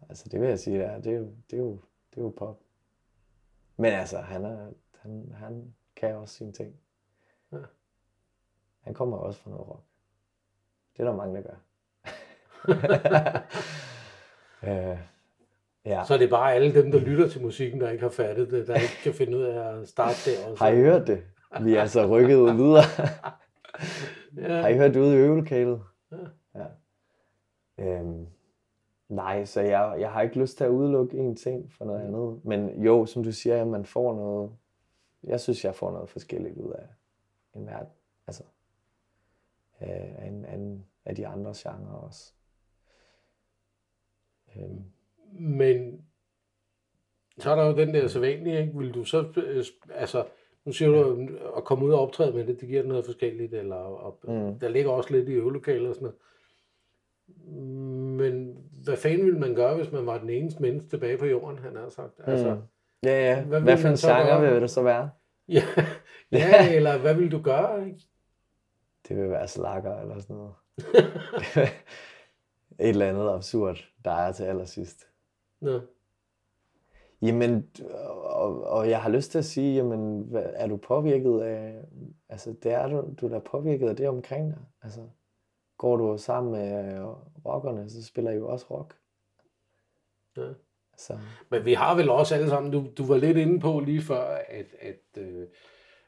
Altså, 0.09 0.29
det 0.29 0.41
vil 0.41 0.49
jeg 0.49 0.59
sige, 0.59 0.77
det 0.77 0.85
er, 0.85 1.01
det 1.01 1.13
er, 1.13 1.17
jo, 1.17 1.27
det 1.51 1.53
er, 1.59 1.61
jo, 1.61 1.71
det 2.11 2.17
er 2.17 2.21
jo 2.21 2.29
pop. 2.37 2.59
Men 3.81 3.93
altså, 3.93 4.17
han, 4.17 4.45
er, 4.45 4.57
han, 5.01 5.33
han 5.35 5.73
kan 5.95 6.15
også 6.15 6.35
sine 6.35 6.51
ting. 6.51 6.75
Ja. 7.51 7.57
Han 8.81 8.93
kommer 8.93 9.17
også 9.17 9.39
fra 9.39 9.49
noget 9.49 9.67
rock. 9.67 9.83
Det 10.93 10.99
er 10.99 11.07
der 11.07 11.15
mange, 11.15 11.35
der 11.35 11.41
gør. 11.41 11.55
øh, 14.91 14.97
ja. 15.85 16.03
Så 16.07 16.13
er 16.13 16.17
det 16.17 16.29
bare 16.29 16.53
alle 16.53 16.73
dem, 16.73 16.91
der 16.91 16.99
lytter 16.99 17.29
til 17.29 17.41
musikken, 17.41 17.81
der 17.81 17.89
ikke 17.89 18.03
har 18.03 18.09
fattet 18.09 18.51
det, 18.51 18.67
der 18.67 18.75
ikke 18.75 18.99
kan 19.03 19.13
finde 19.13 19.37
ud 19.37 19.43
af 19.43 19.79
at 19.79 19.87
starte 19.87 20.31
der 20.31 20.47
også. 20.51 20.63
Har 20.63 20.71
I 20.71 20.75
hørt 20.75 21.07
det? 21.07 21.23
Vi 21.61 21.75
er 21.75 21.81
altså 21.81 22.05
rykket 22.07 22.37
videre. 22.61 22.83
Ja. 24.37 24.61
Har 24.61 24.67
I 24.67 24.77
hørt 24.77 24.93
det 24.93 24.99
ude 24.99 25.15
i 25.15 25.17
øvelokalet? 25.17 25.81
Ja. 26.11 26.17
ja. 26.55 27.99
Øhm, 27.99 28.27
nej, 29.11 29.45
så 29.45 29.61
jeg, 29.61 29.95
jeg 29.99 30.11
har 30.11 30.21
ikke 30.21 30.39
lyst 30.39 30.57
til 30.57 30.63
at 30.63 30.69
udelukke 30.69 31.17
en 31.17 31.35
ting 31.35 31.71
for 31.73 31.85
noget 31.85 32.01
andet. 32.01 32.45
Men 32.45 32.83
jo, 32.83 33.05
som 33.05 33.23
du 33.23 33.31
siger, 33.31 33.61
at 33.61 33.67
man 33.67 33.85
får 33.85 34.15
noget... 34.15 34.51
Jeg 35.23 35.39
synes, 35.39 35.65
jeg 35.65 35.75
får 35.75 35.91
noget 35.91 36.09
forskelligt 36.09 36.57
ud 36.57 36.71
af 36.73 36.85
en 37.55 37.65
verden. 37.65 37.93
Altså, 38.27 38.43
øh, 39.81 39.89
af, 39.89 40.27
en, 40.27 40.45
af, 40.45 40.59
af 41.05 41.15
de 41.15 41.27
andre 41.27 41.53
genrer 41.57 41.93
også. 41.93 42.33
Øhm, 44.57 44.83
Men 45.31 46.05
så 47.37 47.51
er 47.51 47.55
der 47.55 47.65
jo 47.65 47.75
den 47.77 47.93
der 47.93 48.07
sædvanlige, 48.07 48.61
ikke? 48.61 48.77
Vil 48.77 48.93
du 48.93 49.03
så, 49.03 49.33
øh, 49.37 49.65
altså, 49.93 50.25
nu 50.65 50.71
siger 50.71 50.91
du, 50.91 51.27
at 51.57 51.63
komme 51.63 51.85
ud 51.85 51.91
og 51.91 51.99
optræde 51.99 52.33
med 52.33 52.47
det, 52.47 52.59
det 52.61 52.67
giver 52.69 52.83
noget 52.83 53.05
forskelligt, 53.05 53.53
eller 53.53 53.75
og, 53.75 54.19
Mm. 54.23 54.59
der 54.59 54.69
ligger 54.69 54.91
også 54.91 55.13
lidt 55.13 55.29
i 55.29 55.33
øvelokalet 55.33 55.89
og 55.89 55.95
sådan 55.95 56.05
noget. 56.05 56.17
Men 58.17 58.57
hvad 58.83 58.97
fanden 58.97 59.25
ville 59.25 59.39
man 59.39 59.55
gøre, 59.55 59.75
hvis 59.75 59.91
man 59.91 60.05
var 60.05 60.17
den 60.17 60.29
eneste 60.29 60.61
menneske 60.61 60.89
tilbage 60.89 61.17
på 61.17 61.25
jorden, 61.25 61.59
han 61.59 61.75
har 61.75 61.89
sagt? 61.89 62.13
Altså, 62.23 62.55
mm. 62.55 62.61
Ja, 63.03 63.29
ja. 63.29 63.43
hvad 63.43 63.61
Hvad, 63.61 63.77
for 63.77 63.87
en 63.87 63.95
genre 63.95 64.39
gøre? 64.39 64.53
vil 64.53 64.61
det 64.61 64.69
så 64.69 64.81
være? 64.81 65.09
ja, 65.47 65.63
ja, 66.31 66.75
eller 66.75 66.97
hvad 66.97 67.15
vil 67.15 67.31
du 67.31 67.41
gøre? 67.41 67.85
Ikke? 67.85 67.99
Det 69.07 69.17
vil 69.17 69.29
være 69.29 69.47
slakker 69.47 69.97
eller 69.97 70.19
sådan 70.19 70.35
noget. 70.35 70.53
Et 72.79 72.89
eller 72.89 73.09
andet 73.09 73.29
absurd, 73.29 73.77
der 74.05 74.11
er 74.11 74.31
til 74.31 74.43
allersidst. 74.43 75.07
Nå. 75.61 75.79
Jamen, 77.21 77.69
og, 78.23 78.63
og 78.63 78.89
jeg 78.89 79.01
har 79.01 79.09
lyst 79.09 79.31
til 79.31 79.37
at 79.37 79.45
sige, 79.45 79.75
jamen, 79.75 80.21
hvad, 80.21 80.45
er 80.53 80.67
du 80.67 80.77
påvirket 80.77 81.41
af, 81.41 81.83
altså 82.29 82.55
det 82.63 82.71
er 82.71 82.87
du, 82.87 83.13
du 83.21 83.27
er 83.27 83.39
påvirket 83.39 83.89
af 83.89 83.95
det 83.95 84.09
omkring 84.09 84.49
dig. 84.49 84.59
Altså, 84.83 85.01
går 85.81 85.97
du 85.97 86.17
sammen 86.17 86.51
med 86.51 86.95
øh, 86.95 87.05
rockerne, 87.45 87.89
så 87.89 88.03
spiller 88.03 88.31
I 88.31 88.35
jo 88.35 88.49
også 88.49 88.65
rock. 88.69 88.97
Ja. 90.37 90.53
Så, 90.97 91.17
Men 91.49 91.65
vi 91.65 91.73
har 91.73 91.95
vel 91.95 92.09
også 92.09 92.35
alle 92.35 92.49
sammen, 92.49 92.71
du, 92.71 92.85
du 92.97 93.05
var 93.05 93.17
lidt 93.17 93.37
inde 93.37 93.59
på 93.59 93.79
lige 93.79 94.01
før, 94.01 94.23
at, 94.49 94.75
at 94.79 95.17
øh, 95.17 95.47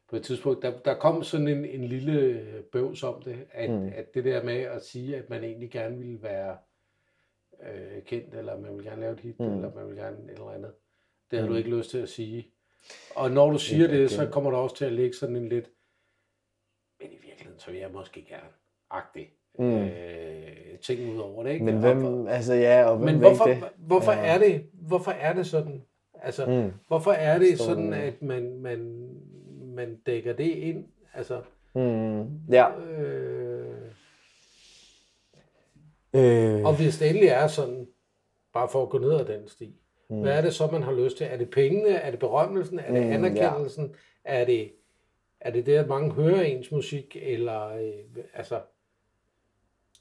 på 0.10 0.16
et 0.16 0.24
tidspunkt, 0.24 0.62
der, 0.62 0.80
der 0.80 0.94
kom 0.94 1.24
sådan 1.24 1.48
en, 1.48 1.66
en 1.66 1.84
lille 1.84 2.44
bøvs 2.72 3.04
om 3.04 3.22
det, 3.22 3.48
at, 3.52 3.70
mm. 3.70 3.92
At 3.96 4.14
det 4.14 4.24
der 4.24 4.44
med 4.44 4.58
at 4.58 4.86
sige, 4.86 5.18
at 5.18 5.30
man 5.30 5.44
egentlig 5.44 5.72
gerne 5.72 5.98
ville 5.98 6.24
være 6.24 6.58
øh, 7.64 8.04
kendt, 8.04 8.36
eller 8.36 8.60
man 8.60 8.76
vil 8.78 8.86
gerne 8.86 9.02
lave 9.02 9.14
et 9.14 9.20
hit, 9.20 9.40
mm. 9.40 9.54
Eller 9.54 9.74
man 9.74 9.88
vil 9.88 9.96
gerne 9.96 10.18
et 10.18 10.32
eller 10.32 10.50
andet, 10.52 10.74
det 11.32 11.40
havde 11.40 11.50
mm. 11.50 11.54
Du 11.54 11.58
ikke 11.58 11.78
lyst 11.78 11.90
til 11.90 11.98
at 11.98 12.10
sige. 12.10 12.54
Og 13.16 13.32
når 13.32 13.52
du 13.52 13.58
siger 13.58 13.84
Ikke 13.84 14.02
det, 14.02 14.12
så 14.12 14.30
kommer 14.32 14.52
der 14.52 14.58
også 14.58 14.76
til 14.76 14.86
at 14.86 14.94
ligge 14.94 15.14
sådan 15.14 15.36
en 15.36 15.50
lidt, 15.50 15.70
men 17.00 17.12
i 17.12 17.18
virkeligheden, 17.18 17.60
så 17.60 17.72
vil 17.72 17.80
jeg 17.80 17.92
måske 17.92 18.26
gerne, 18.26 18.50
agtig, 18.90 19.30
mm. 19.60 19.66
øh, 19.84 19.90
ting 20.82 21.14
ud 21.14 21.18
over 21.20 21.44
det, 21.44 21.52
ikke? 21.52 21.66
Men 21.66 21.74
Og- 21.76 21.80
hvem, 21.82 22.28
altså 22.28 22.54
ja, 22.54 22.86
og 22.86 22.98
hvem 22.98 23.06
men 23.06 23.20
hvorfor, 23.20 23.46
det? 23.46 23.64
hvorfor, 23.78 24.12
Ja. 24.12 24.26
er 24.26 24.38
det, 24.38 24.66
hvorfor 24.74 25.12
er 25.12 25.34
det 25.34 25.48
sådan? 25.48 25.84
Altså, 26.22 26.46
Mm. 26.46 26.72
hvorfor 26.88 27.12
er 27.12 27.40
det 27.40 27.48
Forstår 27.58 27.66
sådan, 27.74 27.88
du? 27.92 27.94
at 27.98 28.22
man, 28.22 28.58
man, 28.60 29.10
man 29.76 29.96
dækker 30.06 30.34
det 30.34 30.44
ind? 30.52 30.86
Altså, 31.14 31.42
Mm. 31.76 32.22
Ja. 32.52 32.80
øh, 32.80 33.74
Øh, 36.16 36.64
og 36.66 36.76
hvis 36.76 36.98
det 36.98 37.08
endelig 37.10 37.30
er 37.30 37.48
sådan, 37.48 37.88
bare 38.54 38.70
for 38.70 38.84
at 38.84 38.90
gå 38.90 38.98
ned 38.98 39.14
ad 39.14 39.26
den 39.26 39.48
sti, 39.48 39.76
mm. 40.10 40.22
hvad 40.22 40.38
er 40.38 40.42
det 40.42 40.54
så, 40.54 40.68
man 40.72 40.84
har 40.84 40.92
lyst 40.92 41.18
til? 41.18 41.28
Er 41.30 41.38
det 41.38 41.50
pengene? 41.50 41.90
Er 41.90 42.12
det 42.12 42.20
berømmelsen? 42.20 42.80
Er 42.80 42.92
det 42.92 43.02
Mm, 43.02 43.08
ja. 43.10 43.14
anerkendelsen? 43.14 43.96
Er 44.24 44.46
det 44.46 44.72
er 45.40 45.52
det, 45.52 45.66
det, 45.66 45.76
at 45.76 45.88
mange 45.88 46.12
hører 46.12 46.42
ens 46.42 46.72
musik? 46.72 47.18
Eller, 47.22 47.68
øh, 47.68 48.24
altså, 48.34 48.60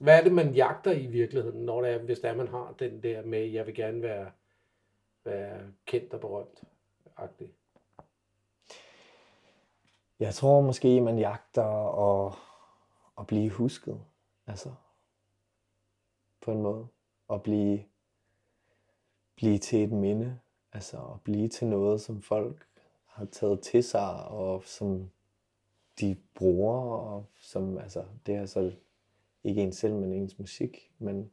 hvad 0.02 0.18
er 0.18 0.22
det, 0.22 0.32
man 0.32 0.54
jagter 0.54 0.92
i 0.92 1.06
virkeligheden, 1.06 1.64
når 1.64 1.82
det 1.82 1.90
er, 1.90 1.98
hvis 1.98 2.20
det 2.20 2.30
er, 2.30 2.34
man 2.34 2.48
har 2.48 2.74
den 2.78 3.02
der 3.02 3.24
med, 3.24 3.44
jeg 3.44 3.66
vil 3.66 3.74
gerne 3.74 4.02
være, 4.02 4.30
være 5.24 5.60
kendt 5.86 6.14
og 6.14 6.20
berømt? 6.20 6.62
-agtig? 7.18 7.46
Jeg 10.20 10.34
tror 10.34 10.60
måske, 10.60 11.00
man 11.00 11.18
jagter 11.18 11.64
at, 12.26 12.34
at 13.18 13.26
blive 13.26 13.50
husket. 13.50 14.00
Altså, 14.46 14.72
på 16.40 16.52
en 16.52 16.62
måde. 16.62 16.86
At 17.30 17.42
blive, 17.42 17.84
blive 19.36 19.58
til 19.58 19.84
et 19.84 19.92
minde. 19.92 20.38
Altså, 20.72 20.96
at 20.96 21.20
blive 21.24 21.48
til 21.48 21.66
noget, 21.66 22.00
som 22.00 22.22
folk 22.22 22.66
har 23.04 23.24
taget 23.24 23.60
til 23.60 23.84
sig, 23.84 24.24
og 24.24 24.64
som 24.64 25.10
de 26.00 26.16
bruger, 26.34 26.96
og 26.96 27.26
som, 27.34 27.78
altså, 27.78 28.04
det 28.26 28.34
er 28.34 28.46
så 28.46 28.72
ikke 29.44 29.62
ens 29.62 29.76
selv, 29.76 29.94
men 29.94 30.12
ens 30.12 30.38
musik. 30.38 30.92
Men 30.98 31.30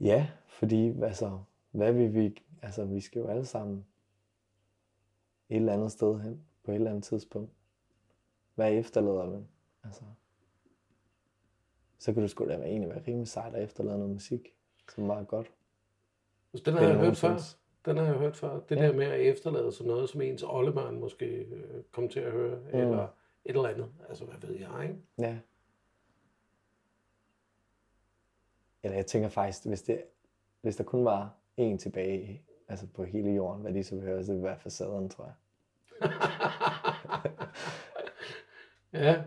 ja, 0.00 0.30
fordi, 0.48 1.02
altså, 1.02 1.40
hvad 1.70 1.92
vil 1.92 2.14
vi, 2.14 2.42
altså, 2.62 2.84
vi 2.84 3.00
skal 3.00 3.20
jo 3.20 3.26
alle 3.28 3.44
sammen 3.44 3.86
et 5.48 5.56
eller 5.56 5.72
andet 5.72 5.92
sted 5.92 6.20
hen 6.20 6.44
på 6.64 6.70
et 6.70 6.74
eller 6.74 6.90
andet 6.90 7.04
tidspunkt. 7.04 7.50
Hvad 8.54 8.72
efterlader 8.72 9.30
man? 9.30 9.48
Altså, 9.84 10.02
så 11.98 12.12
kan 12.12 12.22
du 12.22 12.28
sgu 12.28 12.48
da 12.48 12.54
egentlig 12.54 12.90
være 12.90 13.02
rimelig 13.06 13.28
sejt 13.28 13.54
at 13.54 13.62
efterlade 13.64 13.98
noget 13.98 14.12
musik, 14.12 14.54
som 14.94 15.08
var 15.08 15.22
godt. 15.24 15.52
Altså, 16.52 16.70
den 16.70 16.78
har 16.78 16.88
jeg 16.88 16.98
hørt 16.98 17.16
før. 17.16 17.36
Den 17.84 17.96
har 17.96 18.04
jeg 18.04 18.14
hørt 18.14 18.36
før. 18.36 18.60
Det 18.60 18.76
Ja. 18.76 18.86
der 18.86 18.92
med 18.92 19.06
at 19.06 19.20
efterlade 19.20 19.72
sådan 19.72 19.90
noget, 19.90 20.08
som 20.08 20.20
ens 20.20 20.42
oldebørn 20.42 21.00
måske 21.00 21.26
øh, 21.26 21.82
kom 21.90 22.08
til 22.08 22.20
at 22.20 22.32
høre, 22.32 22.60
mm. 22.60 22.78
eller 22.78 23.02
et 23.44 23.56
eller 23.56 23.68
andet. 23.68 23.88
Altså, 24.08 24.24
hvad 24.24 24.48
ved 24.48 24.58
jeg, 24.58 24.82
ikke? 24.82 24.96
Ja. 25.18 25.38
Eller 28.82 28.96
jeg 28.96 29.06
tænker 29.06 29.28
faktisk, 29.28 29.66
hvis, 29.66 29.82
det, 29.82 30.02
hvis 30.60 30.76
der 30.76 30.84
kun 30.84 31.04
var 31.04 31.34
en 31.56 31.78
tilbage 31.78 32.42
altså 32.68 32.86
på 32.94 33.04
hele 33.04 33.30
jorden, 33.30 33.62
hvad 33.62 33.74
de 33.74 33.84
så 33.84 34.00
høre, 34.00 34.24
så 34.24 34.32
ville 34.32 34.44
være 34.44 34.58
facaden, 34.58 35.08
tror 35.10 35.24
jeg. 35.24 35.34
Ja. 38.92 39.22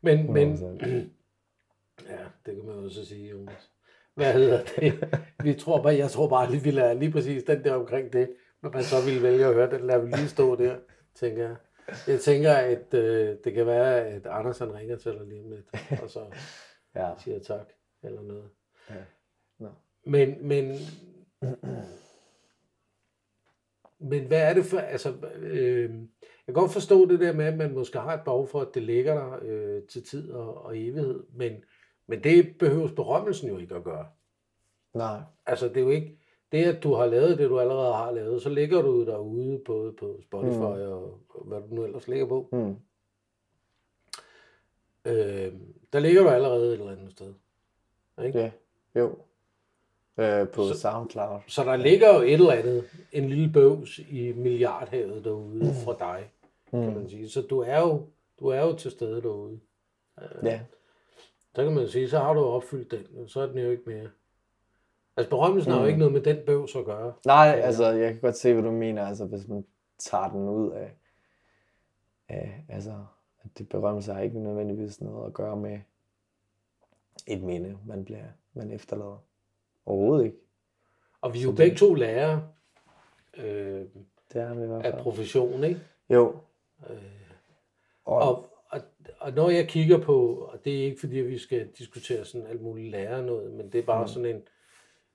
Men, 0.00 0.32
men, 0.32 0.54
100%. 0.54 0.64
ja, 2.12 2.24
det 2.46 2.54
kan 2.56 2.64
man 2.64 2.76
jo 2.82 2.90
så 2.90 3.06
sige, 3.06 3.28
Jonas. 3.30 3.70
Hvad 4.14 4.32
hedder 4.32 4.64
det? 4.64 5.18
Vi 5.42 5.54
tror 5.54 5.82
bare, 5.82 5.96
jeg 5.96 6.10
tror 6.10 6.28
bare, 6.28 6.50
lige, 6.50 6.62
vi 6.62 6.70
lader 6.70 6.92
lige 6.94 7.12
præcis 7.12 7.42
den 7.44 7.64
der 7.64 7.74
omkring 7.74 8.12
det, 8.12 8.30
når 8.62 8.70
man 8.70 8.82
så 8.82 8.96
ville 9.04 9.22
vælge 9.22 9.46
at 9.46 9.54
høre 9.54 9.70
den, 9.70 9.86
lader 9.86 10.00
vi 10.00 10.10
lige 10.10 10.28
stå 10.28 10.56
der, 10.56 10.76
tænker 11.14 11.42
jeg. 11.48 11.56
Jeg 12.06 12.20
tænker, 12.20 12.52
at 12.52 12.94
øh, 12.94 13.36
det 13.44 13.52
kan 13.54 13.66
være, 13.66 14.06
at 14.06 14.26
Anders 14.26 14.58
han 14.58 14.74
ringer 14.74 14.96
til 14.96 15.12
dig 15.12 15.26
lige 15.26 15.44
om 15.44 15.50
lidt, 15.50 15.66
og 16.02 16.10
så 16.10 16.24
Ja. 16.94 17.10
siger 17.18 17.38
tak, 17.38 17.68
eller 18.02 18.22
noget. 18.22 18.50
Ja. 18.90 19.68
Men, 20.04 20.48
men, 20.48 20.74
men 23.98 24.26
hvad 24.26 24.42
er 24.42 24.54
det 24.54 24.64
for, 24.64 24.78
altså, 24.78 25.14
øh, 25.36 25.94
jeg 26.20 26.54
kan 26.54 26.62
godt 26.62 26.72
forstå 26.72 27.08
det 27.08 27.20
der 27.20 27.32
med, 27.32 27.44
at 27.44 27.56
man 27.56 27.74
måske 27.74 27.98
har 27.98 28.14
et 28.14 28.24
behov 28.24 28.46
for, 28.46 28.60
at 28.60 28.74
det 28.74 28.82
ligger 28.82 29.14
der 29.14 29.38
øh, 29.42 29.82
til 29.82 30.04
tid 30.04 30.30
og, 30.30 30.64
og 30.64 30.78
evighed, 30.78 31.24
men, 31.32 31.64
men 32.06 32.24
det 32.24 32.58
behøves 32.58 32.92
berømmelsen 32.92 33.48
jo 33.48 33.58
ikke 33.58 33.74
at 33.74 33.84
gøre. 33.84 34.06
Nej. 34.94 35.20
Altså, 35.46 35.68
det 35.68 35.76
er 35.76 35.80
jo 35.80 35.90
ikke, 35.90 36.18
det 36.52 36.64
at 36.64 36.82
du 36.82 36.94
har 36.94 37.06
lavet 37.06 37.38
det, 37.38 37.50
du 37.50 37.60
allerede 37.60 37.94
har 37.94 38.10
lavet, 38.10 38.42
så 38.42 38.48
ligger 38.48 38.82
du 38.82 39.06
derude 39.06 39.62
både 39.66 39.92
på 39.92 40.20
Spotify 40.22 40.54
mm. 40.54 40.92
og, 40.92 41.20
og 41.28 41.44
hvad 41.44 41.60
du 41.60 41.74
nu 41.74 41.84
ellers 41.84 42.08
ligger 42.08 42.26
på. 42.26 42.48
Mm. 42.52 42.76
Øh, 45.04 45.52
der 45.92 45.98
ligger 45.98 46.22
du 46.22 46.28
allerede 46.28 46.66
et 46.66 46.72
eller 46.72 46.92
andet 46.92 47.12
sted. 47.12 47.34
Ikke? 48.24 48.38
Ja. 48.38 48.50
Jo. 48.96 49.18
Øh, 50.18 50.48
på 50.48 50.68
Så-. 50.68 50.74
SoundCloud. 50.80 51.40
Så 51.46 51.64
der 51.64 51.76
ligger 51.76 52.14
jo 52.14 52.20
et 52.20 52.32
eller 52.32 52.52
andet, 52.52 52.84
en 53.12 53.28
lille 53.28 53.52
bøvs 53.52 53.98
i 53.98 54.32
milliardhavet 54.32 55.24
derude 55.24 55.74
fra 55.84 55.96
dig, 55.98 56.30
kan 56.70 56.88
Mm. 56.88 56.94
man 56.94 57.08
sige. 57.08 57.28
Så 57.28 57.42
du 57.42 57.60
er 57.60 57.80
jo, 57.80 58.06
du 58.40 58.46
er 58.48 58.60
jo 58.60 58.76
til 58.76 58.90
stede 58.90 59.22
derude. 59.22 59.60
Ja. 60.42 60.60
Så 61.54 61.64
kan 61.64 61.72
man 61.74 61.88
sige, 61.88 62.08
så 62.10 62.18
har 62.18 62.34
du 62.34 62.40
opfyldt 62.44 62.90
den, 62.90 63.22
og 63.22 63.30
så 63.30 63.40
er 63.40 63.46
den 63.46 63.58
jo 63.58 63.70
ikke 63.70 63.82
mere. 63.86 64.08
Altså 65.16 65.30
berømmelsen 65.30 65.70
mm. 65.72 65.74
har 65.74 65.80
jo 65.80 65.84
Mm. 65.84 65.88
ikke 65.88 65.98
noget 65.98 66.12
med 66.12 66.20
den 66.22 66.38
bøvs 66.46 66.76
at 66.76 66.84
gøre. 66.84 67.12
Nej, 67.26 67.60
altså, 67.64 67.86
jeg 67.90 68.12
kan 68.12 68.20
godt 68.20 68.36
se, 68.36 68.52
hvad 68.52 68.62
du 68.62 68.70
mener. 68.70 69.06
Altså, 69.06 69.24
hvis 69.24 69.48
man 69.48 69.64
tager 69.98 70.28
den 70.28 70.48
ud 70.48 70.70
af, 70.72 70.90
af 72.28 72.64
altså, 72.68 73.04
at 73.42 73.50
det 73.58 73.68
berømmelse 73.68 74.12
har 74.12 74.20
ikke 74.20 74.38
nødvendigvis 74.38 75.00
noget 75.00 75.26
at 75.26 75.34
gøre 75.34 75.56
med 75.56 75.80
et 77.26 77.42
minde, 77.42 77.78
man, 77.86 78.04
bliver, 78.04 78.24
man 78.54 78.70
efterlader. 78.70 79.24
Overhovedet 79.86 80.24
ikke. 80.24 80.36
Og 81.20 81.34
vi 81.34 81.38
er 81.38 81.42
jo 81.42 81.52
begge 81.52 81.76
to 81.76 81.94
lærere 81.94 82.48
øh, 83.36 83.84
Det 84.32 84.42
er 84.42 84.54
vi 84.54 84.62
i 84.62 84.66
hvert 84.66 84.86
af 84.86 84.92
fald. 84.92 85.02
profession, 85.02 85.64
ikke? 85.64 85.80
Jo. 86.10 86.36
Og, 88.04 88.18
og, 88.18 88.46
og, 88.70 88.80
og 89.20 89.32
når 89.32 89.50
jeg 89.50 89.68
kigger 89.68 89.98
på, 89.98 90.34
og 90.34 90.64
det 90.64 90.80
er 90.80 90.84
ikke 90.84 91.00
fordi, 91.00 91.16
vi 91.18 91.38
skal 91.38 91.68
diskutere 91.78 92.24
sådan 92.24 92.46
alt 92.46 92.62
muligt 92.62 92.90
lærer 92.90 93.22
noget, 93.22 93.52
men 93.52 93.72
det 93.72 93.78
er 93.78 93.82
bare 93.86 94.02
mm. 94.02 94.08
sådan 94.08 94.36
en, 94.36 94.42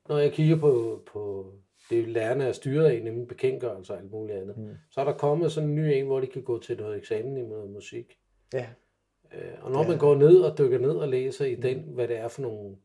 når 0.10 0.18
jeg 0.18 0.32
kigger 0.32 0.56
på, 0.56 1.02
på 1.14 1.52
det 1.90 2.08
lærerne 2.08 2.44
er 2.44 2.52
styret 2.52 2.86
af, 2.86 3.04
nemlig 3.04 3.28
bekendtgørelser 3.28 3.94
og 3.94 4.00
alt 4.00 4.12
muligt 4.12 4.38
andet, 4.38 4.58
mm. 4.58 4.70
så 4.92 5.02
er 5.02 5.06
der 5.06 5.14
kommet 5.14 5.52
sådan 5.52 5.70
en 5.70 5.76
ny 5.76 5.80
en, 5.80 6.06
hvor 6.06 6.20
de 6.20 6.28
kan 6.28 6.44
gå 6.44 6.60
til 6.60 6.78
noget 6.78 6.98
eksamen 6.98 7.38
i 7.38 7.42
noget 7.42 7.70
musik. 7.72 8.18
Ja. 8.54 8.68
Øh, 9.34 9.52
Og 9.62 9.72
når 9.72 9.84
man 9.88 9.98
går 9.98 10.16
ned 10.16 10.42
og 10.42 10.58
dykker 10.58 10.80
ned 10.80 10.96
og 10.96 11.08
læser 11.08 11.46
i 11.46 11.56
den, 11.56 11.80
hvad 11.80 12.08
det 12.08 12.18
er 12.18 12.28
for 12.28 12.42
nogle 12.42 12.76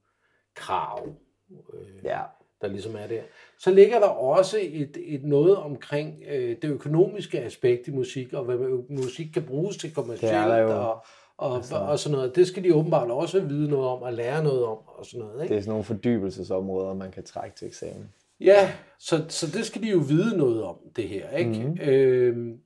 krav, 0.55 1.09
øh, 1.51 2.05
Ja. 2.05 2.21
der 2.61 2.69
ligesom 2.69 2.97
er 2.97 3.07
der, 3.07 3.21
så 3.59 3.71
ligger 3.71 3.99
der 3.99 4.07
også 4.09 4.59
et, 4.63 4.97
et 5.05 5.25
noget 5.25 5.57
omkring 5.57 6.23
øh, 6.31 6.57
det 6.63 6.69
økonomiske 6.69 7.41
aspekt 7.41 7.89
i 7.89 7.91
musik, 7.91 8.33
og 8.33 8.45
hvad 8.45 8.57
musik 8.89 9.27
kan 9.35 9.43
bruges 9.43 9.77
til 9.77 9.95
kommercielt, 9.95 10.33
Det 10.33 10.41
er 10.41 10.65
og, 10.65 11.05
og, 11.37 11.57
altså, 11.57 11.77
og 11.77 11.99
sådan 11.99 12.17
noget. 12.17 12.37
Det 12.37 12.47
skal 12.47 12.65
de 12.65 12.75
åbenbart 12.75 13.11
også 13.11 13.41
vide 13.41 13.69
noget 13.71 13.89
om, 13.89 14.03
og 14.03 14.13
lære 14.13 14.45
noget 14.45 14.65
om, 14.65 14.79
og 14.87 15.07
sådan 15.07 15.21
noget. 15.21 15.37
Det 15.39 15.43
Ikke? 15.45 15.57
er 15.57 15.61
sådan 15.61 15.71
nogle 15.71 15.85
fordybelsesområder, 15.85 16.95
man 16.95 17.11
kan 17.11 17.25
trække 17.25 17.57
til 17.57 17.67
eksamen. 17.67 18.13
Ja, 18.41 18.73
så, 18.99 19.25
så 19.29 19.47
det 19.59 19.67
skal 19.67 19.83
de 19.83 19.91
jo 19.91 19.99
vide 19.99 20.37
noget 20.39 20.63
om, 20.63 20.77
det 20.97 21.09
her. 21.09 21.31
Ikke? 21.37 21.51
Mhm. 21.51 21.69
Mm-hmm. 21.69 21.89
Øh, 21.89 22.57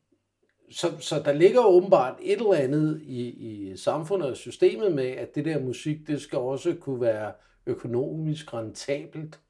så, 0.73 0.87
så 0.99 1.23
der 1.25 1.33
ligger 1.33 1.67
åbenbart 1.67 2.15
et 2.23 2.39
eller 2.39 2.55
andet 2.55 3.01
i, 3.03 3.29
i 3.29 3.77
samfundet 3.77 4.31
og 4.31 4.37
systemet 4.37 4.93
med, 4.93 5.07
at 5.07 5.35
det 5.35 5.45
der 5.45 5.61
musik, 5.61 5.97
det 6.07 6.21
skal 6.21 6.39
også 6.39 6.75
kunne 6.81 7.01
være 7.01 7.33
økonomisk 7.67 8.55
rentabelt. 8.55 9.41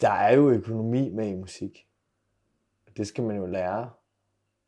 Der 0.00 0.10
er 0.10 0.34
jo 0.34 0.50
økonomi 0.50 1.10
med 1.10 1.28
i 1.28 1.34
musik. 1.34 1.88
Det 2.96 3.06
skal 3.06 3.24
man 3.24 3.36
jo 3.36 3.46
lære. 3.46 3.90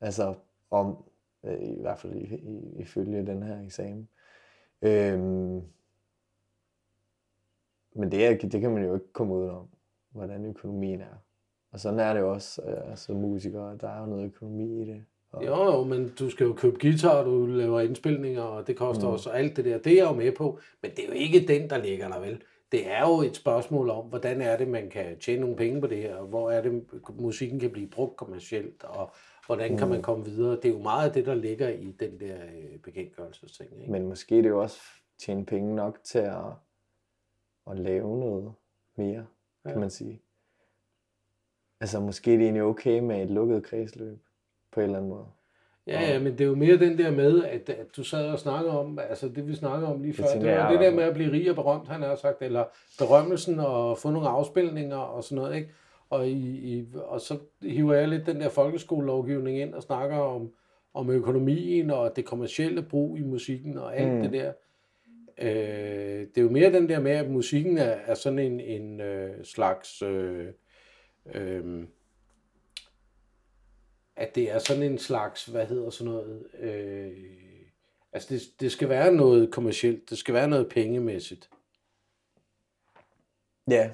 Altså 0.00 0.34
om, 0.70 1.04
øh, 1.44 1.62
i 1.62 1.80
hvert 1.80 1.98
fald 1.98 2.14
i, 2.14 2.34
i, 2.34 2.80
ifølge 2.80 3.26
den 3.26 3.42
her 3.42 3.62
eksamen. 3.62 4.08
Øhm, 4.82 5.62
men 7.92 8.12
det, 8.12 8.26
er, 8.26 8.48
det 8.48 8.60
kan 8.60 8.70
man 8.70 8.84
jo 8.84 8.94
ikke 8.94 9.12
komme 9.12 9.34
ud 9.34 9.48
om, 9.48 9.68
hvordan 10.10 10.44
økonomien 10.44 11.00
er. 11.00 11.16
Og 11.70 11.80
sådan 11.80 12.00
er 12.00 12.14
det 12.14 12.20
jo 12.20 12.32
også 12.32 12.62
øh, 12.62 12.90
altså, 12.90 13.04
som 13.04 13.16
musiker. 13.16 13.76
Der 13.76 13.88
er 13.88 14.00
jo 14.00 14.06
noget 14.06 14.24
økonomi 14.24 14.82
i 14.82 14.84
det. 14.84 15.04
Og, 15.32 15.46
Jo, 15.46 15.64
jo, 15.64 15.84
men 15.84 16.08
du 16.18 16.30
skal 16.30 16.44
jo 16.46 16.52
købe 16.52 16.78
guitar, 16.80 17.14
og 17.18 17.24
du 17.24 17.46
laver 17.46 17.80
indspilninger, 17.80 18.42
og 18.42 18.66
det 18.66 18.76
koster 18.76 19.06
mm. 19.06 19.12
også 19.12 19.30
alt 19.30 19.56
det 19.56 19.64
der. 19.64 19.78
Det 19.78 19.92
er 19.92 19.96
jeg 19.96 20.10
jo 20.10 20.12
med 20.16 20.32
på, 20.32 20.58
men 20.82 20.90
det 20.90 20.98
er 21.04 21.06
jo 21.06 21.12
ikke 21.12 21.46
den, 21.48 21.70
der 21.70 21.78
ligger 21.78 22.08
der 22.08 22.20
vel. 22.20 22.42
Det 22.72 22.90
er 22.90 23.08
jo 23.08 23.22
et 23.22 23.36
spørgsmål 23.36 23.90
om, 23.90 24.04
hvordan 24.06 24.40
er 24.40 24.56
det, 24.56 24.68
man 24.68 24.90
kan 24.90 25.18
tjene 25.18 25.40
nogle 25.40 25.56
penge 25.56 25.80
på 25.80 25.86
det 25.86 25.98
her, 25.98 26.16
og 26.16 26.26
hvor 26.26 26.50
er 26.50 26.62
det, 26.62 26.82
musikken 27.18 27.58
kan 27.60 27.70
blive 27.70 27.88
brugt 27.88 28.16
kommercielt, 28.16 28.84
og 28.84 29.10
hvordan 29.46 29.76
kan 29.76 29.88
man 29.88 30.02
komme 30.02 30.24
videre. 30.24 30.56
Det 30.56 30.64
er 30.64 30.68
jo 30.72 30.78
meget 30.78 31.08
af 31.08 31.12
det, 31.14 31.26
der 31.26 31.34
ligger 31.34 31.68
i 31.68 31.90
den 32.00 32.20
der 32.20 32.34
øh, 32.34 32.78
bekendtgørelsesting. 32.78 33.70
Ikke? 33.80 33.92
Men 33.92 34.08
måske 34.08 34.38
er 34.38 34.42
det 34.42 34.48
jo 34.48 34.60
også 34.62 34.80
tjene 35.18 35.46
penge 35.46 35.74
nok 35.76 35.98
til 36.04 36.18
at, 36.18 36.34
at 37.70 37.78
lave 37.78 38.18
noget 38.20 38.52
mere, 38.96 39.26
kan 39.64 39.74
Ja. 39.74 39.78
man 39.78 39.90
sige. 39.90 40.22
Altså 41.80 42.00
måske 42.00 42.32
er 42.32 42.36
det 42.36 42.44
egentlig 42.44 42.62
okay 42.62 42.98
med 43.00 43.22
et 43.22 43.30
lukket 43.30 43.64
kredsløb, 43.64 44.18
på 44.72 44.80
en 44.80 44.84
eller 44.84 44.98
anden 44.98 45.10
måde. 45.10 45.24
Ja, 45.86 46.12
ja, 46.12 46.18
men 46.18 46.32
det 46.32 46.40
er 46.40 46.44
jo 46.48 46.54
mere 46.54 46.78
den 46.78 46.98
der 46.98 47.10
med, 47.10 47.44
at, 47.44 47.70
at 47.70 47.96
du 47.96 48.04
sad 48.04 48.26
og 48.26 48.38
snakkede 48.38 48.78
om, 48.78 48.98
altså 48.98 49.28
det 49.28 49.48
vi 49.48 49.54
snakkede 49.54 49.92
om 49.92 50.02
lige 50.02 50.14
før, 50.14 50.24
det, 50.24 50.42
det 50.42 50.50
var 50.50 50.70
det 50.70 50.80
der 50.80 50.94
med 50.94 51.04
at 51.04 51.14
blive 51.14 51.32
rig 51.32 51.50
og 51.50 51.54
berømt, 51.56 51.88
han 51.88 52.02
har 52.02 52.16
sagt, 52.16 52.42
eller 52.42 52.64
berømmelsen 52.98 53.60
og 53.60 53.98
få 53.98 54.10
nogle 54.10 54.28
afspilninger 54.28 54.96
og 54.96 55.24
sådan 55.24 55.42
noget, 55.42 55.56
ikke? 55.56 55.68
Og, 56.10 56.28
i, 56.28 56.76
i, 56.76 56.86
og 56.94 57.20
så 57.20 57.38
hiver 57.62 57.94
jeg 57.94 58.08
lidt 58.08 58.26
den 58.26 58.40
der 58.40 58.48
folkeskolelovgivning 58.48 59.58
ind 59.58 59.74
og 59.74 59.82
snakker 59.82 60.16
om, 60.16 60.50
om 60.94 61.10
økonomien 61.10 61.90
og 61.90 62.16
det 62.16 62.24
kommercielle 62.24 62.82
brug 62.82 63.18
i 63.18 63.22
musikken 63.22 63.78
og 63.78 63.96
alt 63.96 64.12
mm. 64.12 64.22
det 64.22 64.32
der. 64.32 64.52
Øh, 65.38 66.20
det 66.20 66.38
er 66.38 66.42
jo 66.42 66.50
mere 66.50 66.72
den 66.72 66.88
der 66.88 67.00
med, 67.00 67.12
at 67.12 67.30
musikken 67.30 67.78
er, 67.78 67.94
er 68.06 68.14
sådan 68.14 68.38
en, 68.38 68.60
en 68.60 69.00
øh, 69.00 69.44
slags... 69.44 70.02
Øh, 70.02 70.46
øh, 71.34 71.84
at 74.20 74.34
det 74.34 74.50
er 74.50 74.58
sådan 74.58 74.82
en 74.82 74.98
slags, 74.98 75.46
hvad 75.46 75.66
hedder 75.66 75.90
sådan 75.90 76.12
noget, 76.12 76.46
øh, 76.58 77.12
altså 78.12 78.34
det, 78.34 78.42
det 78.60 78.72
skal 78.72 78.88
være 78.88 79.12
noget 79.14 79.50
kommercielt, 79.52 80.10
det 80.10 80.18
skal 80.18 80.34
være 80.34 80.48
noget 80.48 80.68
pengemæssigt. 80.68 81.50
Ja, 83.68 83.90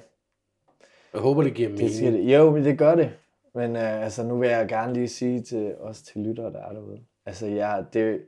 Jeg 1.13 1.21
håber, 1.21 1.43
det 1.43 1.53
giver 1.53 1.69
mening. 1.69 1.87
det 1.87 1.95
siger 1.95 2.11
det. 2.11 2.33
Jo, 2.33 2.57
det 2.57 2.77
gør 2.77 2.95
det. 2.95 3.11
Men 3.53 3.75
øh, 3.75 4.03
altså, 4.03 4.23
nu 4.23 4.37
vil 4.37 4.49
jeg 4.49 4.67
gerne 4.67 4.93
lige 4.93 5.07
sige 5.09 5.41
til 5.41 5.75
os 5.79 6.01
til 6.01 6.21
lyttere, 6.21 6.53
der 6.53 6.59
er 6.61 6.73
derude. 6.73 7.03
Altså, 7.25 7.45
jeg, 7.47 7.85
det, 7.93 8.25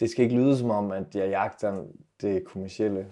det 0.00 0.10
skal 0.10 0.24
ikke 0.24 0.36
lyde 0.36 0.58
som 0.58 0.70
om, 0.70 0.90
at 0.92 1.14
jeg 1.14 1.28
jagter 1.28 1.84
det 2.20 2.44
kommercielle. 2.44 3.06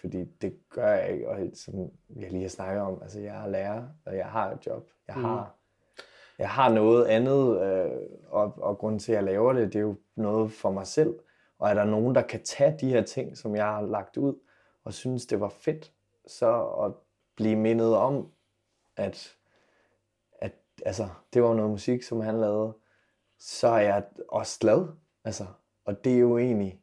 Fordi 0.00 0.24
det 0.24 0.68
gør 0.70 0.88
jeg 0.92 1.12
ikke. 1.12 1.28
Og 1.28 1.38
som 1.54 1.74
jeg 2.16 2.30
lige 2.30 2.42
har 2.42 2.48
snakket 2.48 2.82
om, 2.82 2.98
altså, 3.02 3.20
jeg 3.20 3.44
er 3.44 3.48
lærer, 3.48 3.88
og 4.06 4.16
jeg 4.16 4.26
har 4.26 4.50
et 4.50 4.66
job. 4.66 4.90
Jeg 5.08 5.14
har, 5.14 5.56
jeg 6.38 6.50
har 6.50 6.72
noget 6.72 7.04
andet, 7.04 7.62
øh, 7.62 7.90
og, 8.28 8.52
og 8.56 8.78
grunden 8.78 8.98
til, 8.98 9.12
at 9.12 9.16
jeg 9.16 9.24
laver 9.24 9.52
det, 9.52 9.66
det 9.72 9.76
er 9.78 9.82
jo 9.82 9.96
noget 10.16 10.52
for 10.52 10.70
mig 10.70 10.86
selv. 10.86 11.14
Og 11.58 11.70
er 11.70 11.74
der 11.74 11.84
nogen, 11.84 12.14
der 12.14 12.22
kan 12.22 12.42
tage 12.42 12.76
de 12.80 12.88
her 12.88 13.02
ting, 13.02 13.36
som 13.36 13.56
jeg 13.56 13.64
har 13.64 13.82
lagt 13.82 14.16
ud, 14.16 14.34
og 14.84 14.92
synes, 14.94 15.26
det 15.26 15.40
var 15.40 15.48
fedt, 15.48 15.92
så 16.26 16.62
at 16.64 16.92
blive 17.36 17.56
mindet 17.56 17.94
om, 17.96 18.28
at, 18.96 19.36
at 20.40 20.52
altså, 20.86 21.08
det 21.34 21.42
var 21.42 21.54
noget 21.54 21.70
musik, 21.70 22.02
som 22.02 22.20
han 22.20 22.40
lavede, 22.40 22.72
så 23.38 23.68
er 23.68 23.80
jeg 23.80 24.04
også 24.28 24.58
glad. 24.58 24.86
Altså, 25.24 25.44
og 25.84 26.04
det 26.04 26.14
er 26.14 26.18
jo 26.18 26.38
egentlig 26.38 26.80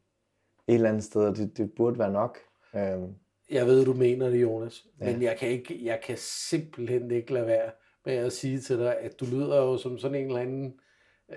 et 0.68 0.74
eller 0.76 0.90
andet 0.90 1.04
sted, 1.04 1.22
og 1.26 1.36
det, 1.38 1.58
det 1.58 1.74
burde 1.74 2.00
være 2.00 2.12
nok. 2.12 2.38
Øhm, 2.76 3.16
Jeg 3.52 3.66
ved, 3.66 3.86
du 3.86 3.94
mener 3.94 4.30
det, 4.30 4.42
Jonas, 4.42 4.88
Ja. 5.00 5.06
men 5.14 5.22
jeg 5.22 5.38
kan, 5.38 5.50
ikke, 5.50 5.86
jeg 5.86 6.00
kan 6.04 6.18
simpelthen 6.18 7.12
ikke 7.12 7.34
lade 7.34 7.48
være 7.48 7.72
med 8.06 8.14
at 8.14 8.34
sige 8.34 8.60
til 8.60 8.78
dig, 8.78 8.98
at 9.00 9.20
du 9.20 9.26
lyder 9.26 9.58
jo 9.58 9.78
som 9.78 9.98
sådan 9.98 10.18
en 10.18 10.28
eller 10.28 10.42
anden 10.42 10.80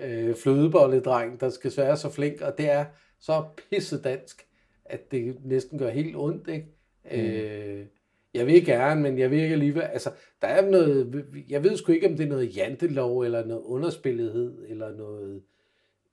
øh, 0.01 0.35
flødebolledreng, 0.35 1.39
der 1.39 1.49
skal 1.49 1.71
være 1.77 1.97
så 1.97 2.09
flink, 2.09 2.41
og 2.41 2.57
det 2.57 2.69
er 2.69 2.85
så 3.19 3.43
pisse 3.69 4.01
dansk, 4.01 4.47
at 4.85 5.11
det 5.11 5.45
næsten 5.45 5.79
gør 5.79 5.89
helt 5.89 6.15
ondt, 6.15 6.47
ikke? 6.47 6.67
Mm. 7.11 7.19
Øh, 7.19 7.85
jeg 8.33 8.47
vil 8.47 8.65
gerne, 8.65 9.01
men 9.01 9.19
jeg 9.19 9.31
vil 9.31 9.39
ikke 9.39 9.53
alligevel, 9.53 9.81
altså, 9.81 10.11
der 10.41 10.47
er 10.47 10.69
noget, 10.69 11.25
jeg 11.49 11.63
ved 11.63 11.77
sgu 11.77 11.91
ikke, 11.91 12.07
om 12.07 12.17
det 12.17 12.23
er 12.23 12.29
noget 12.29 12.57
jantelov, 12.57 13.21
eller 13.21 13.45
noget 13.45 13.63
underspillethed, 13.63 14.65
eller 14.67 14.95
noget, 14.95 15.43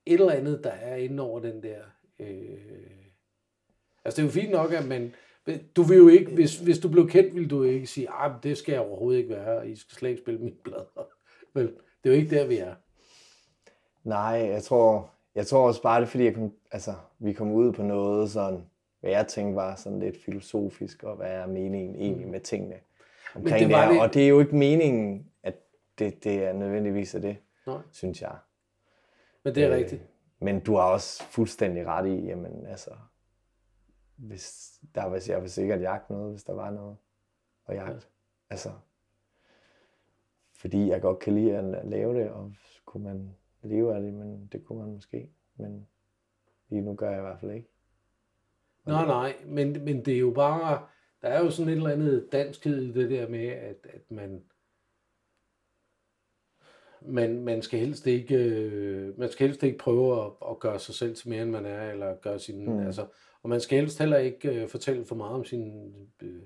et 0.05 0.13
eller 0.13 0.31
andet, 0.31 0.63
der 0.63 0.69
er 0.69 0.95
inde 0.95 1.23
over 1.23 1.39
den 1.39 1.63
der, 1.63 1.79
øh, 2.19 2.57
altså 4.05 4.21
det 4.21 4.27
er 4.27 4.31
jo 4.33 4.41
fint 4.41 4.51
nok, 4.51 4.73
at 4.73 4.87
man, 4.87 5.13
du 5.75 5.81
vil 5.83 5.97
jo 5.97 6.07
ikke, 6.07 6.31
hvis, 6.31 6.57
hvis 6.59 6.79
du 6.79 6.89
blev 6.89 7.09
kendt, 7.09 7.35
ville 7.35 7.49
du 7.49 7.63
ikke 7.63 7.87
sige, 7.87 8.07
ah, 8.09 8.31
men 8.31 8.39
det 8.43 8.57
skal 8.57 8.71
jeg 8.73 8.81
overhovedet 8.81 9.17
ikke 9.19 9.29
være, 9.35 9.69
I 9.69 9.75
skal 9.75 9.95
slet 9.97 10.09
ikke 10.09 10.21
spille 10.21 10.39
mine 10.39 10.55
plader. 10.63 11.07
Vel, 11.53 11.67
det 12.03 12.09
er 12.09 12.15
jo 12.15 12.21
ikke 12.21 12.35
der, 12.35 12.47
vi 12.47 12.57
er. 12.57 12.75
nej, 14.03 14.49
jeg 14.51 14.63
tror, 14.63 15.09
jeg 15.35 15.47
tror 15.47 15.67
også 15.67 15.81
bare, 15.81 16.01
det 16.01 16.05
er 16.07 16.09
fordi, 16.09 16.23
jeg 16.23 16.33
kom, 16.35 16.51
altså, 16.71 16.93
vi 17.19 17.33
kom 17.33 17.51
ud 17.51 17.71
på 17.71 17.83
noget 17.83 18.29
sådan, 18.31 18.61
hvad 18.99 19.11
jeg 19.11 19.27
tænkte 19.27 19.55
var 19.55 19.75
sådan 19.75 19.99
lidt 19.99 20.17
filosofisk, 20.25 21.03
og 21.03 21.15
hvad 21.15 21.31
er 21.31 21.47
meningen 21.47 21.95
egentlig 21.95 22.27
med 22.27 22.39
tingene 22.39 22.75
omkring 23.35 23.59
det 23.59 23.67
det, 23.67 23.75
var 23.75 23.85
det 23.87 23.95
her. 23.95 24.01
Og 24.03 24.13
det 24.13 24.23
er 24.23 24.27
jo 24.27 24.39
ikke 24.39 24.55
meningen, 24.55 25.25
at 25.43 25.55
det, 25.99 26.23
det 26.23 26.43
er 26.43 26.53
nødvendigvis 26.53 27.15
af 27.15 27.21
det, 27.21 27.37
Nej. 27.67 27.77
synes 27.91 28.21
jeg. 28.21 28.35
Men 29.43 29.55
det 29.55 29.63
er 29.63 29.69
Øh, 29.69 29.75
rigtigt. 29.75 30.01
Men 30.39 30.59
du 30.59 30.75
har 30.75 30.83
også 30.83 31.23
fuldstændig 31.23 31.85
ret 31.87 32.07
i, 32.07 32.25
jamen 32.25 32.65
altså, 32.67 32.89
hvis 34.15 34.73
der 34.95 35.05
var, 35.05 35.23
jeg 35.27 35.41
vil 35.41 35.51
sikkert 35.51 35.81
jagte 35.81 36.13
noget, 36.13 36.31
hvis 36.31 36.43
der 36.43 36.53
var 36.53 36.71
noget 36.71 36.97
at 37.67 37.75
jagte. 37.75 37.93
Ja. 37.93 37.99
Altså, 38.49 38.71
fordi 40.53 40.87
jeg 40.87 41.01
godt 41.01 41.19
kan 41.19 41.35
lide 41.35 41.57
at 41.57 41.87
lave 41.87 42.19
det, 42.19 42.29
og 42.29 42.53
kunne 42.85 43.03
man 43.03 43.35
leve 43.63 43.95
af 43.95 44.01
det, 44.01 44.13
men 44.13 44.49
det 44.51 44.65
kunne 44.65 44.79
man 44.79 44.93
måske. 44.93 45.29
Men 45.55 45.87
lige 46.69 46.81
nu 46.81 46.95
gør 46.95 47.09
jeg 47.09 47.19
i 47.19 47.21
hvert 47.21 47.39
fald 47.39 47.51
ikke. 47.51 47.69
Nej, 48.85 49.05
nej, 49.05 49.35
men, 49.45 49.83
men 49.85 50.05
det 50.05 50.13
er 50.13 50.19
jo 50.19 50.31
bare, 50.31 50.87
der 51.21 51.27
er 51.27 51.43
jo 51.43 51.51
sådan 51.51 51.69
et 51.69 51.75
eller 51.75 51.89
andet 51.89 52.29
danskhed 52.31 52.81
i 52.81 52.91
det 52.91 53.09
der 53.09 53.29
med, 53.29 53.47
at, 53.47 53.87
at 53.89 54.11
man, 54.11 54.43
man, 57.01 57.43
man 57.43 57.61
skal 57.61 57.79
helst 57.79 58.07
ikke, 58.07 58.35
øh, 58.35 59.19
man 59.19 59.29
skal 59.29 59.47
helst 59.47 59.63
ikke 59.63 59.77
prøve 59.77 60.25
at, 60.25 60.31
at 60.49 60.59
gøre 60.59 60.79
sig 60.79 60.95
selv 60.95 61.15
til 61.15 61.29
mere, 61.29 61.43
end 61.43 61.51
man 61.51 61.65
er, 61.65 61.91
eller 61.91 62.15
gøre 62.15 62.39
sin, 62.39 62.65
mm. 62.65 62.79
altså, 62.79 63.07
og 63.43 63.49
man 63.49 63.61
skal 63.61 63.79
helst 63.79 63.99
heller 63.99 64.17
ikke 64.17 64.49
øh, 64.61 64.67
fortælle 64.69 65.05
for 65.05 65.15
meget 65.15 65.33
om 65.35 65.45
sin 65.45 65.93
øh, 66.21 66.41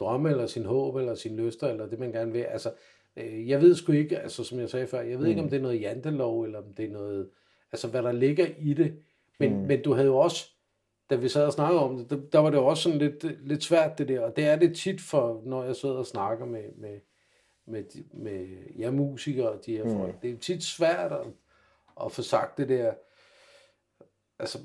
drømme, 0.00 0.30
eller 0.30 0.46
sin 0.46 0.64
håb, 0.64 0.96
eller 0.96 1.14
sin 1.14 1.36
lyster, 1.36 1.68
eller 1.68 1.86
det 1.86 1.98
man 1.98 2.12
gerne 2.12 2.32
vil. 2.32 2.40
Altså, 2.40 2.72
Øh, 3.16 3.48
jeg 3.48 3.60
ved 3.60 3.74
sgu 3.74 3.92
ikke, 3.92 4.18
altså 4.18 4.44
som 4.44 4.58
jeg 4.58 4.70
sagde 4.70 4.86
før, 4.86 5.00
jeg 5.00 5.18
ved 5.18 5.24
mm. 5.24 5.30
ikke, 5.30 5.40
om 5.40 5.44
Mm. 5.44 5.50
det 5.50 5.56
er 5.56 5.62
noget 5.62 5.80
jantelov, 5.80 6.42
eller 6.42 6.58
om 6.58 6.74
det 6.74 6.84
er 6.84 6.90
noget, 6.90 7.30
altså 7.72 7.88
hvad 7.88 8.02
der 8.02 8.12
ligger 8.12 8.46
i 8.58 8.74
det. 8.74 9.02
Men, 9.38 9.52
mm. 9.60 9.66
Men 9.66 9.82
du 9.82 9.92
havde 9.92 10.06
jo 10.06 10.16
også, 10.16 10.50
da 11.10 11.14
vi 11.16 11.28
sad 11.28 11.44
og 11.46 11.52
snakkede 11.52 11.82
om 11.82 11.96
det, 11.98 12.10
der, 12.10 12.16
der 12.32 12.38
var 12.38 12.50
det 12.50 12.56
jo 12.56 12.66
også 12.66 12.82
sådan 12.82 12.98
lidt, 12.98 13.46
lidt 13.48 13.62
svært 13.64 13.98
det 13.98 14.08
der, 14.08 14.20
og 14.20 14.36
det 14.36 14.44
er 14.46 14.56
det 14.56 14.76
tit 14.76 15.00
for, 15.00 15.42
når 15.44 15.64
jeg 15.64 15.76
sidder 15.76 15.94
og 15.94 16.06
snakker 16.06 16.46
med, 16.46 16.64
med, 16.76 17.00
med, 17.66 17.84
med 18.12 18.46
jer 18.78 18.90
musikere 18.90 19.50
og 19.50 19.66
de 19.66 19.76
her 19.76 19.84
Mm. 19.84 19.90
folk. 19.98 20.22
Det 20.22 20.30
er 20.30 20.38
tit 20.38 20.62
svært 20.64 21.12
at, 21.12 21.26
at 22.04 22.12
få 22.12 22.22
sagt 22.22 22.58
det 22.58 22.68
der, 22.68 22.92
altså, 24.38 24.58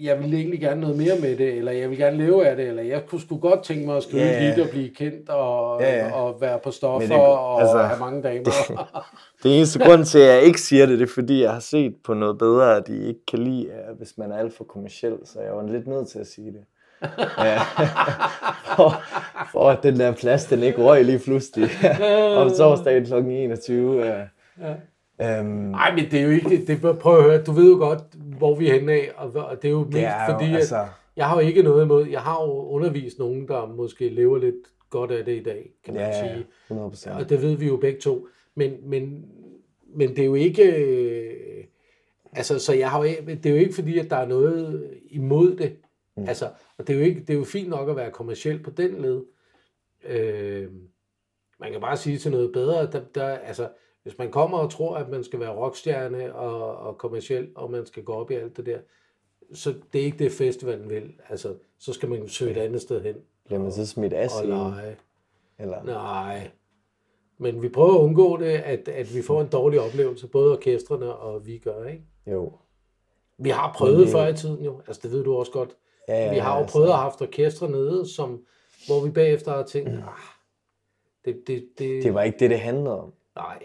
jeg 0.00 0.20
vil 0.20 0.34
egentlig 0.34 0.60
gerne 0.60 0.80
noget 0.80 0.96
mere 0.96 1.14
med 1.20 1.36
det, 1.36 1.54
eller 1.54 1.72
jeg 1.72 1.90
vil 1.90 1.98
gerne 1.98 2.16
leve 2.16 2.46
af 2.46 2.56
det, 2.56 2.68
eller 2.68 2.82
jeg 2.82 3.06
kunne 3.06 3.20
sgu 3.20 3.38
godt 3.38 3.62
tænke 3.62 3.86
mig 3.86 3.96
at 3.96 4.02
skrive 4.02 4.22
yeah. 4.22 4.54
hit 4.54 4.64
og 4.64 4.70
blive 4.70 4.94
kendt, 4.94 5.28
og, 5.28 5.80
ja. 5.80 6.12
og 6.12 6.40
være 6.40 6.58
på 6.64 6.70
stoffer, 6.70 7.08
Men 7.08 7.18
det 7.18 7.26
og 7.26 7.60
altså, 7.60 7.78
have 7.78 8.00
mange 8.00 8.22
damer. 8.22 9.04
Det 9.42 9.56
eneste 9.56 9.78
grund 9.78 10.04
til, 10.04 10.18
at 10.18 10.34
jeg 10.34 10.42
ikke 10.42 10.60
siger 10.60 10.86
det, 10.86 10.98
det 10.98 11.08
er 11.08 11.12
fordi, 11.14 11.42
jeg 11.42 11.52
har 11.52 11.60
set 11.60 11.94
på 12.04 12.14
noget 12.14 12.38
bedre, 12.38 12.76
at 12.76 12.86
de 12.86 13.06
ikke 13.06 13.26
kan 13.26 13.38
lide, 13.38 13.70
hvis 13.98 14.18
man 14.18 14.32
er 14.32 14.36
alt 14.36 14.56
for 14.56 14.64
kommersiel, 14.64 15.16
så 15.24 15.40
jeg 15.40 15.56
var 15.56 15.66
lidt 15.66 15.86
nødt 15.86 16.08
til 16.08 16.18
at 16.18 16.26
sige 16.26 16.52
det. 16.52 16.64
Ja. 17.38 17.58
for, 18.76 19.02
for 19.52 19.70
at 19.70 19.82
den 19.82 20.00
der 20.00 20.12
plads, 20.12 20.44
den 20.44 20.62
ikke 20.62 20.82
røg 20.82 21.04
lige 21.04 21.18
pludselig 21.18 21.70
om 22.40 22.50
torsdagen 22.50 23.04
kl. 23.04 23.14
21. 23.14 24.06
Ja. 24.06 24.22
Øhm, 25.22 25.46
Nej, 25.46 25.94
men 25.94 26.10
det 26.10 26.20
er 26.20 26.22
jo 26.24 26.30
ikke, 26.30 26.66
det, 26.66 26.98
prøv 26.98 27.18
at 27.18 27.24
høre, 27.24 27.42
du 27.42 27.52
ved 27.52 27.70
jo 27.70 27.78
godt, 27.78 28.02
hvor 28.38 28.54
vi 28.54 28.68
er 28.68 28.74
henne 28.74 28.92
af, 28.92 29.10
og, 29.16 29.32
og 29.32 29.62
det 29.62 29.68
er 29.68 29.72
jo 29.72 29.84
mest 29.84 29.92
det 29.92 30.04
er 30.04 30.26
jo, 30.26 30.32
fordi, 30.32 30.50
at 30.50 30.56
altså, 30.56 30.86
jeg 31.16 31.28
har 31.28 31.34
jo 31.34 31.46
ikke 31.46 31.62
noget 31.62 31.84
imod, 31.84 32.08
jeg 32.08 32.20
har 32.20 32.42
jo 32.42 32.68
undervist 32.68 33.18
nogen, 33.18 33.48
der 33.48 33.66
måske 33.66 34.08
lever 34.08 34.38
lidt 34.38 34.56
godt 34.90 35.10
af 35.10 35.24
det 35.24 35.36
i 35.36 35.42
dag, 35.42 35.70
kan 35.84 35.94
man 35.94 36.02
ja, 36.02 36.12
sige. 36.12 36.36
ja, 36.36 36.42
100 36.66 36.90
procent. 36.90 37.16
Og 37.16 37.28
det 37.28 37.42
ved 37.42 37.56
vi 37.56 37.66
jo 37.66 37.76
begge 37.76 38.00
to. 38.00 38.26
Men, 38.54 38.72
men, 38.82 39.24
men 39.94 40.08
det 40.08 40.18
er 40.18 40.24
jo 40.24 40.34
ikke... 40.34 40.72
øh, 40.72 41.64
Altså, 42.36 42.58
så 42.58 42.72
jeg 42.72 42.90
har 42.90 42.98
jo, 42.98 43.04
det 43.26 43.46
er 43.46 43.50
jo 43.50 43.56
ikke 43.56 43.74
fordi, 43.74 43.98
at 43.98 44.10
der 44.10 44.16
er 44.16 44.26
noget 44.26 44.90
imod 45.10 45.56
det. 45.56 45.76
Mm. 46.16 46.28
Altså, 46.28 46.50
og 46.78 46.86
det 46.86 46.94
er, 46.94 46.98
jo 46.98 47.04
ikke, 47.04 47.20
det 47.20 47.30
er 47.30 47.38
jo 47.38 47.44
fint 47.44 47.68
nok 47.68 47.88
at 47.88 47.96
være 47.96 48.10
kommersiel 48.10 48.62
på 48.62 48.70
den 48.70 49.02
led. 49.02 49.22
Øh, 50.08 50.68
man 51.60 51.72
kan 51.72 51.80
bare 51.80 51.96
sige 51.96 52.18
til 52.18 52.30
noget 52.30 52.52
bedre, 52.52 52.90
der, 52.90 53.00
der, 53.14 53.26
altså, 53.26 53.68
hvis 54.04 54.18
man 54.18 54.30
kommer 54.30 54.58
og 54.58 54.70
tror, 54.70 54.96
at 54.96 55.08
man 55.08 55.24
skal 55.24 55.40
være 55.40 55.56
rockstjerne 55.56 56.34
og, 56.34 56.76
og 56.76 56.98
kommersiel, 56.98 57.48
og 57.54 57.70
man 57.70 57.86
skal 57.86 58.02
gå 58.04 58.12
op 58.12 58.30
i 58.30 58.34
alt 58.34 58.56
det 58.56 58.66
der, 58.66 58.78
så 59.54 59.74
det 59.92 60.00
er 60.00 60.04
ikke 60.04 60.18
det, 60.18 60.32
festivalen 60.32 60.88
vil. 60.90 61.12
Altså, 61.28 61.54
så 61.78 61.92
skal 61.92 62.08
man 62.08 62.28
søge 62.28 62.50
et 62.50 62.56
andet 62.56 62.82
sted 62.82 63.02
hen 63.02 63.14
Bliver 63.44 63.60
man 63.60 63.72
så 63.72 63.86
smidt 63.86 64.12
af 64.12 64.28
og 64.42 64.46
lege. 64.48 64.96
Eller? 65.58 65.82
Nej. 65.82 66.50
Men 67.38 67.62
vi 67.62 67.68
prøver 67.68 67.94
at 67.94 68.00
undgå 68.00 68.36
det, 68.36 68.44
at, 68.50 68.88
at 68.88 69.14
vi 69.14 69.22
får 69.22 69.40
en 69.40 69.48
dårlig 69.48 69.80
oplevelse, 69.80 70.26
både 70.28 70.52
orkestrene 70.52 71.14
og 71.14 71.46
vi 71.46 71.58
gør, 71.58 71.84
ikke? 71.84 72.04
Jo. 72.26 72.52
Vi 73.38 73.48
har 73.50 73.72
prøvet 73.76 73.98
det- 73.98 74.08
før 74.08 74.26
i 74.26 74.34
tiden 74.36 74.64
jo, 74.64 74.80
altså 74.86 75.00
det 75.02 75.12
ved 75.12 75.24
du 75.24 75.34
også 75.36 75.52
godt. 75.52 75.76
Ja, 76.08 76.24
ja, 76.24 76.32
Vi 76.32 76.38
har 76.38 76.54
jo 76.54 76.60
altså, 76.60 76.72
prøvet 76.72 76.86
at 76.88 76.92
have 76.94 77.02
haft 77.02 77.22
orkestre 77.22 77.70
nede, 77.70 78.08
som, 78.14 78.44
hvor 78.86 79.04
vi 79.04 79.10
bagefter 79.10 79.52
har 79.52 79.62
tænkt, 79.62 79.88
ah, 79.90 79.98
det, 81.24 81.42
det, 81.46 81.68
det, 81.78 82.02
Det 82.02 82.14
var 82.14 82.22
ikke 82.22 82.38
det, 82.38 82.50
det 82.50 82.60
handlede 82.60 83.00
om. 83.02 83.12
nej, 83.36 83.58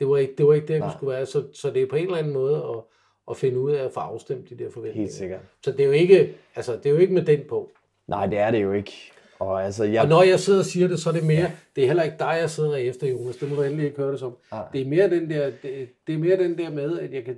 det 0.00 0.08
var 0.08 0.16
ikke 0.16 0.34
det, 0.38 0.46
var 0.46 0.54
ikke 0.54 0.66
det 0.68 0.76
vi 0.76 0.88
skulle 0.96 1.12
være. 1.12 1.26
Så, 1.26 1.44
så 1.52 1.70
det 1.70 1.82
er 1.82 1.86
på 1.86 1.96
en 1.96 2.04
eller 2.04 2.16
anden 2.16 2.32
måde 2.32 2.56
at, 2.56 2.82
at 3.30 3.36
finde 3.36 3.58
ud 3.60 3.72
af 3.72 3.84
at 3.84 3.92
få 3.92 4.00
afstemt 4.00 4.50
de 4.50 4.58
der 4.58 4.70
forventninger. 4.70 5.02
Helt 5.02 5.12
sikkert. 5.12 5.40
Så 5.64 5.72
det 5.72 5.80
er 5.80 5.84
jo 5.86 5.92
ikke, 5.92 6.34
altså, 6.56 6.76
det 6.76 6.86
er 6.86 6.90
jo 6.90 6.96
ikke 6.96 7.14
med 7.14 7.22
den 7.22 7.40
på. 7.48 7.70
Nej, 8.08 8.26
det 8.26 8.38
er 8.38 8.50
det 8.50 8.62
jo 8.62 8.72
ikke. 8.72 8.92
Og 9.38 9.64
altså, 9.64 9.84
jeg... 9.84 10.02
Og 10.02 10.08
når 10.08 10.22
jeg 10.22 10.40
sidder 10.40 10.58
og 10.58 10.64
siger 10.64 10.88
det, 10.88 11.00
så 11.00 11.08
er 11.08 11.14
det 11.14 11.24
mere, 11.24 11.50
det 11.76 11.82
er 11.82 11.86
heller 11.86 12.02
ikke 12.02 12.16
dig, 12.18 12.36
jeg 12.40 12.50
sidder 12.50 12.76
efter, 12.76 13.06
Jonas. 13.06 13.36
Det 13.36 13.50
må 13.50 13.56
du 13.56 13.62
endelig 13.62 13.84
ikke 13.86 13.96
høre 13.96 14.12
det 14.12 14.20
som. 14.20 14.36
Nej. 14.52 14.64
Det 14.72 14.80
er 14.80 14.84
mere 14.84 15.10
den 15.10 15.30
der, 15.30 15.50
det, 15.62 15.88
det 16.06 16.14
er 16.14 16.18
mere 16.18 16.36
den 16.36 16.58
der 16.58 16.70
med, 16.70 16.98
at 16.98 17.12
jeg 17.12 17.24
kan, 17.24 17.36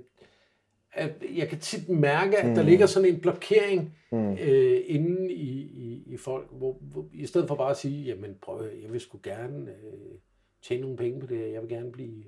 at 0.92 1.12
jeg 1.36 1.48
kan 1.48 1.58
tit 1.58 1.88
mærke, 1.88 2.38
at 2.38 2.56
der 2.56 2.62
ligger 2.62 2.86
sådan 2.86 3.08
en 3.08 3.20
blokering 3.20 3.96
Mm. 4.12 4.32
øh, 4.32 4.80
inde 4.86 5.32
i, 5.32 5.60
i, 5.60 6.02
i 6.06 6.16
folk, 6.16 6.48
hvor, 6.50 6.78
hvor, 6.80 7.06
i 7.12 7.26
stedet 7.26 7.48
for 7.48 7.54
bare 7.54 7.70
at 7.70 7.76
sige, 7.76 8.04
jamen 8.04 8.36
prøv, 8.42 8.68
jeg 8.82 8.92
vil 8.92 9.00
sgu 9.00 9.18
gerne 9.22 9.70
øh, 9.70 10.18
tjene 10.62 10.80
nogle 10.82 10.96
penge 10.96 11.20
på 11.20 11.26
det 11.26 11.38
her, 11.38 11.46
jeg 11.46 11.60
vil 11.62 11.68
gerne 11.68 11.92
blive, 11.92 12.24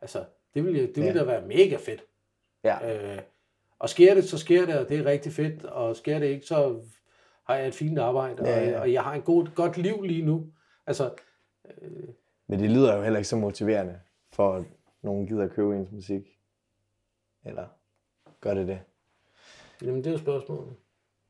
altså, 0.00 0.24
det 0.54 0.64
vil, 0.64 0.74
jeg- 0.74 0.88
det 0.88 0.96
vil 0.96 1.04
Ja. 1.04 1.12
da 1.18 1.24
være 1.24 1.46
mega 1.46 1.76
fedt. 1.76 2.04
Ja, 2.64 3.14
Øh, 3.14 3.22
og 3.78 3.88
sker 3.88 4.14
det, 4.14 4.24
så 4.24 4.38
sker 4.38 4.66
det, 4.66 4.78
og 4.78 4.88
det 4.88 4.98
er 4.98 5.04
rigtig 5.04 5.32
fedt, 5.32 5.64
og 5.64 5.96
sker 5.96 6.18
det 6.18 6.26
ikke, 6.26 6.46
så 6.46 6.82
har 7.44 7.54
jeg 7.56 7.66
et 7.68 7.74
fint 7.74 7.98
arbejde, 7.98 8.48
Ja, 8.48 8.60
og, 8.60 8.66
ja. 8.66 8.80
og 8.80 8.92
jeg 8.92 9.02
har 9.02 9.14
et 9.14 9.24
god, 9.24 9.54
godt 9.54 9.76
liv 9.76 10.02
lige 10.02 10.22
nu. 10.26 10.52
Altså, 10.86 11.14
men 12.46 12.60
det 12.60 12.70
lyder 12.70 12.96
jo 12.96 13.02
heller 13.02 13.18
ikke 13.18 13.28
så 13.28 13.36
motiverende, 13.36 14.00
for 14.32 14.54
at 14.54 14.64
nogen 15.02 15.26
gider 15.26 15.44
at 15.44 15.50
købe 15.50 15.76
ens 15.76 15.90
musik. 15.92 16.38
Eller 17.44 17.66
gør 18.40 18.54
det 18.54 18.68
det? 18.68 18.80
jamen 19.82 19.98
det 19.98 20.06
er 20.06 20.10
jo 20.12 20.18
spørgsmålet. 20.18 20.74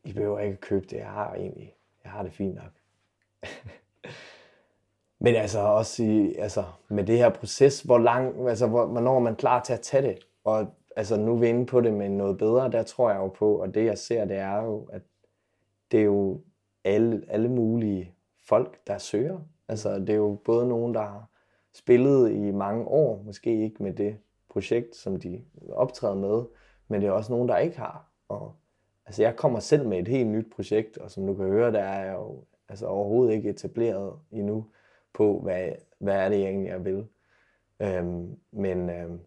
I 0.05 0.12
behøver 0.12 0.39
ikke 0.41 0.53
at 0.53 0.61
købe 0.61 0.87
det. 0.87 0.97
Jeg 0.97 1.11
har 1.11 1.35
egentlig, 1.35 1.75
jeg 2.05 2.12
har 2.12 2.23
det 2.23 2.33
fint 2.33 2.55
nok. 2.55 2.73
Men 5.23 5.35
altså 5.35 5.61
også 5.61 6.03
i, 6.03 6.35
altså, 6.35 6.64
med 6.89 7.05
det 7.05 7.18
her 7.18 7.29
proces, 7.29 7.81
hvor 7.81 7.99
lang, 7.99 8.49
altså, 8.49 8.66
hvor, 8.66 8.87
hvornår 8.87 9.16
er 9.16 9.21
man 9.21 9.37
klar 9.37 9.62
til 9.62 9.73
at 9.73 9.81
tage 9.81 10.09
det? 10.09 10.18
Og 10.45 10.66
altså, 10.97 11.16
nu 11.16 11.33
er 11.33 11.39
vi 11.39 11.49
inde 11.49 11.66
på 11.66 11.81
det 11.81 11.93
med 11.93 12.09
noget 12.09 12.39
bedre, 12.39 12.71
der 12.71 12.83
tror 12.83 13.11
jeg 13.11 13.18
jo 13.18 13.29
på, 13.29 13.55
og 13.55 13.75
det 13.75 13.85
jeg 13.85 13.99
ser, 13.99 14.25
det 14.25 14.37
er 14.37 14.57
jo, 14.57 14.89
at 14.93 15.03
det 15.91 16.01
er 16.01 16.05
jo 16.05 16.41
alle, 16.85 17.23
alle 17.29 17.49
mulige 17.49 18.12
folk, 18.49 18.87
der 18.87 18.99
søger. 18.99 19.39
Altså, 19.68 19.99
det 19.99 20.11
er 20.11 20.14
jo 20.14 20.39
både 20.45 20.68
nogen, 20.68 20.95
der 20.95 21.01
har 21.01 21.29
spillet 21.75 22.33
i 22.33 22.51
mange 22.51 22.85
år, 22.85 23.23
måske 23.27 23.62
ikke 23.62 23.83
med 23.83 23.93
det 23.93 24.16
projekt, 24.51 24.97
som 24.97 25.21
de 25.21 25.45
optræder 25.73 26.14
med, 26.14 26.45
men 26.89 27.01
det 27.01 27.07
er 27.07 27.12
også 27.12 27.33
nogen, 27.33 27.49
der 27.49 27.57
ikke 27.57 27.79
har. 27.79 28.09
Og 28.29 28.55
altså, 29.07 29.23
jeg 29.23 29.37
kommer 29.37 29.61
selv 29.61 29.89
med 29.89 29.99
et 29.99 30.09
helt 30.09 30.29
nyt 30.29 30.47
projekt, 30.57 30.99
og 30.99 31.11
som 31.11 31.27
du 31.27 31.35
kan 31.35 31.45
høre, 31.45 31.73
der 31.73 31.83
er 31.83 32.05
jeg 32.05 32.14
jo 32.14 32.45
altså, 32.68 32.87
overhovedet 32.87 33.35
ikke 33.35 33.51
etableret 33.51 34.12
endnu 34.33 34.66
på, 35.13 35.41
hvad, 35.43 35.73
hvad 35.99 36.15
er 36.15 36.29
det 36.29 36.39
egentlig, 36.39 36.69
jeg 36.69 36.85
vil. 36.85 37.07
Øhm, 37.81 38.39
men 38.51 38.91
øhm, 38.91 39.21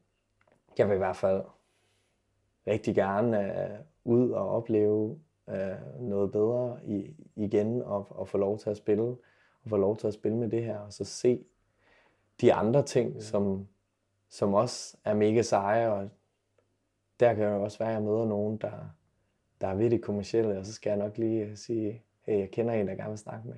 jeg 0.78 0.88
vil 0.88 0.96
i 0.96 0.98
hvert 0.98 1.16
fald 1.16 1.44
rigtig 2.68 2.96
gerne 2.96 3.64
øh, 3.64 3.80
ud 4.04 4.32
og 4.32 4.50
opleve 4.50 5.20
øh, 5.50 6.02
noget 6.02 6.32
bedre 6.32 6.80
i, 6.86 7.16
igen, 7.36 7.82
og, 7.82 8.08
og 8.10 8.28
få 8.28 8.38
lov 8.38 8.60
til 8.60 8.70
at 8.70 8.78
spille, 8.78 9.04
og 9.64 9.70
få 9.70 9.78
lov 9.78 9.98
til 9.98 10.08
at 10.08 10.14
spille 10.14 10.38
med 10.38 10.50
det 10.50 10.64
her, 10.64 10.80
og 10.80 10.94
så 10.94 11.04
se 11.04 11.46
de 12.42 12.54
andre 12.54 12.84
ting, 12.84 13.24
som, 13.24 13.68
som 14.30 14.54
også 14.54 14.98
er 15.04 15.14
mega 15.14 15.42
seje, 15.42 15.90
og 15.90 16.10
der 17.20 17.34
kan 17.34 17.44
jo 17.44 17.64
også 17.64 17.80
være, 17.80 17.90
at 17.90 17.96
jeg 17.96 18.04
møder 18.04 18.26
nogen, 18.26 18.58
der, 18.58 18.72
der 19.62 19.68
er 19.68 19.76
ved 19.76 19.90
det 19.90 20.02
kommercielle, 20.02 20.60
og 20.60 20.66
så 20.66 20.74
skal 20.74 20.90
jeg 20.90 21.00
nok 21.00 21.18
lige 21.18 21.46
øh, 21.46 21.58
sige, 21.58 22.04
hey, 22.22 22.40
jeg 22.40 22.52
kender 22.52 22.74
en, 22.74 22.88
der 22.88 22.96
gerne 22.96 23.10
vil 23.10 23.18
snakke 23.18 23.48
med. 23.48 23.58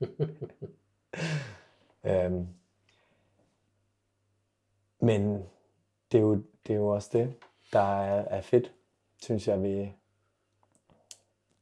øhm, 2.06 2.48
men 5.00 5.42
det 6.12 6.18
er, 6.18 6.22
jo, 6.22 6.34
det 6.66 6.72
er 6.72 6.76
jo 6.76 6.88
også 6.88 7.10
det, 7.12 7.34
der 7.72 8.00
er, 8.00 8.24
er 8.24 8.40
fedt, 8.40 8.74
synes 9.22 9.48
jeg, 9.48 9.62
ved, 9.62 9.88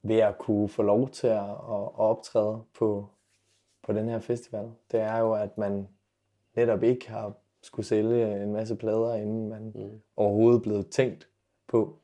ved 0.02 0.18
at 0.18 0.38
kunne 0.38 0.68
få 0.68 0.82
lov 0.82 1.08
til 1.08 1.26
at, 1.26 1.50
at, 1.50 1.98
optræde 1.98 2.64
på, 2.78 3.08
på 3.82 3.92
den 3.92 4.08
her 4.08 4.18
festival. 4.18 4.70
Det 4.92 5.00
er 5.00 5.18
jo, 5.18 5.32
at 5.32 5.58
man 5.58 5.88
netop 6.54 6.82
ikke 6.82 7.10
har 7.10 7.32
skulle 7.64 7.86
sælge 7.86 8.42
en 8.42 8.52
masse 8.52 8.76
plader, 8.76 9.14
inden 9.14 9.48
man 9.48 9.72
mm. 9.74 10.00
overhovedet 10.16 10.62
blevet 10.62 10.90
tænkt 10.90 11.28
på. 11.68 11.98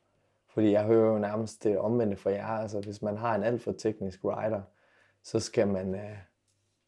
Fordi 0.47 0.71
jeg 0.71 0.85
hører 0.85 1.13
jo 1.13 1.19
nærmest 1.19 1.63
det 1.63 1.77
omvendte 1.77 2.17
for 2.17 2.29
jer. 2.29 2.47
Altså, 2.47 2.79
hvis 2.79 3.01
man 3.01 3.17
har 3.17 3.35
en 3.35 3.43
alt 3.43 3.61
for 3.61 3.71
teknisk 3.71 4.23
writer, 4.23 4.61
så 5.23 5.39
skal 5.39 5.67
man, 5.67 5.95
øh, 5.95 6.17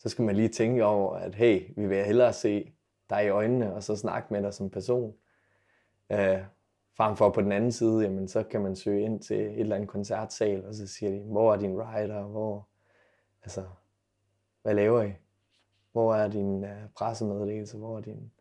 så 0.04 0.10
skal 0.10 0.26
man 0.26 0.36
lige 0.36 0.50
tænke 0.50 0.86
over, 0.86 1.16
at 1.16 1.36
hey, 1.36 1.74
vi 1.76 1.88
vil 1.88 2.04
hellere 2.04 2.34
se 2.34 2.74
dig 3.10 3.26
i 3.26 3.30
øjnene, 3.30 3.74
og 3.74 3.84
så 3.84 3.96
snakke 3.96 4.34
med 4.34 4.44
dig 4.44 4.54
som 4.54 4.70
person. 4.70 5.16
Øh, 6.12 6.40
frem 6.98 7.16
for 7.16 7.30
på 7.30 7.42
den 7.42 7.52
anden 7.52 7.72
side, 7.72 8.02
jamen, 8.04 8.28
så 8.28 8.44
kan 8.44 8.62
man 8.62 8.76
søge 8.76 9.02
ind 9.02 9.20
til 9.20 9.38
et 9.38 9.60
eller 9.60 9.76
andet 9.76 9.90
koncertsal, 9.90 10.66
og 10.66 10.76
så 10.76 10.88
siger 10.88 11.12
de, 11.12 11.20
hvor 11.20 11.54
er 11.54 11.58
din 11.58 11.76
writer, 11.76 12.24
hvor, 12.24 12.68
altså, 13.42 13.64
hvad 14.62 14.74
laver 14.74 15.04
I? 15.04 15.12
Hvor 15.92 16.16
er 16.16 16.28
din 16.28 16.64
øh, 16.64 16.90
pressemeddelelse, 16.96 17.78
hvor 17.78 17.98
er 17.98 18.02
din... 18.02 18.32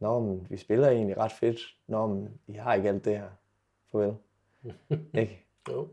Nå, 0.00 0.20
men 0.20 0.46
vi 0.50 0.56
spiller 0.56 0.88
egentlig 0.88 1.16
ret 1.16 1.32
fedt. 1.32 1.60
Nå, 1.86 2.06
men 2.06 2.40
I 2.46 2.52
har 2.52 2.74
ikke 2.74 2.88
alt 2.88 3.04
det 3.04 3.18
her. 3.18 3.30
Farvel. 3.92 4.16
ikke? 5.20 5.46
Jo. 5.68 5.88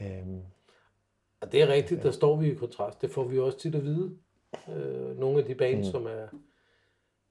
Øhm, 0.00 0.42
Og 1.40 1.52
det 1.52 1.62
er 1.62 1.68
rigtigt, 1.68 2.02
der 2.02 2.10
står 2.10 2.36
vi 2.36 2.50
i 2.50 2.54
kontrast. 2.54 3.02
Det 3.02 3.10
får 3.10 3.24
vi 3.24 3.38
også 3.38 3.58
tit 3.58 3.74
at 3.74 3.84
vide. 3.84 4.16
Øh, 4.76 5.18
nogle 5.18 5.38
af 5.38 5.44
de 5.44 5.54
bands, 5.54 5.86
mm. 5.86 5.90
som 5.90 6.06
er, 6.06 6.26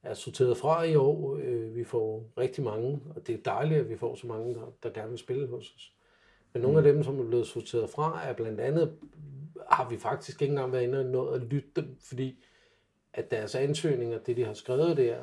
er 0.04 0.14
sorteret 0.14 0.58
fra 0.58 0.84
i 0.84 0.96
år, 0.96 1.38
øh, 1.44 1.76
vi 1.76 1.84
får 1.84 2.32
rigtig 2.38 2.64
mange, 2.64 3.02
og 3.16 3.28
det 3.28 3.36
er 3.36 3.44
dejligt, 3.46 3.80
at 3.80 3.90
vi 3.90 3.98
får 3.98 4.16
så 4.16 4.28
mange, 4.28 4.56
der, 4.56 4.74
der 4.84 4.90
gerne 4.90 5.10
vil 5.10 5.20
spille 5.20 5.48
hos 5.48 5.74
os. 5.76 5.94
Men 6.54 6.62
nogle 6.62 6.82
mm. 6.82 6.88
af 6.88 6.94
dem, 6.94 7.04
som 7.04 7.20
er 7.20 7.28
blevet 7.28 7.48
sorteret 7.48 7.90
fra, 7.90 8.28
er 8.28 8.34
blandt 8.34 8.60
andet, 8.60 8.98
har 9.70 9.90
vi 9.90 9.98
faktisk 9.98 10.42
ikke 10.42 10.52
engang 10.52 10.72
været 10.72 10.84
inde 10.84 11.00
og 11.00 11.06
nået 11.06 11.42
at 11.42 11.48
lytte 11.48 11.70
dem, 11.76 11.98
fordi 12.00 12.44
at 13.14 13.32
deres 13.32 13.56
ansøgninger, 13.56 14.20
det 14.20 14.38
de 14.38 14.46
har 14.46 14.54
skrevet 14.54 14.98
der, 14.98 15.18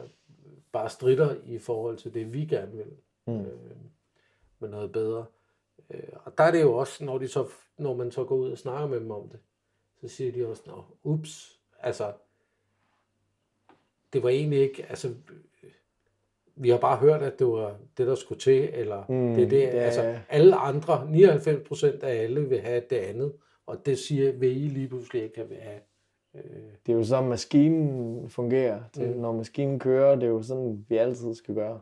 bare 0.72 0.90
strider 0.90 1.36
i 1.46 1.58
forhold 1.58 1.96
til 1.96 2.14
det, 2.14 2.32
vi 2.32 2.44
gerne 2.44 2.76
vil. 2.76 2.86
Mm. 3.26 3.40
Øh, 3.40 3.76
med 4.58 4.68
noget 4.68 4.92
bedre. 4.92 5.24
Øh, 5.90 6.02
og 6.24 6.38
der 6.38 6.44
er 6.44 6.50
det 6.50 6.62
jo 6.62 6.74
også, 6.74 7.04
når, 7.04 7.18
de 7.18 7.28
så, 7.28 7.46
når 7.78 7.94
man 7.94 8.10
så 8.10 8.24
går 8.24 8.36
ud 8.36 8.50
og 8.50 8.58
snakker 8.58 8.88
med 8.88 9.00
dem 9.00 9.10
om 9.10 9.28
det, 9.28 9.38
så 10.00 10.08
siger 10.08 10.32
de 10.32 10.46
også, 10.46 10.62
Nå, 10.66 10.84
ups, 11.02 11.60
altså, 11.80 12.12
det 14.12 14.22
var 14.22 14.28
egentlig 14.28 14.58
ikke, 14.58 14.86
altså, 14.88 15.14
vi 16.56 16.70
har 16.70 16.78
bare 16.78 16.96
hørt, 16.96 17.22
at 17.22 17.38
det 17.38 17.46
var 17.46 17.76
det, 17.98 18.06
der 18.06 18.14
skulle 18.14 18.40
til, 18.40 18.70
eller 18.72 19.04
mm, 19.08 19.34
det 19.34 19.44
er 19.44 19.48
det, 19.48 19.62
ja. 19.62 19.68
altså, 19.68 20.18
alle 20.28 20.56
andre, 20.56 21.10
99 21.10 21.68
procent 21.68 22.02
af 22.02 22.22
alle 22.22 22.48
vil 22.48 22.60
have 22.60 22.82
det 22.90 22.96
andet, 22.96 23.32
og 23.66 23.86
det 23.86 23.98
siger, 23.98 24.32
vil 24.32 24.64
I 24.64 24.68
lige 24.68 24.88
pludselig 24.88 25.22
ikke 25.22 25.46
have. 25.60 25.80
Øh. 26.34 26.42
Det 26.86 26.92
er 26.92 26.96
jo 26.96 27.04
sådan, 27.04 27.28
maskinen 27.28 28.28
fungerer. 28.30 28.82
Det, 28.94 29.08
mm. 29.08 29.22
Når 29.22 29.32
maskinen 29.32 29.78
kører, 29.78 30.14
det 30.14 30.22
er 30.24 30.28
jo 30.28 30.42
sådan, 30.42 30.86
vi 30.88 30.96
altid 30.96 31.34
skal 31.34 31.54
gøre. 31.54 31.80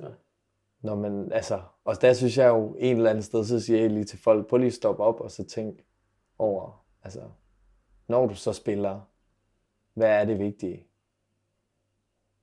Ja. 0.00 0.08
Når 0.80 0.94
man, 0.94 1.32
altså, 1.32 1.60
og 1.84 2.00
der 2.00 2.12
synes 2.12 2.38
jeg 2.38 2.48
jo 2.48 2.76
en 2.78 2.96
eller 2.96 3.10
anden 3.10 3.22
sted, 3.22 3.44
så 3.44 3.60
siger 3.60 3.80
jeg 3.80 3.90
lige 3.90 4.04
til 4.04 4.18
folk, 4.18 4.48
prøv 4.48 4.58
lige 4.58 4.66
at 4.66 4.72
stoppe 4.72 5.02
op 5.02 5.20
og 5.20 5.30
så 5.30 5.44
tænk 5.44 5.84
over, 6.38 6.86
altså, 7.02 7.30
når 8.08 8.26
du 8.26 8.34
så 8.34 8.52
spiller, 8.52 9.00
hvad 9.94 10.20
er 10.20 10.24
det 10.24 10.38
vigtige? 10.38 10.86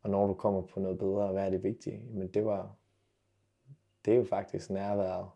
Og 0.01 0.09
når 0.09 0.27
du 0.27 0.33
kommer 0.33 0.61
på 0.61 0.79
noget 0.79 0.99
bedre, 0.99 1.31
hvad 1.31 1.45
er 1.45 1.49
det 1.49 1.63
vigtige? 1.63 2.03
Men 2.03 2.33
det 2.33 2.45
var, 2.45 2.75
det 4.05 4.13
er 4.13 4.17
jo 4.17 4.23
faktisk 4.23 4.69
nærværet, 4.69 5.29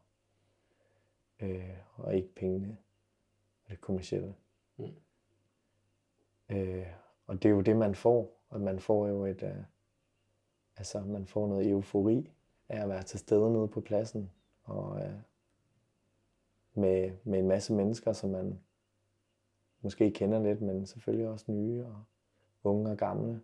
øh, 1.39 1.77
og 1.95 2.15
ikke 2.15 2.35
pengene 2.35 2.77
og 3.63 3.71
det 3.71 3.81
kommercielle. 3.81 4.35
Mm. 4.77 4.95
Øh, 6.49 6.87
og 7.27 7.43
det 7.43 7.49
er 7.49 7.53
jo 7.53 7.61
det, 7.61 7.77
man 7.77 7.95
får, 7.95 8.41
og 8.49 8.61
man 8.61 8.79
får 8.79 9.07
jo 9.07 9.25
et, 9.25 9.43
øh, 9.43 9.63
altså 10.77 11.01
man 11.01 11.25
får 11.25 11.47
noget 11.47 11.69
eufori 11.69 12.34
af 12.69 12.81
at 12.81 12.89
være 12.89 13.03
til 13.03 13.19
stede 13.19 13.53
nede 13.53 13.67
på 13.67 13.81
pladsen, 13.81 14.31
og 14.63 14.99
øh, 14.99 15.13
med, 16.73 17.11
med 17.23 17.39
en 17.39 17.47
masse 17.47 17.73
mennesker, 17.73 18.13
som 18.13 18.29
man 18.29 18.59
måske 19.81 20.11
kender 20.11 20.43
lidt, 20.43 20.61
men 20.61 20.85
selvfølgelig 20.85 21.27
også 21.27 21.45
nye 21.47 21.85
og 21.85 22.03
unge 22.63 22.91
og 22.91 22.97
gamle. 22.97 23.41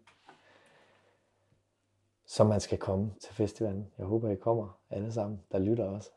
Så 2.26 2.43
man 2.43 2.59
skal 2.59 2.78
komme 2.78 3.11
til 3.22 3.34
festivalen. 3.34 3.88
Jeg 3.97 4.05
håber, 4.05 4.30
I 4.30 4.36
kommer 4.36 4.80
alle 4.89 5.11
sammen, 5.11 5.41
der 5.51 5.59
lytter 5.59 5.86
også. 5.86 6.11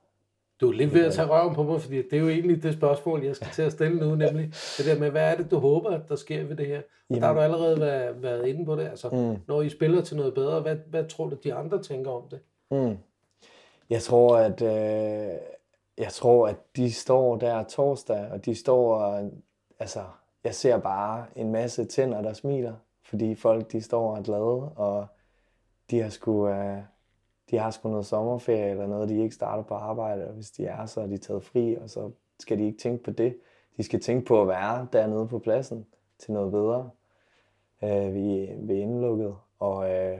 Du 0.60 0.68
er 0.68 0.72
lidt 0.72 0.94
ved 0.94 1.04
at 1.04 1.12
tage 1.12 1.28
røven 1.28 1.54
på 1.54 1.62
mig, 1.62 1.80
fordi 1.80 1.96
det 1.96 2.12
er 2.12 2.18
jo 2.18 2.28
egentlig 2.28 2.62
det 2.62 2.74
spørgsmål, 2.74 3.24
jeg 3.24 3.36
skal 3.36 3.48
til 3.48 3.62
at 3.62 3.72
stille 3.72 3.98
nu, 3.98 4.14
nemlig 4.14 4.46
det 4.78 4.86
der 4.86 4.98
med, 4.98 5.10
hvad 5.10 5.32
er 5.32 5.36
det, 5.36 5.50
du 5.50 5.58
håber, 5.58 5.90
at 5.90 6.08
der 6.08 6.16
sker 6.16 6.44
ved 6.44 6.56
det 6.56 6.66
her? 6.66 6.82
Og 7.08 7.16
der 7.16 7.26
har 7.26 7.34
du 7.34 7.40
allerede 7.40 7.80
været, 7.80 8.22
været 8.22 8.46
inde 8.46 8.64
på 8.64 8.76
det. 8.76 8.82
Altså, 8.82 9.08
mm. 9.08 9.36
når 9.48 9.62
I 9.62 9.68
spiller 9.68 10.02
til 10.02 10.16
noget 10.16 10.34
bedre, 10.34 10.60
hvad, 10.60 10.76
hvad 10.76 11.04
tror 11.04 11.28
du, 11.28 11.36
de 11.44 11.54
andre 11.54 11.82
tænker 11.82 12.10
om 12.10 12.28
det? 12.28 12.40
Mm. 12.74 12.98
Jeg 13.90 14.02
tror, 14.02 14.36
at 14.36 14.62
øh, 14.62 15.38
jeg 15.98 16.12
tror, 16.12 16.48
at 16.48 16.56
de 16.76 16.92
står 16.92 17.36
der 17.36 17.62
torsdag, 17.62 18.30
og 18.30 18.44
de 18.44 18.54
står, 18.54 18.94
og, 18.94 19.30
altså, 19.78 20.04
jeg 20.44 20.54
ser 20.54 20.78
bare 20.78 21.26
en 21.36 21.52
masse 21.52 21.84
tænder, 21.84 22.22
der 22.22 22.32
smiler, 22.32 22.74
fordi 23.02 23.34
folk, 23.34 23.72
de 23.72 23.80
står 23.80 24.10
og 24.10 24.18
er 24.18 24.22
glade, 24.22 24.72
og 24.76 25.06
de 25.90 26.00
har 26.00 26.08
sgu, 26.08 26.48
øh, 26.48 26.78
de 27.50 27.58
har 27.58 27.70
sgu 27.70 27.88
noget 27.88 28.06
sommerferie 28.06 28.70
eller 28.70 28.86
noget, 28.86 29.08
de 29.08 29.22
ikke 29.22 29.34
starter 29.34 29.62
på 29.62 29.74
arbejde, 29.74 30.28
og 30.28 30.34
hvis 30.34 30.50
de 30.50 30.66
er, 30.66 30.86
så 30.86 31.00
er 31.00 31.06
de 31.06 31.18
taget 31.18 31.44
fri, 31.44 31.76
og 31.76 31.90
så 31.90 32.10
skal 32.40 32.58
de 32.58 32.66
ikke 32.66 32.78
tænke 32.78 33.04
på 33.04 33.10
det. 33.10 33.36
De 33.76 33.82
skal 33.82 34.00
tænke 34.00 34.26
på 34.26 34.42
at 34.42 34.48
være 34.48 34.86
dernede 34.92 35.28
på 35.28 35.38
pladsen 35.38 35.86
til 36.18 36.32
noget 36.32 36.52
bedre. 36.52 36.90
Øh, 37.82 38.14
vi, 38.14 38.50
vi 38.58 38.78
er 38.78 38.82
indlukket, 38.82 39.36
og, 39.58 39.90
øh, 39.90 40.18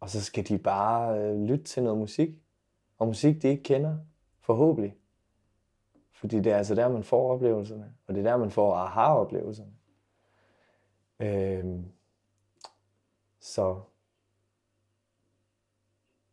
og 0.00 0.10
så 0.10 0.24
skal 0.24 0.48
de 0.48 0.58
bare 0.58 1.20
øh, 1.20 1.42
lytte 1.42 1.64
til 1.64 1.82
noget 1.82 1.98
musik, 1.98 2.30
og 2.98 3.06
musik, 3.06 3.42
de 3.42 3.48
ikke 3.48 3.62
kender, 3.62 3.98
forhåbentlig. 4.40 4.96
Fordi 6.12 6.36
det 6.36 6.52
er 6.52 6.56
altså 6.56 6.74
der, 6.74 6.88
man 6.88 7.04
får 7.04 7.32
oplevelserne, 7.32 7.94
og 8.06 8.14
det 8.14 8.20
er 8.26 8.30
der, 8.30 8.36
man 8.36 8.50
får 8.50 8.74
aha-oplevelserne. 8.74 9.72
Øhm, 11.20 11.84
så 13.40 13.80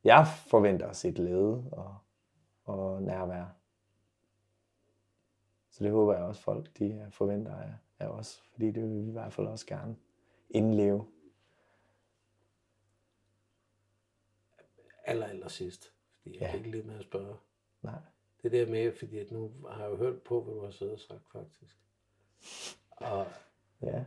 jeg 0.03 0.27
forventer 0.27 0.87
at 0.87 0.95
se 0.95 1.11
glæde 1.11 1.69
og, 1.71 1.97
og 2.63 3.01
nærvær. 3.01 3.45
Så 5.69 5.83
det 5.83 5.91
håber 5.91 6.13
jeg 6.13 6.23
også 6.23 6.41
folk, 6.41 6.79
de 6.79 7.07
forventer 7.09 7.55
af, 7.55 7.73
af 7.99 8.07
os, 8.07 8.43
fordi 8.51 8.71
det 8.71 8.83
vil 8.83 9.03
vi 9.03 9.07
i 9.07 9.11
hvert 9.11 9.33
fald 9.33 9.47
også 9.47 9.65
gerne 9.65 9.95
indleve. 10.49 11.05
Aller, 15.03 15.25
aller 15.25 15.47
sidst, 15.47 15.93
fordi 16.21 16.35
jeg 16.35 16.41
ja. 16.41 16.49
kan 16.49 16.59
ikke 16.59 16.71
lide 16.71 16.87
med 16.87 16.95
at 16.95 17.03
spørge. 17.03 17.37
Nej. 17.81 17.99
Det 18.43 18.51
der 18.51 18.69
med, 18.69 18.93
fordi 18.95 19.17
at 19.17 19.31
nu 19.31 19.51
har 19.69 19.83
jeg 19.83 19.91
jo 19.91 19.97
hørt 19.97 20.21
på, 20.21 20.43
hvad 20.43 20.53
du 20.53 20.63
har 20.63 20.71
siddet 20.71 20.93
og 20.93 20.99
sagt 20.99 21.31
faktisk. 21.31 21.77
Og, 22.89 23.27
ja. 23.81 24.05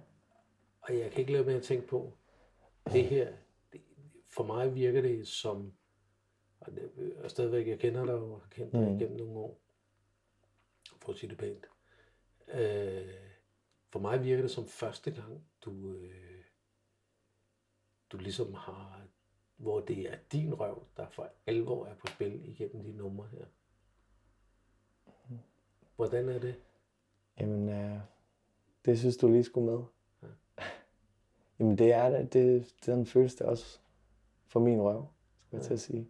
og 0.80 0.98
jeg 0.98 1.10
kan 1.10 1.20
ikke 1.20 1.32
lade 1.32 1.44
med 1.44 1.54
at 1.54 1.62
tænke 1.62 1.86
på, 1.86 2.12
det 2.92 3.04
her, 3.04 3.32
det, 3.72 3.82
for 4.28 4.44
mig 4.44 4.74
virker 4.74 5.00
det 5.00 5.28
som 5.28 5.72
og, 6.60 6.72
det, 6.72 7.16
og 7.16 7.30
stadigvæk, 7.30 7.68
jeg 7.68 7.78
kender 7.78 8.04
dig 8.04 8.14
og 8.14 8.40
har 8.40 8.48
kendt 8.48 8.72
dig 8.72 8.80
mm. 8.80 8.96
igennem 8.96 9.16
nogle 9.16 9.38
år, 9.38 9.60
for 11.02 11.12
at 11.12 11.18
sige 11.18 11.30
det 11.30 11.38
pænt. 11.38 11.66
Øh, 12.48 13.14
for 13.92 13.98
mig 13.98 14.24
virker 14.24 14.42
det 14.42 14.50
som 14.50 14.68
første 14.68 15.10
gang, 15.10 15.48
du, 15.64 15.94
øh, 15.94 16.44
du 18.12 18.16
ligesom 18.16 18.54
har, 18.54 19.06
hvor 19.56 19.80
det 19.80 19.98
er 19.98 20.16
din 20.32 20.54
røv, 20.54 20.82
der 20.96 21.06
for 21.08 21.28
alvor 21.46 21.86
er 21.86 21.94
på 21.94 22.06
spil 22.06 22.48
igennem 22.48 22.84
de 22.84 22.92
numre 22.92 23.26
her. 23.32 23.44
Hvordan 25.96 26.28
er 26.28 26.38
det? 26.38 26.54
Jamen, 27.40 27.68
øh, 27.68 27.98
det 28.84 28.98
synes 28.98 29.16
du 29.16 29.28
lige 29.28 29.44
skulle 29.44 29.66
med. 29.66 29.82
Ja. 30.22 30.28
Jamen, 31.58 31.78
det 31.78 31.92
er 31.92 32.10
det. 32.10 32.32
det 32.32 32.74
den 32.86 33.06
føles 33.06 33.34
det 33.34 33.46
også 33.46 33.78
for 34.46 34.60
min 34.60 34.82
røv, 34.82 35.06
skal 35.46 35.56
jeg 35.56 35.62
ja. 35.62 35.66
til 35.66 35.74
at 35.74 35.80
sige. 35.80 36.08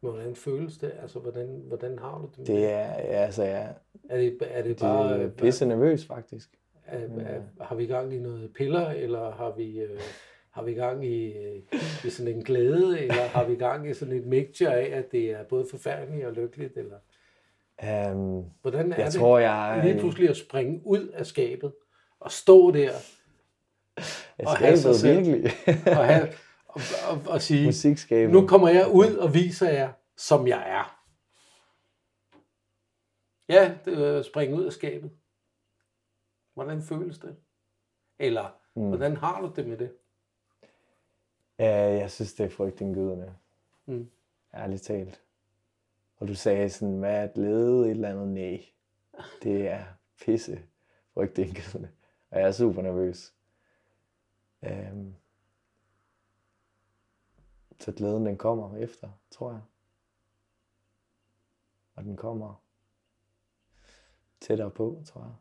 Hvordan 0.00 0.34
føles 0.34 0.78
det? 0.78 0.92
Altså, 1.02 1.18
hvordan, 1.18 1.62
hvordan 1.66 1.98
har 1.98 2.18
du 2.18 2.28
det? 2.36 2.46
Det 2.46 2.70
er, 2.70 2.92
altså, 3.24 3.42
ja. 3.42 3.68
Er 4.08 4.16
det, 4.16 4.38
er 4.40 4.62
det 4.62 4.78
bare... 4.78 5.18
Det 5.18 5.24
er 5.24 5.30
pisse 5.30 5.66
nervøs, 5.66 6.06
faktisk. 6.06 6.58
Er, 6.86 6.98
er, 7.20 7.42
har 7.60 7.74
vi 7.74 7.86
gang 7.86 8.14
i 8.14 8.18
noget 8.18 8.52
piller, 8.52 8.88
eller 8.88 9.30
har 9.30 9.50
vi, 9.50 9.80
øh, 9.80 10.00
har 10.54 10.62
vi 10.62 10.74
gang 10.74 11.06
i, 11.06 11.32
øh, 11.32 11.62
i 12.04 12.10
sådan 12.10 12.36
en 12.36 12.44
glæde, 12.44 13.00
eller 13.00 13.14
har 13.14 13.44
vi 13.44 13.54
gang 13.54 13.90
i 13.90 13.94
sådan 13.94 14.14
et 14.14 14.26
mixture 14.26 14.74
af, 14.74 14.98
at 14.98 15.12
det 15.12 15.30
er 15.30 15.44
både 15.44 15.66
forfærdeligt 15.70 16.26
og 16.26 16.32
lykkeligt, 16.32 16.76
eller... 16.76 16.96
Um, 18.12 18.44
Hvordan 18.62 18.92
er 18.92 18.96
jeg 18.96 19.06
det 19.06 19.14
tror, 19.14 19.38
jeg... 19.38 19.80
lige 19.84 19.98
pludselig 19.98 20.30
at 20.30 20.36
springe 20.36 20.80
ud 20.84 21.08
af 21.08 21.26
skabet 21.26 21.72
og 22.20 22.32
stå 22.32 22.70
der 22.70 22.90
og 24.38 24.56
have 24.56 24.76
sig 24.76 24.94
selv, 24.94 25.16
virkelig. 25.16 25.50
og 25.86 26.06
have, 26.06 26.28
og, 26.68 26.80
og, 27.08 27.20
og 27.28 27.42
sige, 27.42 28.26
nu 28.26 28.46
kommer 28.46 28.68
jeg 28.68 28.88
ud 28.92 29.16
og 29.16 29.34
viser 29.34 29.70
jer, 29.70 29.92
som 30.16 30.46
jeg 30.46 30.64
er. 30.66 31.00
Ja, 33.48 33.74
det 33.84 33.98
er 33.98 34.22
springe 34.22 34.56
ud 34.56 34.64
af 34.64 34.72
skabet. 34.72 35.10
Hvordan 36.54 36.82
føles 36.82 37.18
det? 37.18 37.36
Eller, 38.18 38.56
mm. 38.76 38.88
hvordan 38.88 39.16
har 39.16 39.40
du 39.40 39.52
det 39.56 39.66
med 39.66 39.78
det? 39.78 39.90
Ja, 41.58 41.74
jeg 41.74 42.10
synes, 42.10 42.34
det 42.34 42.46
er 42.46 42.50
frygtindgydende. 42.50 43.34
Mm. 43.86 44.10
Ærligt 44.54 44.82
talt. 44.82 45.22
Og 46.16 46.28
du 46.28 46.34
sagde 46.34 46.70
sådan, 46.70 46.98
hvad 46.98 47.22
er 47.22 47.26
glæde 47.26 47.84
et 47.84 47.90
eller 47.90 48.08
andet? 48.08 48.28
Nej. 48.28 48.64
Det 49.42 49.68
er 49.68 49.84
pisse 50.24 50.62
frygtindgydende. 51.14 51.90
Og 52.30 52.40
jeg 52.40 52.48
er 52.48 52.52
super 52.52 52.82
nervøs. 52.82 53.34
Um, 54.62 55.14
så 57.80 57.92
glæden 57.92 58.26
den 58.26 58.36
kommer 58.36 58.76
efter, 58.76 59.10
tror 59.30 59.52
jeg. 59.52 59.60
Og 61.94 62.04
den 62.04 62.16
kommer 62.16 62.64
tættere 64.40 64.70
på, 64.70 65.02
tror 65.06 65.22
jeg. 65.22 65.34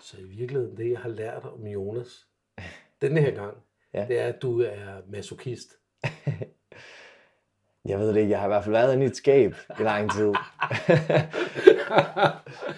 Så 0.00 0.20
i 0.20 0.24
virkeligheden, 0.24 0.76
det 0.76 0.90
jeg 0.90 1.00
har 1.00 1.08
lært 1.08 1.44
om 1.44 1.66
Jonas, 1.66 2.28
denne 3.02 3.20
her 3.20 3.34
gang, 3.34 3.56
ja. 3.94 4.06
det 4.08 4.20
er, 4.20 4.26
at 4.26 4.42
du 4.42 4.60
er 4.60 5.00
masochist. 5.08 5.68
jeg 7.88 7.98
ved 7.98 8.08
det 8.08 8.16
ikke, 8.16 8.30
jeg 8.30 8.38
har 8.38 8.46
i 8.46 8.48
hvert 8.48 8.64
fald 8.64 8.72
været 8.72 8.92
inde 8.92 9.04
i 9.04 9.08
et 9.08 9.16
skab 9.16 9.54
i 9.80 9.82
lang 9.82 10.12
tid. 10.12 10.26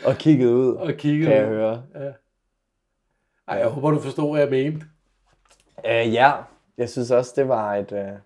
og 0.09 0.17
kigget 0.19 0.49
ud, 0.49 0.75
og 0.75 0.93
kigget 0.93 1.27
kan 1.27 1.37
ud. 1.37 1.41
jeg 1.41 1.49
høre. 1.49 1.85
Ja. 1.95 2.13
Ej, 3.49 3.57
jeg 3.57 3.69
håber, 3.69 3.91
du 3.91 4.01
forstår, 4.01 4.33
hvad 4.33 4.41
jeg 4.41 4.51
mente. 4.51 4.87
Uh, 5.79 6.15
ja, 6.15 6.33
jeg 6.79 6.89
synes 6.89 7.11
også, 7.11 7.33
det 7.37 7.49
var 7.49 7.77
et 7.77 7.93
uh, 7.93 8.19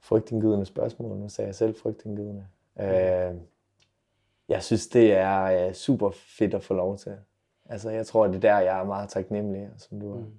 frygtindgydende 0.00 0.66
spørgsmål. 0.66 1.18
Nu 1.18 1.28
sagde 1.28 1.46
jeg 1.46 1.54
selv 1.54 1.74
frygtindgydende. 1.82 2.46
Uh, 2.74 3.40
jeg 4.48 4.62
synes, 4.62 4.88
det 4.88 5.12
er 5.12 5.68
uh, 5.68 5.74
super 5.74 6.10
fedt 6.10 6.54
at 6.54 6.64
få 6.64 6.74
lov 6.74 6.98
til. 6.98 7.16
Altså, 7.64 7.90
jeg 7.90 8.06
tror, 8.06 8.26
det 8.26 8.36
er 8.36 8.40
der, 8.40 8.58
jeg 8.58 8.80
er 8.80 8.84
meget 8.84 9.08
taknemmelig, 9.08 9.68
som 9.78 10.00
du 10.00 10.14
mm. 10.14 10.32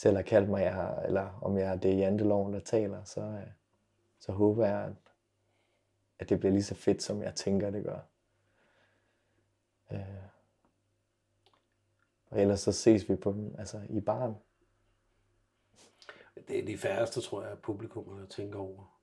Selv 0.00 0.16
har 0.16 0.22
kaldt 0.22 0.48
mig, 0.48 0.62
jeg 0.62 1.02
eller 1.06 1.38
om 1.42 1.58
jeg 1.58 1.72
er 1.72 1.76
det 1.76 1.98
janteloven, 1.98 2.52
der 2.52 2.60
taler, 2.60 3.04
så, 3.04 3.20
øh, 3.20 3.46
så 4.20 4.32
håber 4.32 4.66
jeg, 4.66 4.84
at, 4.84 4.92
at 6.18 6.28
det 6.28 6.40
bliver 6.40 6.52
lige 6.52 6.62
så 6.62 6.74
fedt, 6.74 7.02
som 7.02 7.22
jeg 7.22 7.34
tænker, 7.34 7.70
det 7.70 7.84
gør. 7.84 7.98
Øh. 9.92 10.00
Og 12.30 12.40
ellers 12.40 12.60
så 12.60 12.72
ses 12.72 13.08
vi 13.08 13.16
på 13.16 13.32
dem, 13.32 13.54
altså 13.58 13.80
i 13.88 14.00
barn. 14.00 14.34
Det 16.48 16.58
er 16.58 16.66
de 16.66 16.78
færreste, 16.78 17.20
tror 17.20 17.44
jeg, 17.44 17.58
publikum, 17.58 18.18
der 18.18 18.26
tænker 18.26 18.58
over. 18.58 19.00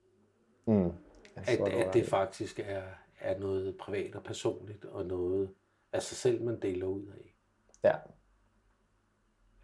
Mm. 0.66 0.92
At, 1.36 1.60
at 1.60 1.94
det 1.94 2.06
faktisk 2.06 2.58
er, 2.58 2.82
er 3.20 3.38
noget 3.38 3.78
privat 3.78 4.14
og 4.14 4.22
personligt, 4.22 4.84
og 4.84 5.06
noget 5.06 5.54
af 5.92 6.02
sig 6.02 6.16
selv, 6.16 6.44
man 6.44 6.62
deler 6.62 6.86
ud 6.86 7.06
af. 7.06 7.36
Ja. 7.84 7.96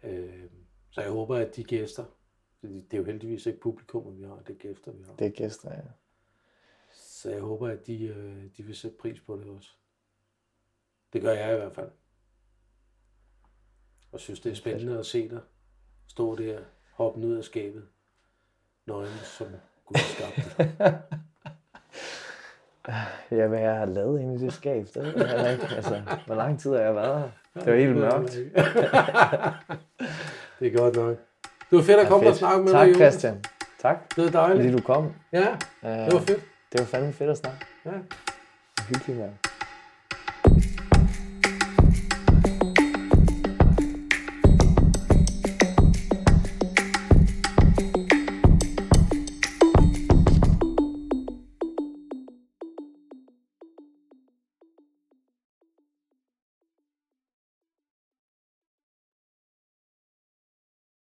Øh, 0.03 0.49
så 0.95 1.01
jeg 1.01 1.11
håber, 1.11 1.35
at 1.35 1.55
de 1.55 1.63
gæster, 1.63 2.05
det 2.61 2.93
er 2.93 2.97
jo 2.97 3.03
heldigvis 3.03 3.45
ikke 3.45 3.59
publikum, 3.59 4.17
vi 4.17 4.23
har, 4.23 4.39
det 4.47 4.53
er 4.53 4.57
gæster, 4.59 4.91
vi 4.91 5.03
har. 5.03 5.15
Det 5.15 5.27
er 5.27 5.31
gæster, 5.31 5.73
ja. 5.73 5.81
Så 6.93 7.29
jeg 7.29 7.41
håber, 7.41 7.67
at 7.67 7.87
de, 7.87 8.05
øh, 8.05 8.43
de 8.57 8.63
vil 8.63 8.75
sætte 8.75 8.97
pris 8.97 9.19
på 9.19 9.37
det 9.37 9.45
også. 9.45 9.69
Det 11.13 11.21
gør 11.21 11.31
jeg 11.31 11.53
i 11.53 11.57
hvert 11.57 11.75
fald. 11.75 11.91
Og 14.11 14.19
synes, 14.19 14.39
det 14.39 14.51
er 14.51 14.55
spændende 14.55 14.99
at 14.99 15.05
se 15.05 15.29
dig 15.29 15.41
stå 16.07 16.35
der, 16.35 16.59
hoppe 16.91 17.19
ud 17.19 17.35
af 17.35 17.43
skabet, 17.43 17.87
nøgen 18.85 19.17
som 19.23 19.47
Gud 19.85 19.95
skabte. 19.97 20.71
Ja, 23.31 23.47
hvad 23.47 23.59
jeg 23.59 23.75
har 23.75 23.85
lavet 23.85 24.21
inde 24.21 24.35
i 24.35 24.37
det 24.37 24.53
skab, 24.53 24.85
det 24.93 25.03
ved 25.03 25.27
jeg 25.27 25.53
ikke. 25.53 25.75
Altså, 25.75 26.01
hvor 26.25 26.35
lang 26.35 26.59
tid 26.59 26.71
har 26.71 26.79
jeg 26.79 26.95
været 26.95 27.19
her? 27.19 27.29
Det 27.61 27.73
var 27.73 27.79
helt 27.79 27.95
mørkt. 27.95 28.37
det 30.59 30.73
er 30.73 30.77
godt 30.77 30.95
nok. 30.95 31.17
Det 31.69 31.77
var 31.77 31.81
fedt 31.81 31.99
at 31.99 32.07
komme 32.07 32.27
og 32.29 32.35
snakke 32.35 32.63
med 32.63 32.71
tak, 32.71 32.87
dig, 32.87 32.95
Tak, 32.95 33.01
Christian. 33.01 33.43
Tak. 33.81 34.15
Det 34.15 34.23
var 34.23 34.29
dejligt. 34.29 34.61
Fordi 34.61 34.77
du 34.77 34.81
kom. 34.81 35.13
Ja, 35.31 35.47
det 35.83 36.13
var 36.13 36.19
fedt. 36.19 36.41
Det 36.71 36.79
var 36.79 36.85
fandme 36.85 37.13
fedt 37.13 37.29
at 37.29 37.37
snakke. 37.37 37.65
Ja. 37.85 37.91
Hyggeligt, 38.89 39.19
mand. 39.19 39.31